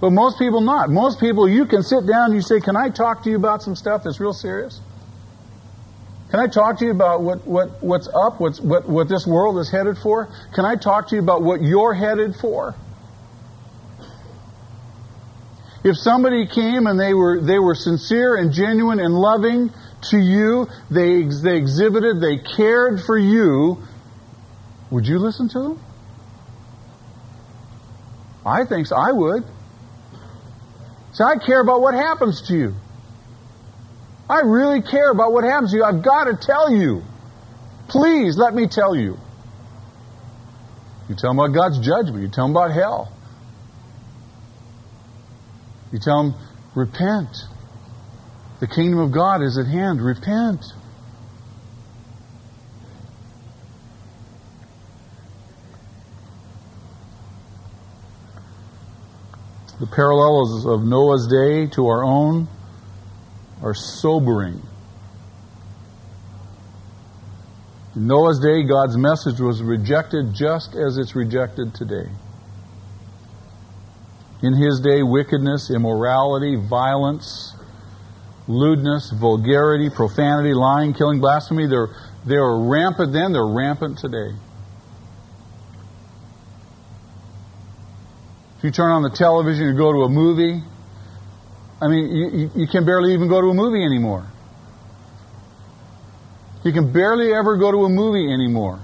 But 0.00 0.10
most 0.10 0.38
people 0.38 0.60
not. 0.60 0.90
Most 0.90 1.18
people 1.20 1.48
you 1.48 1.66
can 1.66 1.82
sit 1.82 2.06
down 2.06 2.26
and 2.26 2.34
you 2.34 2.40
say, 2.40 2.60
Can 2.60 2.76
I 2.76 2.88
talk 2.88 3.24
to 3.24 3.30
you 3.30 3.36
about 3.36 3.62
some 3.62 3.74
stuff 3.74 4.04
that's 4.04 4.20
real 4.20 4.32
serious? 4.32 4.80
Can 6.30 6.40
I 6.40 6.46
talk 6.46 6.78
to 6.80 6.84
you 6.84 6.90
about 6.90 7.22
what, 7.22 7.46
what, 7.46 7.82
what's 7.82 8.08
up, 8.08 8.38
what's, 8.38 8.60
what, 8.60 8.86
what 8.88 9.08
this 9.08 9.26
world 9.26 9.58
is 9.58 9.70
headed 9.70 9.96
for? 9.96 10.28
Can 10.54 10.66
I 10.66 10.76
talk 10.76 11.08
to 11.08 11.16
you 11.16 11.22
about 11.22 11.42
what 11.42 11.62
you're 11.62 11.94
headed 11.94 12.36
for? 12.36 12.74
If 15.84 15.96
somebody 15.96 16.46
came 16.46 16.86
and 16.86 17.00
they 17.00 17.14
were, 17.14 17.40
they 17.40 17.58
were 17.58 17.74
sincere 17.74 18.36
and 18.36 18.52
genuine 18.52 19.00
and 19.00 19.14
loving 19.14 19.70
to 20.10 20.18
you, 20.18 20.66
they, 20.90 21.22
they 21.22 21.56
exhibited, 21.56 22.20
they 22.20 22.36
cared 22.38 23.00
for 23.00 23.16
you, 23.16 23.78
would 24.90 25.06
you 25.06 25.18
listen 25.18 25.48
to 25.50 25.58
them? 25.60 25.80
I 28.44 28.64
think 28.64 28.86
so. 28.86 28.96
I 28.96 29.12
would. 29.12 29.44
So 31.12 31.24
I 31.24 31.36
care 31.36 31.60
about 31.60 31.80
what 31.80 31.94
happens 31.94 32.42
to 32.48 32.54
you. 32.54 32.74
I 34.28 34.40
really 34.40 34.82
care 34.82 35.10
about 35.10 35.32
what 35.32 35.44
happens 35.44 35.70
to 35.72 35.78
you. 35.78 35.84
I've 35.84 36.02
got 36.02 36.24
to 36.24 36.36
tell 36.36 36.70
you. 36.70 37.02
Please 37.88 38.36
let 38.36 38.54
me 38.54 38.66
tell 38.66 38.94
you. 38.94 39.16
You 41.08 41.14
tell 41.14 41.30
them 41.30 41.38
about 41.38 41.54
God's 41.54 41.78
judgment. 41.78 42.22
You 42.22 42.28
tell 42.28 42.46
them 42.46 42.54
about 42.54 42.70
hell. 42.72 43.10
You 45.90 45.98
tell 45.98 46.22
them, 46.22 46.34
repent. 46.74 47.34
The 48.60 48.66
kingdom 48.66 48.98
of 48.98 49.12
God 49.12 49.42
is 49.42 49.56
at 49.56 49.66
hand. 49.66 50.02
Repent. 50.02 50.62
The 59.80 59.86
parallels 59.86 60.66
of 60.66 60.82
Noah's 60.84 61.28
day 61.28 61.68
to 61.74 61.86
our 61.86 62.04
own 62.04 62.48
are 63.62 63.74
sobering. 63.74 64.62
In 67.96 68.06
Noah's 68.06 68.38
day, 68.38 68.62
God's 68.62 68.96
message 68.96 69.40
was 69.40 69.62
rejected 69.62 70.34
just 70.34 70.74
as 70.74 70.98
it's 70.98 71.16
rejected 71.16 71.74
today. 71.74 72.08
In 74.42 74.54
his 74.54 74.80
day, 74.80 75.02
wickedness, 75.02 75.70
immorality, 75.70 76.56
violence 76.56 77.54
lewdness, 78.48 79.10
vulgarity, 79.10 79.90
profanity, 79.90 80.54
lying, 80.54 80.94
killing, 80.94 81.20
blasphemy. 81.20 81.68
They're, 81.68 81.88
they 82.26 82.36
were 82.36 82.66
rampant 82.66 83.12
then, 83.12 83.32
they're 83.32 83.46
rampant 83.46 83.98
today. 83.98 84.34
If 88.56 88.64
you 88.64 88.70
turn 88.72 88.90
on 88.90 89.02
the 89.02 89.10
television 89.10 89.68
and 89.68 89.78
go 89.78 89.92
to 89.92 90.00
a 90.00 90.08
movie, 90.08 90.62
I 91.80 91.88
mean, 91.88 92.10
you, 92.10 92.50
you 92.54 92.66
can 92.66 92.84
barely 92.84 93.14
even 93.14 93.28
go 93.28 93.40
to 93.40 93.48
a 93.48 93.54
movie 93.54 93.84
anymore. 93.84 94.26
You 96.64 96.72
can 96.72 96.92
barely 96.92 97.32
ever 97.32 97.56
go 97.56 97.70
to 97.70 97.84
a 97.84 97.88
movie 97.88 98.32
anymore 98.32 98.80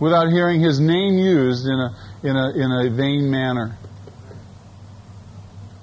without 0.00 0.28
hearing 0.30 0.60
his 0.60 0.80
name 0.80 1.18
used 1.18 1.66
in 1.66 1.78
a, 1.78 1.94
in 2.22 2.36
a, 2.36 2.50
in 2.50 2.86
a 2.86 2.96
vain 2.96 3.30
manner. 3.30 3.76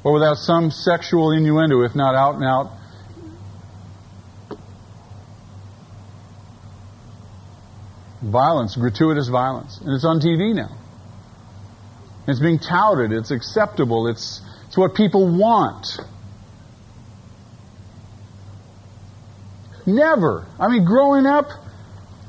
Or 0.04 0.14
without 0.14 0.38
some 0.38 0.72
sexual 0.72 1.32
innuendo, 1.32 1.84
if 1.84 1.93
not 1.93 2.16
out 2.16 2.36
and 2.36 2.43
out 2.45 2.72
violence, 8.22 8.76
gratuitous 8.76 9.28
violence. 9.28 9.80
And 9.82 9.93
it's 9.93 10.06
on 10.06 10.20
TV 10.20 10.54
now. 10.56 10.79
It's 12.30 12.40
being 12.40 12.60
touted, 12.60 13.12
it's 13.12 13.32
acceptable, 13.32 14.08
it's, 14.08 14.42
it's 14.68 14.78
what 14.78 14.94
people 14.94 15.28
want. 15.28 16.00
Never. 19.88 20.46
I 20.60 20.68
mean, 20.68 20.86
growing 20.86 21.26
up, 21.26 21.48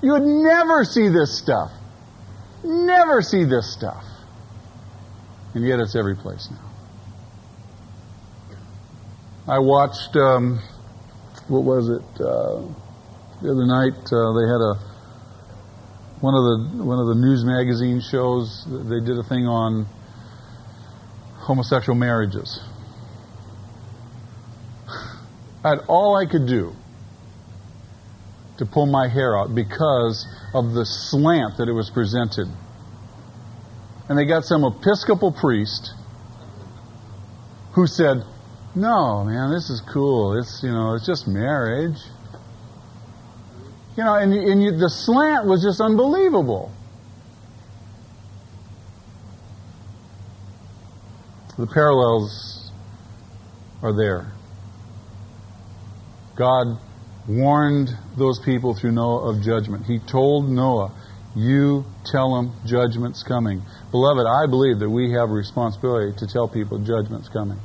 you 0.02 0.12
would 0.12 0.22
never 0.22 0.84
see 0.84 1.10
this 1.10 1.36
stuff. 1.36 1.70
Never 2.64 3.20
see 3.20 3.44
this 3.44 3.70
stuff. 3.70 4.02
And 5.52 5.66
yet 5.66 5.80
it's 5.80 5.94
every 5.94 6.16
place 6.16 6.48
now. 6.50 6.70
I 9.46 9.58
watched, 9.58 10.16
um, 10.16 10.62
what 11.48 11.64
was 11.64 11.90
it? 11.90 12.02
Uh, 12.18 12.62
the 13.42 13.50
other 13.50 13.66
night, 13.66 14.00
uh, 14.10 14.32
they 14.32 14.46
had 14.48 14.62
a 14.62 14.89
one 16.20 16.34
of 16.34 16.42
the 16.42 16.84
one 16.84 16.98
of 16.98 17.06
the 17.06 17.14
news 17.14 17.44
magazine 17.44 18.00
shows. 18.00 18.66
They 18.68 19.00
did 19.00 19.18
a 19.18 19.22
thing 19.22 19.46
on 19.46 19.86
homosexual 21.38 21.98
marriages. 21.98 22.60
I 25.64 25.70
had 25.70 25.78
all 25.88 26.16
I 26.16 26.26
could 26.26 26.46
do 26.46 26.72
to 28.58 28.66
pull 28.66 28.86
my 28.86 29.08
hair 29.08 29.36
out 29.36 29.54
because 29.54 30.26
of 30.52 30.72
the 30.72 30.84
slant 30.84 31.56
that 31.56 31.68
it 31.68 31.72
was 31.72 31.88
presented. 31.88 32.48
And 34.08 34.18
they 34.18 34.26
got 34.26 34.44
some 34.44 34.64
Episcopal 34.64 35.32
priest 35.32 35.94
who 37.72 37.86
said, 37.86 38.24
"No, 38.74 39.24
man, 39.24 39.50
this 39.50 39.70
is 39.70 39.80
cool. 39.80 40.38
It's 40.38 40.62
you 40.62 40.70
know, 40.70 40.94
it's 40.94 41.06
just 41.06 41.26
marriage." 41.26 41.96
You 43.96 44.04
know, 44.04 44.14
and, 44.14 44.32
and 44.32 44.62
you, 44.62 44.70
the 44.72 44.88
slant 44.88 45.46
was 45.46 45.62
just 45.62 45.80
unbelievable. 45.80 46.72
The 51.58 51.66
parallels 51.66 52.70
are 53.82 53.92
there. 53.92 54.32
God 56.36 56.78
warned 57.28 57.90
those 58.16 58.38
people 58.38 58.74
through 58.74 58.92
Noah 58.92 59.28
of 59.30 59.42
judgment. 59.42 59.84
He 59.84 59.98
told 59.98 60.48
Noah, 60.48 60.92
You 61.36 61.84
tell 62.10 62.34
them 62.34 62.54
judgment's 62.64 63.22
coming. 63.22 63.62
Beloved, 63.90 64.26
I 64.26 64.46
believe 64.48 64.78
that 64.78 64.88
we 64.88 65.12
have 65.12 65.28
a 65.28 65.34
responsibility 65.34 66.16
to 66.18 66.26
tell 66.26 66.48
people 66.48 66.78
judgment's 66.78 67.28
coming. 67.28 67.60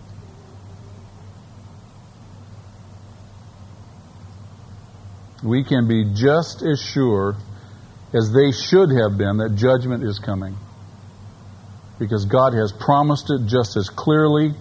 We 5.45 5.63
can 5.63 5.87
be 5.87 6.03
just 6.13 6.63
as 6.63 6.81
sure 6.81 7.35
as 8.13 8.31
they 8.33 8.51
should 8.51 8.89
have 8.89 9.17
been 9.17 9.37
that 9.37 9.55
judgment 9.55 10.03
is 10.03 10.17
coming. 10.17 10.57
Because 11.99 12.25
God 12.25 12.53
has 12.53 12.71
promised 12.71 13.29
it 13.29 13.45
just 13.45 13.77
as 13.77 13.89
clearly, 13.89 14.53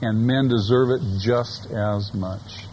and 0.00 0.26
men 0.26 0.48
deserve 0.48 0.90
it 0.90 1.02
just 1.20 1.70
as 1.70 2.14
much. 2.14 2.64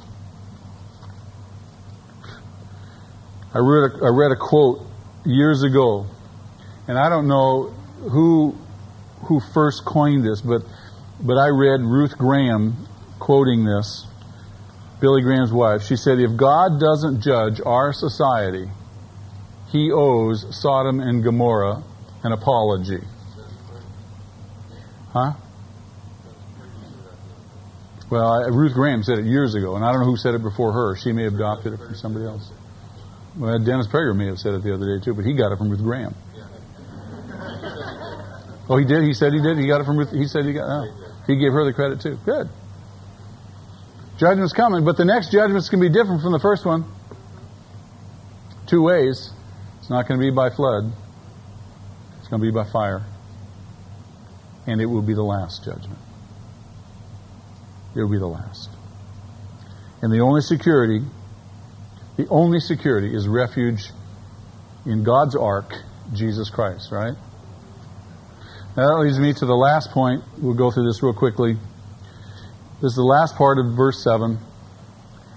I 3.54 3.60
read 3.60 3.92
a, 3.92 4.06
I 4.06 4.10
read 4.10 4.32
a 4.32 4.36
quote 4.36 4.82
years 5.26 5.64
ago, 5.64 6.08
and 6.88 6.98
I 6.98 7.10
don't 7.10 7.28
know 7.28 7.74
who 8.10 8.56
who 9.26 9.40
first 9.54 9.84
coined 9.84 10.24
this, 10.24 10.42
but 10.42 10.62
but 11.20 11.38
I 11.38 11.48
read 11.48 11.82
Ruth 11.82 12.18
Graham 12.18 12.88
quoting 13.20 13.66
this 13.66 14.06
Billy 15.00 15.22
Graham's 15.22 15.52
wife, 15.52 15.84
she 15.84 15.96
said, 15.96 16.20
if 16.20 16.36
God 16.36 16.80
doesn't 16.80 17.22
judge 17.22 17.62
our 17.64 17.94
society, 17.94 18.68
he 19.72 19.92
owes 19.92 20.46
Sodom 20.60 21.00
and 21.00 21.24
Gomorrah 21.24 21.84
an 22.24 22.32
apology. 22.32 23.02
Huh? 25.12 25.34
Well, 28.10 28.26
I, 28.26 28.48
Ruth 28.48 28.74
Graham 28.74 29.04
said 29.04 29.20
it 29.20 29.26
years 29.26 29.54
ago, 29.54 29.76
and 29.76 29.84
I 29.84 29.92
don't 29.92 30.02
know 30.02 30.08
who 30.08 30.18
said 30.18 30.34
it 30.34 30.42
before 30.42 30.72
her. 30.72 30.96
She 30.96 31.12
may 31.12 31.24
have 31.24 31.34
adopted 31.34 31.74
it 31.74 31.78
from 31.78 31.94
somebody 31.96 32.26
else. 32.26 32.52
Well, 33.38 33.60
Dennis 33.60 33.88
Prager 33.88 34.16
may 34.16 34.28
have 34.28 34.40
said 34.40 34.54
it 34.54 34.64
the 34.64 34.74
other 34.74 34.98
day 34.98 35.04
too, 35.04 35.14
but 35.14 35.26
he 35.26 35.34
got 35.34 35.52
it 35.52 35.58
from 35.58 35.70
Ruth 35.70 35.82
Graham. 35.82 36.16
Oh, 38.70 38.76
he 38.76 38.84
did. 38.84 39.04
He 39.04 39.14
said 39.14 39.32
he 39.32 39.42
did. 39.42 39.58
He 39.58 39.66
got 39.66 39.80
it 39.80 39.86
from 39.86 39.96
Ruth. 39.96 40.12
He 40.12 40.28
said 40.28 40.44
he 40.44 40.52
got. 40.52 40.68
Oh, 40.68 41.24
he 41.26 41.38
gave 41.38 41.54
her 41.54 41.64
the 41.64 41.72
credit 41.72 42.02
too. 42.02 42.20
Good. 42.26 42.50
Judgment's 44.18 44.54
coming, 44.54 44.84
but 44.84 44.98
the 44.98 45.06
next 45.06 45.32
judgment's 45.32 45.70
going 45.70 45.82
to 45.82 45.90
be 45.90 45.94
different 45.94 46.22
from 46.22 46.32
the 46.32 46.40
first 46.40 46.66
one. 46.66 46.86
Two 48.66 48.82
ways. 48.82 49.32
It's 49.80 49.90
not 49.90 50.08
going 50.08 50.20
to 50.20 50.26
be 50.26 50.32
by 50.32 50.50
flood. 50.50 50.92
It's 52.20 52.28
going 52.28 52.42
to 52.42 52.46
be 52.46 52.52
by 52.52 52.70
fire. 52.70 53.06
And 54.66 54.82
it 54.82 54.86
will 54.88 55.04
be 55.04 55.14
the 55.14 55.24
last 55.24 55.64
judgment. 55.64 56.00
It 57.96 58.00
will 58.02 58.12
be 58.12 58.18
the 58.18 58.28
last. 58.28 58.70
And 60.02 60.12
the 60.12 60.20
only 60.20 60.42
security, 60.42 61.02
the 62.18 62.28
only 62.30 62.60
security 62.60 63.16
is 63.16 63.28
refuge 63.28 63.92
in 64.86 65.04
God's 65.04 65.36
ark, 65.36 65.74
Jesus 66.14 66.50
Christ, 66.50 66.92
right? 66.92 67.16
Now 68.76 68.88
that 68.88 69.00
leads 69.00 69.20
me 69.20 69.34
to 69.34 69.46
the 69.46 69.56
last 69.56 69.92
point. 69.92 70.24
We'll 70.40 70.54
go 70.54 70.70
through 70.72 70.86
this 70.86 71.02
real 71.02 71.14
quickly. 71.14 71.58
This 72.82 72.92
is 72.92 72.96
the 72.96 73.02
last 73.02 73.36
part 73.36 73.58
of 73.58 73.76
verse 73.76 74.04
7. 74.04 74.38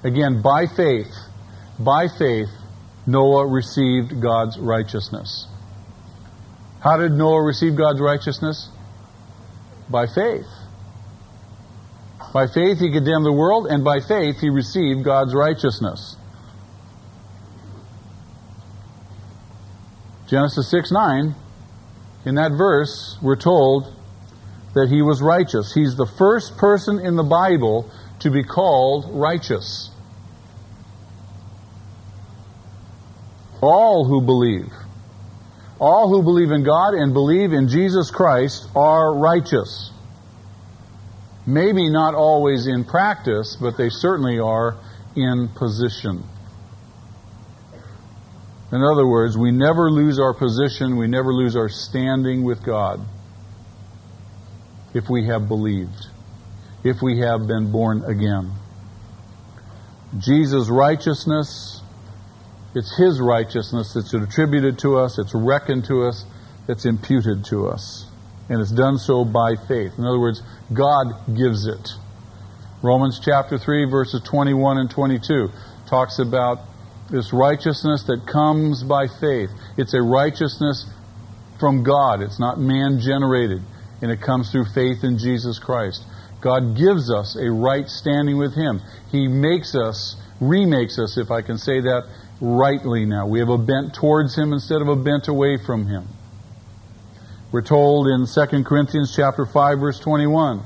Again, 0.04 0.42
by 0.42 0.66
faith, 0.66 1.10
by 1.78 2.06
faith, 2.18 2.50
Noah 3.06 3.46
received 3.46 4.20
God's 4.20 4.58
righteousness. 4.58 5.46
How 6.80 6.98
did 6.98 7.12
Noah 7.12 7.42
receive 7.42 7.76
God's 7.76 8.00
righteousness? 8.00 8.68
By 9.88 10.06
faith. 10.06 10.46
By 12.34 12.46
faith, 12.46 12.78
he 12.78 12.92
condemned 12.92 13.24
the 13.24 13.32
world, 13.32 13.66
and 13.66 13.82
by 13.82 14.00
faith, 14.00 14.36
he 14.40 14.50
received 14.50 15.02
God's 15.02 15.34
righteousness. 15.34 16.16
Genesis 20.28 20.70
6 20.70 20.92
9, 20.92 21.34
in 22.26 22.34
that 22.34 22.52
verse, 22.52 23.16
we're 23.22 23.34
told 23.34 23.96
that 24.74 24.88
he 24.88 25.02
was 25.02 25.20
righteous. 25.20 25.72
He's 25.74 25.96
the 25.96 26.06
first 26.06 26.56
person 26.56 26.98
in 27.00 27.16
the 27.16 27.24
Bible 27.24 27.90
to 28.20 28.30
be 28.30 28.44
called 28.44 29.06
righteous. 29.20 29.90
All 33.60 34.06
who 34.06 34.22
believe, 34.22 34.72
all 35.78 36.08
who 36.08 36.22
believe 36.22 36.50
in 36.50 36.62
God 36.62 36.94
and 36.94 37.12
believe 37.12 37.52
in 37.52 37.68
Jesus 37.68 38.10
Christ 38.10 38.68
are 38.74 39.14
righteous. 39.18 39.90
Maybe 41.46 41.90
not 41.90 42.14
always 42.14 42.66
in 42.66 42.84
practice, 42.84 43.56
but 43.60 43.76
they 43.76 43.88
certainly 43.90 44.38
are 44.38 44.76
in 45.16 45.48
position. 45.48 46.22
In 48.72 48.82
other 48.82 49.06
words, 49.06 49.36
we 49.36 49.50
never 49.50 49.90
lose 49.90 50.20
our 50.20 50.32
position, 50.32 50.96
we 50.96 51.08
never 51.08 51.32
lose 51.32 51.56
our 51.56 51.68
standing 51.68 52.44
with 52.44 52.62
God 52.62 53.04
if 54.94 55.08
we 55.08 55.26
have 55.26 55.48
believed, 55.48 56.06
if 56.82 57.02
we 57.02 57.20
have 57.20 57.46
been 57.46 57.70
born 57.70 58.04
again. 58.04 58.52
Jesus' 60.18 60.68
righteousness, 60.68 61.80
it's 62.74 62.96
His 62.96 63.20
righteousness 63.20 63.94
that's 63.94 64.12
attributed 64.12 64.78
to 64.80 64.98
us, 64.98 65.18
it's 65.18 65.34
reckoned 65.34 65.84
to 65.86 66.04
us, 66.04 66.24
it's 66.68 66.84
imputed 66.84 67.44
to 67.46 67.68
us. 67.68 68.06
And 68.48 68.60
it's 68.60 68.72
done 68.72 68.98
so 68.98 69.24
by 69.24 69.54
faith. 69.68 69.92
In 69.96 70.04
other 70.04 70.18
words, 70.18 70.42
God 70.72 71.06
gives 71.36 71.66
it. 71.66 71.90
Romans 72.82 73.20
chapter 73.22 73.58
3, 73.58 73.84
verses 73.88 74.20
21 74.22 74.78
and 74.78 74.90
22 74.90 75.50
talks 75.88 76.18
about 76.18 76.58
this 77.10 77.32
righteousness 77.32 78.04
that 78.04 78.26
comes 78.26 78.82
by 78.82 79.06
faith. 79.06 79.50
It's 79.76 79.94
a 79.94 80.02
righteousness 80.02 80.86
from 81.60 81.84
God, 81.84 82.22
it's 82.22 82.40
not 82.40 82.58
man 82.58 82.98
generated 83.00 83.62
and 84.02 84.10
it 84.10 84.20
comes 84.20 84.50
through 84.50 84.66
faith 84.66 85.04
in 85.04 85.18
Jesus 85.18 85.58
Christ. 85.58 86.04
God 86.40 86.76
gives 86.76 87.10
us 87.10 87.36
a 87.36 87.50
right 87.50 87.88
standing 87.88 88.38
with 88.38 88.54
Him. 88.54 88.80
He 89.10 89.28
makes 89.28 89.74
us, 89.74 90.16
remakes 90.40 90.98
us, 90.98 91.18
if 91.18 91.30
I 91.30 91.42
can 91.42 91.58
say 91.58 91.80
that 91.80 92.08
rightly 92.40 93.04
now. 93.04 93.26
We 93.26 93.40
have 93.40 93.50
a 93.50 93.58
bent 93.58 93.94
towards 93.94 94.36
Him 94.36 94.52
instead 94.52 94.80
of 94.80 94.88
a 94.88 94.96
bent 94.96 95.28
away 95.28 95.58
from 95.64 95.86
Him. 95.86 96.08
We're 97.52 97.62
told 97.62 98.06
in 98.06 98.26
2 98.26 98.64
Corinthians 98.64 99.14
chapter 99.14 99.44
5 99.44 99.80
verse 99.80 99.98
21 99.98 100.62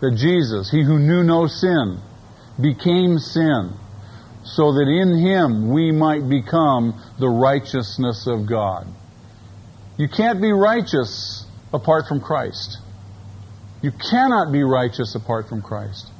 that 0.00 0.16
Jesus, 0.16 0.70
He 0.70 0.82
who 0.82 0.98
knew 0.98 1.22
no 1.22 1.46
sin, 1.46 2.00
became 2.60 3.18
sin 3.18 3.74
so 4.44 4.72
that 4.72 4.88
in 4.88 5.18
Him 5.18 5.70
we 5.70 5.92
might 5.92 6.28
become 6.28 7.00
the 7.18 7.28
righteousness 7.28 8.26
of 8.26 8.46
God. 8.46 8.86
You 9.96 10.08
can't 10.08 10.40
be 10.40 10.52
righteous 10.52 11.43
apart 11.74 12.06
from 12.06 12.20
Christ. 12.20 12.78
You 13.82 13.90
cannot 13.90 14.52
be 14.52 14.62
righteous 14.62 15.14
apart 15.14 15.48
from 15.48 15.60
Christ. 15.60 16.10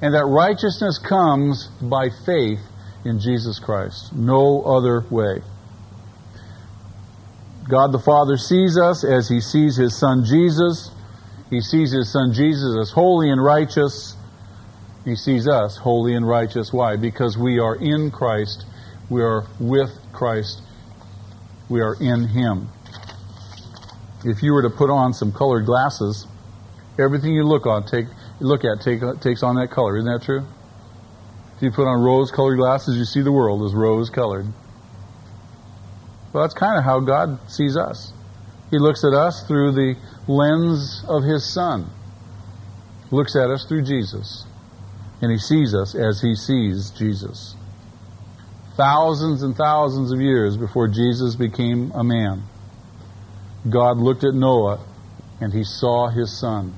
And 0.00 0.14
that 0.14 0.24
righteousness 0.24 0.98
comes 0.98 1.68
by 1.80 2.08
faith 2.26 2.58
in 3.04 3.20
Jesus 3.20 3.60
Christ. 3.60 4.12
No 4.12 4.62
other 4.62 5.04
way. 5.08 5.42
God 7.70 7.92
the 7.92 8.00
Father 8.00 8.36
sees 8.36 8.76
us 8.76 9.04
as 9.04 9.28
He 9.28 9.40
sees 9.40 9.76
His 9.76 9.96
Son 9.96 10.24
Jesus. 10.24 10.90
He 11.50 11.60
sees 11.60 11.92
His 11.92 12.10
Son 12.12 12.32
Jesus 12.32 12.76
as 12.80 12.90
holy 12.90 13.30
and 13.30 13.42
righteous. 13.42 14.16
He 15.04 15.14
sees 15.14 15.46
us 15.46 15.76
holy 15.76 16.14
and 16.14 16.26
righteous. 16.26 16.72
Why? 16.72 16.96
Because 16.96 17.38
we 17.38 17.60
are 17.60 17.76
in 17.76 18.10
Christ. 18.10 18.64
We 19.10 19.22
are 19.22 19.44
with 19.60 19.90
Christ. 20.12 20.62
We 21.68 21.80
are 21.80 21.94
in 22.00 22.28
Him. 22.28 22.68
If 24.24 24.42
you 24.42 24.52
were 24.52 24.62
to 24.62 24.70
put 24.70 24.90
on 24.90 25.12
some 25.12 25.32
colored 25.32 25.66
glasses, 25.66 26.26
Everything 26.98 27.32
you 27.32 27.44
look 27.44 27.66
on, 27.66 27.86
take 27.86 28.06
look 28.40 28.64
at, 28.64 28.82
take, 28.82 29.00
takes 29.20 29.42
on 29.42 29.56
that 29.56 29.70
color. 29.70 29.96
Isn't 29.96 30.12
that 30.12 30.22
true? 30.22 30.44
If 31.56 31.62
you 31.62 31.70
put 31.70 31.86
on 31.86 32.02
rose-colored 32.02 32.56
glasses, 32.56 32.96
you 32.96 33.04
see 33.04 33.22
the 33.22 33.32
world 33.32 33.64
as 33.64 33.74
rose-colored. 33.74 34.46
Well, 36.32 36.44
that's 36.44 36.54
kind 36.54 36.76
of 36.76 36.84
how 36.84 37.00
God 37.00 37.38
sees 37.50 37.76
us. 37.76 38.12
He 38.70 38.78
looks 38.78 39.04
at 39.04 39.14
us 39.14 39.46
through 39.46 39.72
the 39.72 39.94
lens 40.26 41.04
of 41.08 41.22
His 41.22 41.50
Son. 41.50 41.88
Looks 43.10 43.36
at 43.36 43.50
us 43.50 43.64
through 43.66 43.82
Jesus. 43.82 44.44
And 45.20 45.30
He 45.30 45.38
sees 45.38 45.74
us 45.74 45.94
as 45.94 46.20
He 46.20 46.34
sees 46.34 46.90
Jesus. 46.90 47.54
Thousands 48.76 49.42
and 49.42 49.54
thousands 49.54 50.12
of 50.12 50.20
years 50.20 50.56
before 50.56 50.88
Jesus 50.88 51.36
became 51.36 51.92
a 51.94 52.02
man, 52.02 52.42
God 53.68 53.98
looked 53.98 54.24
at 54.24 54.34
Noah 54.34 54.84
and 55.40 55.52
He 55.52 55.64
saw 55.64 56.08
His 56.08 56.38
Son. 56.38 56.74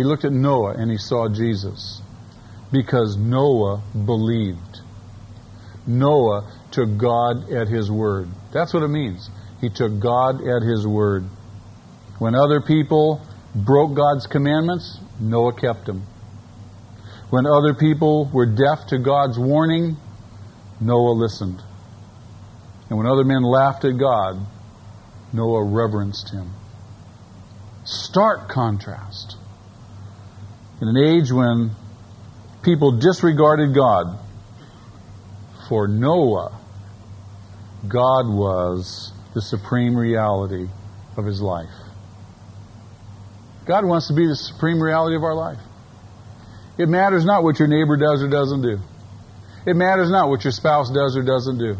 He 0.00 0.04
looked 0.04 0.24
at 0.24 0.32
Noah 0.32 0.76
and 0.78 0.90
he 0.90 0.96
saw 0.96 1.28
Jesus 1.28 2.00
because 2.72 3.18
Noah 3.18 3.82
believed. 3.92 4.80
Noah 5.86 6.50
took 6.70 6.96
God 6.96 7.52
at 7.52 7.68
his 7.68 7.90
word. 7.90 8.30
That's 8.50 8.72
what 8.72 8.82
it 8.82 8.88
means. 8.88 9.28
He 9.60 9.68
took 9.68 10.00
God 10.00 10.36
at 10.40 10.62
his 10.62 10.86
word. 10.86 11.24
When 12.18 12.34
other 12.34 12.62
people 12.62 13.20
broke 13.54 13.94
God's 13.94 14.26
commandments, 14.26 14.98
Noah 15.20 15.52
kept 15.52 15.84
them. 15.84 16.06
When 17.28 17.44
other 17.44 17.74
people 17.74 18.30
were 18.32 18.46
deaf 18.46 18.86
to 18.88 18.98
God's 18.98 19.38
warning, 19.38 19.98
Noah 20.80 21.12
listened. 21.12 21.62
And 22.88 22.96
when 22.96 23.06
other 23.06 23.24
men 23.24 23.42
laughed 23.42 23.84
at 23.84 23.98
God, 23.98 24.46
Noah 25.32 25.64
reverenced 25.64 26.30
him. 26.30 26.52
Stark 27.84 28.48
contrast 28.48 29.36
in 30.80 30.88
an 30.88 30.96
age 30.96 31.30
when 31.30 31.70
people 32.62 32.92
disregarded 32.92 33.74
God. 33.74 34.18
For 35.68 35.86
Noah, 35.86 36.58
God 37.86 38.28
was 38.28 39.12
the 39.34 39.40
supreme 39.40 39.96
reality 39.96 40.68
of 41.16 41.24
his 41.24 41.40
life. 41.40 41.70
God 43.66 43.84
wants 43.84 44.08
to 44.08 44.14
be 44.14 44.26
the 44.26 44.34
supreme 44.34 44.82
reality 44.82 45.14
of 45.14 45.22
our 45.22 45.34
life. 45.34 45.60
It 46.76 46.88
matters 46.88 47.24
not 47.24 47.44
what 47.44 47.58
your 47.58 47.68
neighbor 47.68 47.96
does 47.96 48.22
or 48.22 48.28
doesn't 48.28 48.62
do. 48.62 48.78
It 49.66 49.76
matters 49.76 50.10
not 50.10 50.28
what 50.28 50.42
your 50.44 50.52
spouse 50.52 50.90
does 50.90 51.16
or 51.16 51.22
doesn't 51.22 51.58
do. 51.58 51.76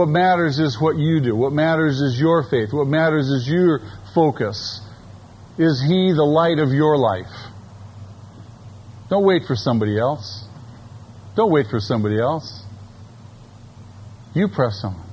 What 0.00 0.08
matters 0.08 0.58
is 0.58 0.80
what 0.80 0.96
you 0.96 1.20
do. 1.20 1.36
What 1.36 1.52
matters 1.52 2.00
is 2.00 2.18
your 2.18 2.42
faith. 2.42 2.72
What 2.72 2.86
matters 2.86 3.28
is 3.28 3.46
your 3.46 3.80
focus. 4.14 4.80
Is 5.58 5.84
He 5.86 6.14
the 6.16 6.24
light 6.24 6.58
of 6.58 6.70
your 6.70 6.96
life? 6.96 7.30
Don't 9.10 9.26
wait 9.26 9.42
for 9.46 9.54
somebody 9.54 9.98
else. 9.98 10.48
Don't 11.36 11.52
wait 11.52 11.66
for 11.70 11.80
somebody 11.80 12.18
else. 12.18 12.62
You 14.32 14.48
press 14.48 14.80
on. 14.84 15.04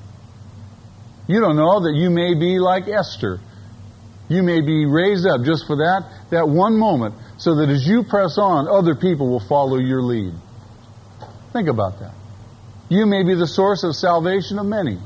You 1.27 1.41
don't 1.41 1.57
know 1.57 1.81
that 1.81 1.93
you 1.93 2.09
may 2.09 2.33
be 2.33 2.57
like 2.57 2.87
Esther. 2.87 3.41
You 4.29 4.41
may 4.41 4.61
be 4.61 4.85
raised 4.85 5.27
up 5.27 5.43
just 5.43 5.67
for 5.67 5.75
that, 5.75 6.29
that 6.31 6.47
one 6.47 6.79
moment, 6.79 7.13
so 7.39 7.55
that 7.55 7.67
as 7.67 7.85
you 7.85 8.05
press 8.05 8.37
on, 8.37 8.69
other 8.69 8.95
people 8.95 9.29
will 9.29 9.45
follow 9.49 9.79
your 9.79 10.01
lead. 10.01 10.33
Think 11.51 11.67
about 11.67 11.99
that. 11.99 12.16
You 12.89 13.05
may 13.05 13.23
be 13.23 13.35
the 13.35 13.47
source 13.47 13.83
of 13.83 13.95
salvation 13.95 14.59
of 14.59 14.65
many. 14.65 14.97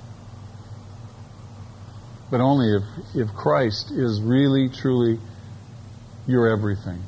But 2.29 2.39
only 2.39 2.77
if, 2.77 3.15
if 3.15 3.35
Christ 3.35 3.91
is 3.91 4.21
really, 4.21 4.69
truly 4.69 5.19
your 6.27 6.47
everything. 6.47 7.01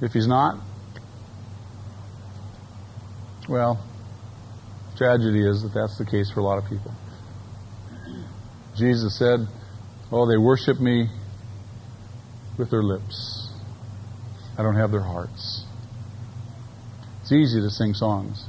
If 0.00 0.12
he's 0.12 0.26
not, 0.26 0.58
well, 3.48 3.84
tragedy 4.96 5.46
is 5.46 5.62
that 5.62 5.72
that's 5.72 5.96
the 5.98 6.04
case 6.04 6.30
for 6.30 6.40
a 6.40 6.42
lot 6.42 6.58
of 6.58 6.68
people. 6.68 6.92
Jesus 8.76 9.16
said, 9.16 9.46
Oh, 10.10 10.26
they 10.26 10.36
worship 10.36 10.80
me 10.80 11.08
with 12.58 12.70
their 12.70 12.82
lips. 12.82 13.48
I 14.58 14.62
don't 14.62 14.76
have 14.76 14.90
their 14.90 15.02
hearts. 15.02 15.64
It's 17.22 17.32
easy 17.32 17.60
to 17.60 17.70
sing 17.70 17.94
songs. 17.94 18.44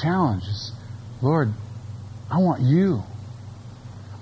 Challenge 0.00 0.42
is, 0.44 0.72
Lord, 1.22 1.52
I 2.30 2.38
want 2.38 2.62
you. 2.62 3.02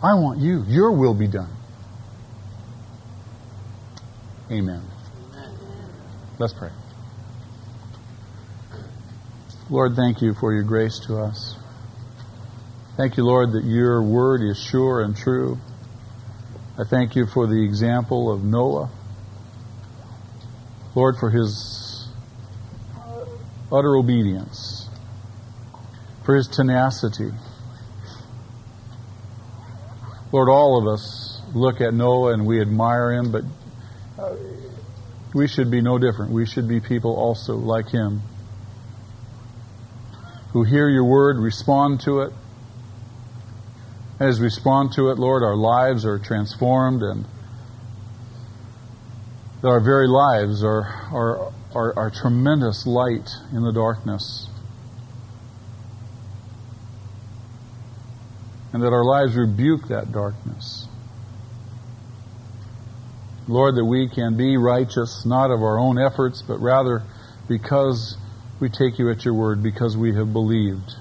I 0.02 0.14
want 0.14 0.40
you. 0.40 0.64
Your 0.66 0.92
will 0.92 1.14
be 1.14 1.26
done. 1.26 1.52
Amen. 4.50 4.82
Let's 6.38 6.52
pray. 6.52 6.70
Lord, 9.68 9.96
thank 9.96 10.22
you 10.22 10.34
for 10.34 10.52
your 10.52 10.62
grace 10.62 11.00
to 11.06 11.16
us. 11.16 11.56
Thank 12.96 13.16
you, 13.16 13.24
Lord, 13.24 13.52
that 13.52 13.64
your 13.64 14.02
word 14.02 14.40
is 14.42 14.58
sure 14.58 15.02
and 15.02 15.16
true. 15.16 15.58
I 16.78 16.84
thank 16.84 17.16
you 17.16 17.26
for 17.26 17.46
the 17.46 17.64
example 17.64 18.32
of 18.32 18.44
Noah. 18.44 18.90
Lord, 20.94 21.16
for 21.18 21.30
his 21.30 22.08
utter 23.72 23.96
obedience, 23.96 24.75
for 26.26 26.34
his 26.34 26.48
tenacity. 26.48 27.30
Lord, 30.32 30.48
all 30.48 30.76
of 30.76 30.92
us 30.92 31.40
look 31.54 31.80
at 31.80 31.94
Noah 31.94 32.34
and 32.34 32.44
we 32.44 32.60
admire 32.60 33.12
him, 33.12 33.30
but 33.30 33.44
uh, 34.18 34.34
we 35.32 35.46
should 35.46 35.70
be 35.70 35.80
no 35.80 35.98
different. 35.98 36.32
We 36.32 36.44
should 36.44 36.66
be 36.66 36.80
people 36.80 37.14
also 37.14 37.54
like 37.54 37.88
him 37.90 38.22
who 40.52 40.64
hear 40.64 40.88
your 40.88 41.04
word, 41.04 41.38
respond 41.38 42.00
to 42.00 42.22
it. 42.22 42.32
As 44.18 44.40
we 44.40 44.46
respond 44.46 44.92
to 44.94 45.10
it, 45.10 45.18
Lord, 45.18 45.44
our 45.44 45.56
lives 45.56 46.04
are 46.04 46.18
transformed 46.18 47.02
and 47.02 47.24
that 49.62 49.68
our 49.68 49.80
very 49.80 50.08
lives 50.08 50.64
are, 50.64 50.82
are, 51.12 51.52
are, 51.74 51.96
are 51.96 52.10
tremendous 52.10 52.84
light 52.84 53.30
in 53.52 53.62
the 53.62 53.72
darkness. 53.72 54.48
And 58.76 58.84
that 58.84 58.92
our 58.92 59.06
lives 59.06 59.34
rebuke 59.34 59.88
that 59.88 60.12
darkness. 60.12 60.86
Lord, 63.48 63.74
that 63.76 63.86
we 63.86 64.06
can 64.06 64.36
be 64.36 64.58
righteous, 64.58 65.24
not 65.24 65.50
of 65.50 65.62
our 65.62 65.78
own 65.78 65.98
efforts, 65.98 66.42
but 66.42 66.60
rather 66.60 67.02
because 67.48 68.18
we 68.60 68.68
take 68.68 68.98
you 68.98 69.10
at 69.10 69.24
your 69.24 69.32
word, 69.32 69.62
because 69.62 69.96
we 69.96 70.14
have 70.16 70.30
believed 70.30 70.92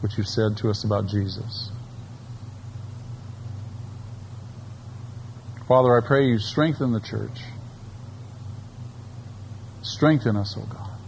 what 0.00 0.16
you 0.16 0.24
said 0.24 0.56
to 0.56 0.70
us 0.70 0.84
about 0.84 1.06
Jesus. 1.06 1.70
Father, 5.68 5.98
I 5.98 6.00
pray 6.00 6.28
you 6.28 6.38
strengthen 6.38 6.92
the 6.92 7.00
church. 7.00 7.42
Strengthen 9.82 10.34
us, 10.34 10.56
O 10.56 10.62
oh 10.62 10.72
God. 10.72 10.98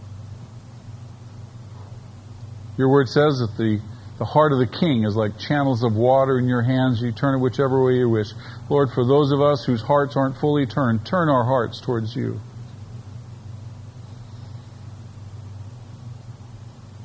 Your 2.76 2.90
word 2.90 3.08
says 3.08 3.38
that 3.38 3.54
the 3.56 3.80
The 4.20 4.26
heart 4.26 4.52
of 4.52 4.58
the 4.58 4.66
king 4.66 5.04
is 5.04 5.16
like 5.16 5.38
channels 5.38 5.82
of 5.82 5.96
water 5.96 6.38
in 6.38 6.46
your 6.46 6.60
hands. 6.60 7.00
You 7.00 7.10
turn 7.10 7.36
it 7.36 7.38
whichever 7.38 7.82
way 7.82 7.94
you 7.94 8.10
wish. 8.10 8.28
Lord, 8.68 8.90
for 8.92 9.02
those 9.02 9.32
of 9.32 9.40
us 9.40 9.64
whose 9.64 9.80
hearts 9.80 10.14
aren't 10.14 10.36
fully 10.36 10.66
turned, 10.66 11.06
turn 11.06 11.30
our 11.30 11.42
hearts 11.42 11.80
towards 11.80 12.14
you. 12.14 12.38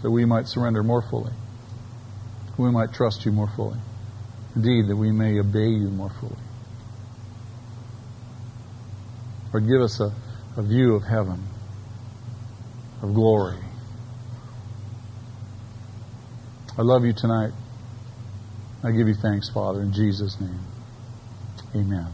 That 0.02 0.12
we 0.12 0.26
might 0.26 0.50
surrender 0.50 0.84
more 0.84 1.02
fully. 1.02 1.32
We 2.58 2.70
might 2.70 2.92
trust 2.92 3.24
you 3.24 3.32
more 3.32 3.50
fully. 3.56 3.80
Indeed, 4.54 4.90
that 4.90 4.98
we 4.98 5.14
may 5.14 5.40
obey 5.40 5.70
you 5.70 5.88
more 5.88 6.12
fully. 6.20 6.36
Lord, 9.54 9.70
give 9.70 9.80
us 9.80 10.02
a, 10.02 10.14
a 10.58 10.64
view 10.64 10.96
of 10.96 11.04
heaven, 11.04 11.42
of 13.02 13.14
glory. 13.14 13.65
I 16.78 16.82
love 16.82 17.06
you 17.06 17.14
tonight. 17.14 17.52
I 18.84 18.92
give 18.92 19.08
you 19.08 19.16
thanks, 19.16 19.50
Father, 19.50 19.82
in 19.82 19.94
Jesus' 19.94 20.40
name. 20.40 20.60
Amen. 21.74 22.08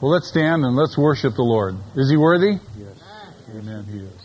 Well, 0.00 0.10
let's 0.10 0.28
stand 0.28 0.64
and 0.64 0.76
let's 0.76 0.96
worship 0.96 1.34
the 1.34 1.42
Lord. 1.42 1.74
Is 1.96 2.10
he 2.10 2.16
worthy? 2.16 2.58
Yes. 2.76 2.98
Amen, 3.54 3.84
he 3.84 3.98
is. 3.98 4.21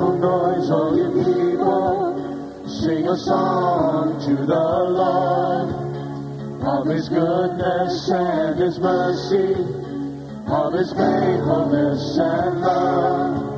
Joyful 0.00 0.18
noise, 0.18 0.70
all 0.70 0.96
you 0.96 1.10
people. 1.24 2.66
Sing 2.66 3.06
a 3.06 3.16
song 3.16 4.20
to 4.24 4.46
the 4.46 4.54
Lord 4.54 5.68
of 6.62 6.86
His 6.86 7.08
goodness 7.08 8.10
and 8.10 8.58
His 8.58 8.78
mercy, 8.78 9.52
of 10.46 10.72
His 10.72 10.90
faithfulness 10.92 12.18
and 12.18 12.60
love. 12.60 13.50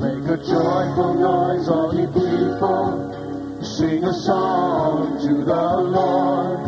Make 0.00 0.30
a 0.30 0.36
joyful 0.38 1.14
noise, 1.14 1.68
all 1.68 1.94
you 1.94 2.06
people. 2.08 3.62
Sing 3.62 4.04
a 4.04 4.14
song 4.14 5.20
to 5.20 5.44
the 5.44 5.76
Lord 5.76 6.60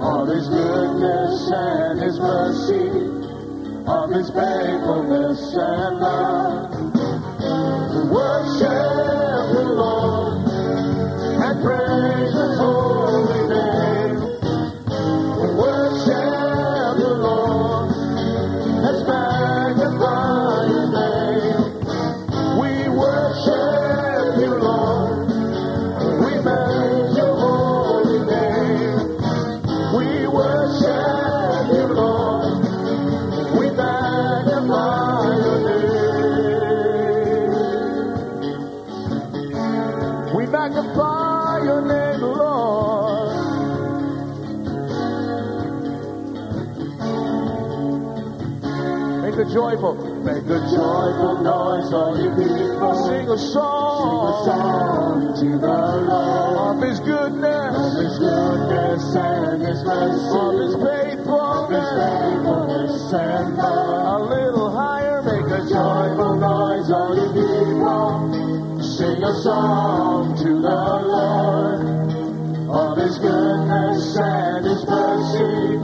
of 0.00 0.28
His 0.28 0.48
goodness 0.48 1.50
and 1.52 2.00
His 2.00 2.20
mercy, 2.20 2.90
of 3.88 4.10
His 4.10 4.28
faithfulness 4.30 5.54
and 5.56 5.98
love. 5.98 6.73
Worship 8.14 9.23
joyful, 49.54 49.94
make 50.26 50.42
a 50.50 50.60
joyful 50.66 51.38
noise, 51.38 51.92
all 51.94 52.18
you 52.18 52.30
people. 52.34 53.06
Sing 53.06 53.28
a 53.30 53.38
song, 53.38 54.42
sing 54.42 54.50
a 54.50 54.50
song 54.50 55.34
to 55.38 55.58
the 55.62 55.78
Lord. 56.10 56.74
Of 56.74 56.82
His 56.82 56.98
goodness, 56.98 57.76
of 57.78 57.94
His 58.02 58.18
goodness 58.18 59.14
and 59.14 59.62
His 59.62 59.80
mercy, 59.86 60.34
of 60.42 60.58
His 60.58 60.74
faithfulness, 60.74 61.30
of 61.46 61.70
His 61.70 61.90
faithfulness 62.02 63.12
and 63.14 63.56
love. 63.56 64.22
A 64.22 64.34
little 64.34 64.70
higher, 64.74 65.22
make 65.22 65.46
a 65.46 65.62
joyful 65.70 66.34
noise, 66.34 66.90
all 66.90 67.14
you 67.14 67.30
people. 67.30 68.82
Sing 68.82 69.22
a 69.22 69.34
song 69.40 70.36
to 70.36 70.50
the 70.50 70.82
Lord 71.14 71.94
of 72.74 72.98
His 72.98 73.18
goodness 73.18 74.16
and 74.18 74.66
His 74.66 74.82
mercy, 74.84 75.78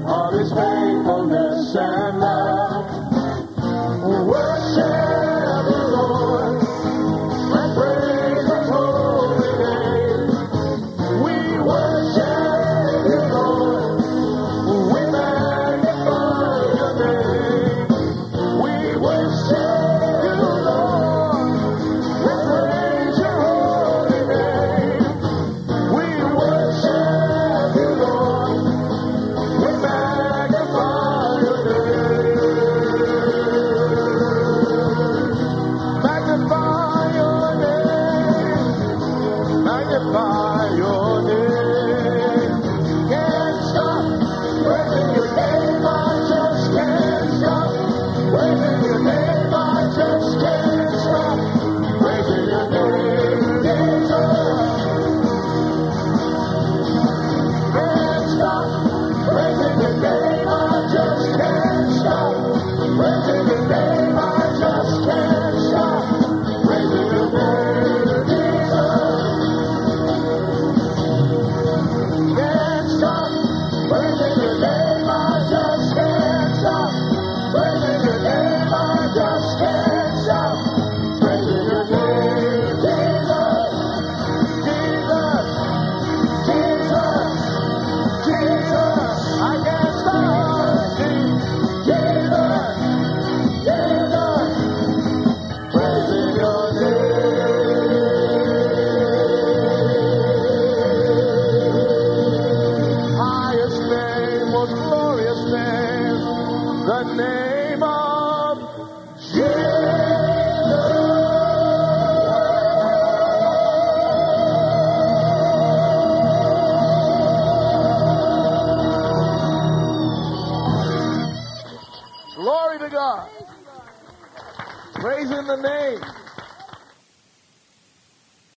of 0.00 0.32
His 0.32 0.48
faithfulness 0.48 1.76
and 1.76 2.20
love. 2.20 2.31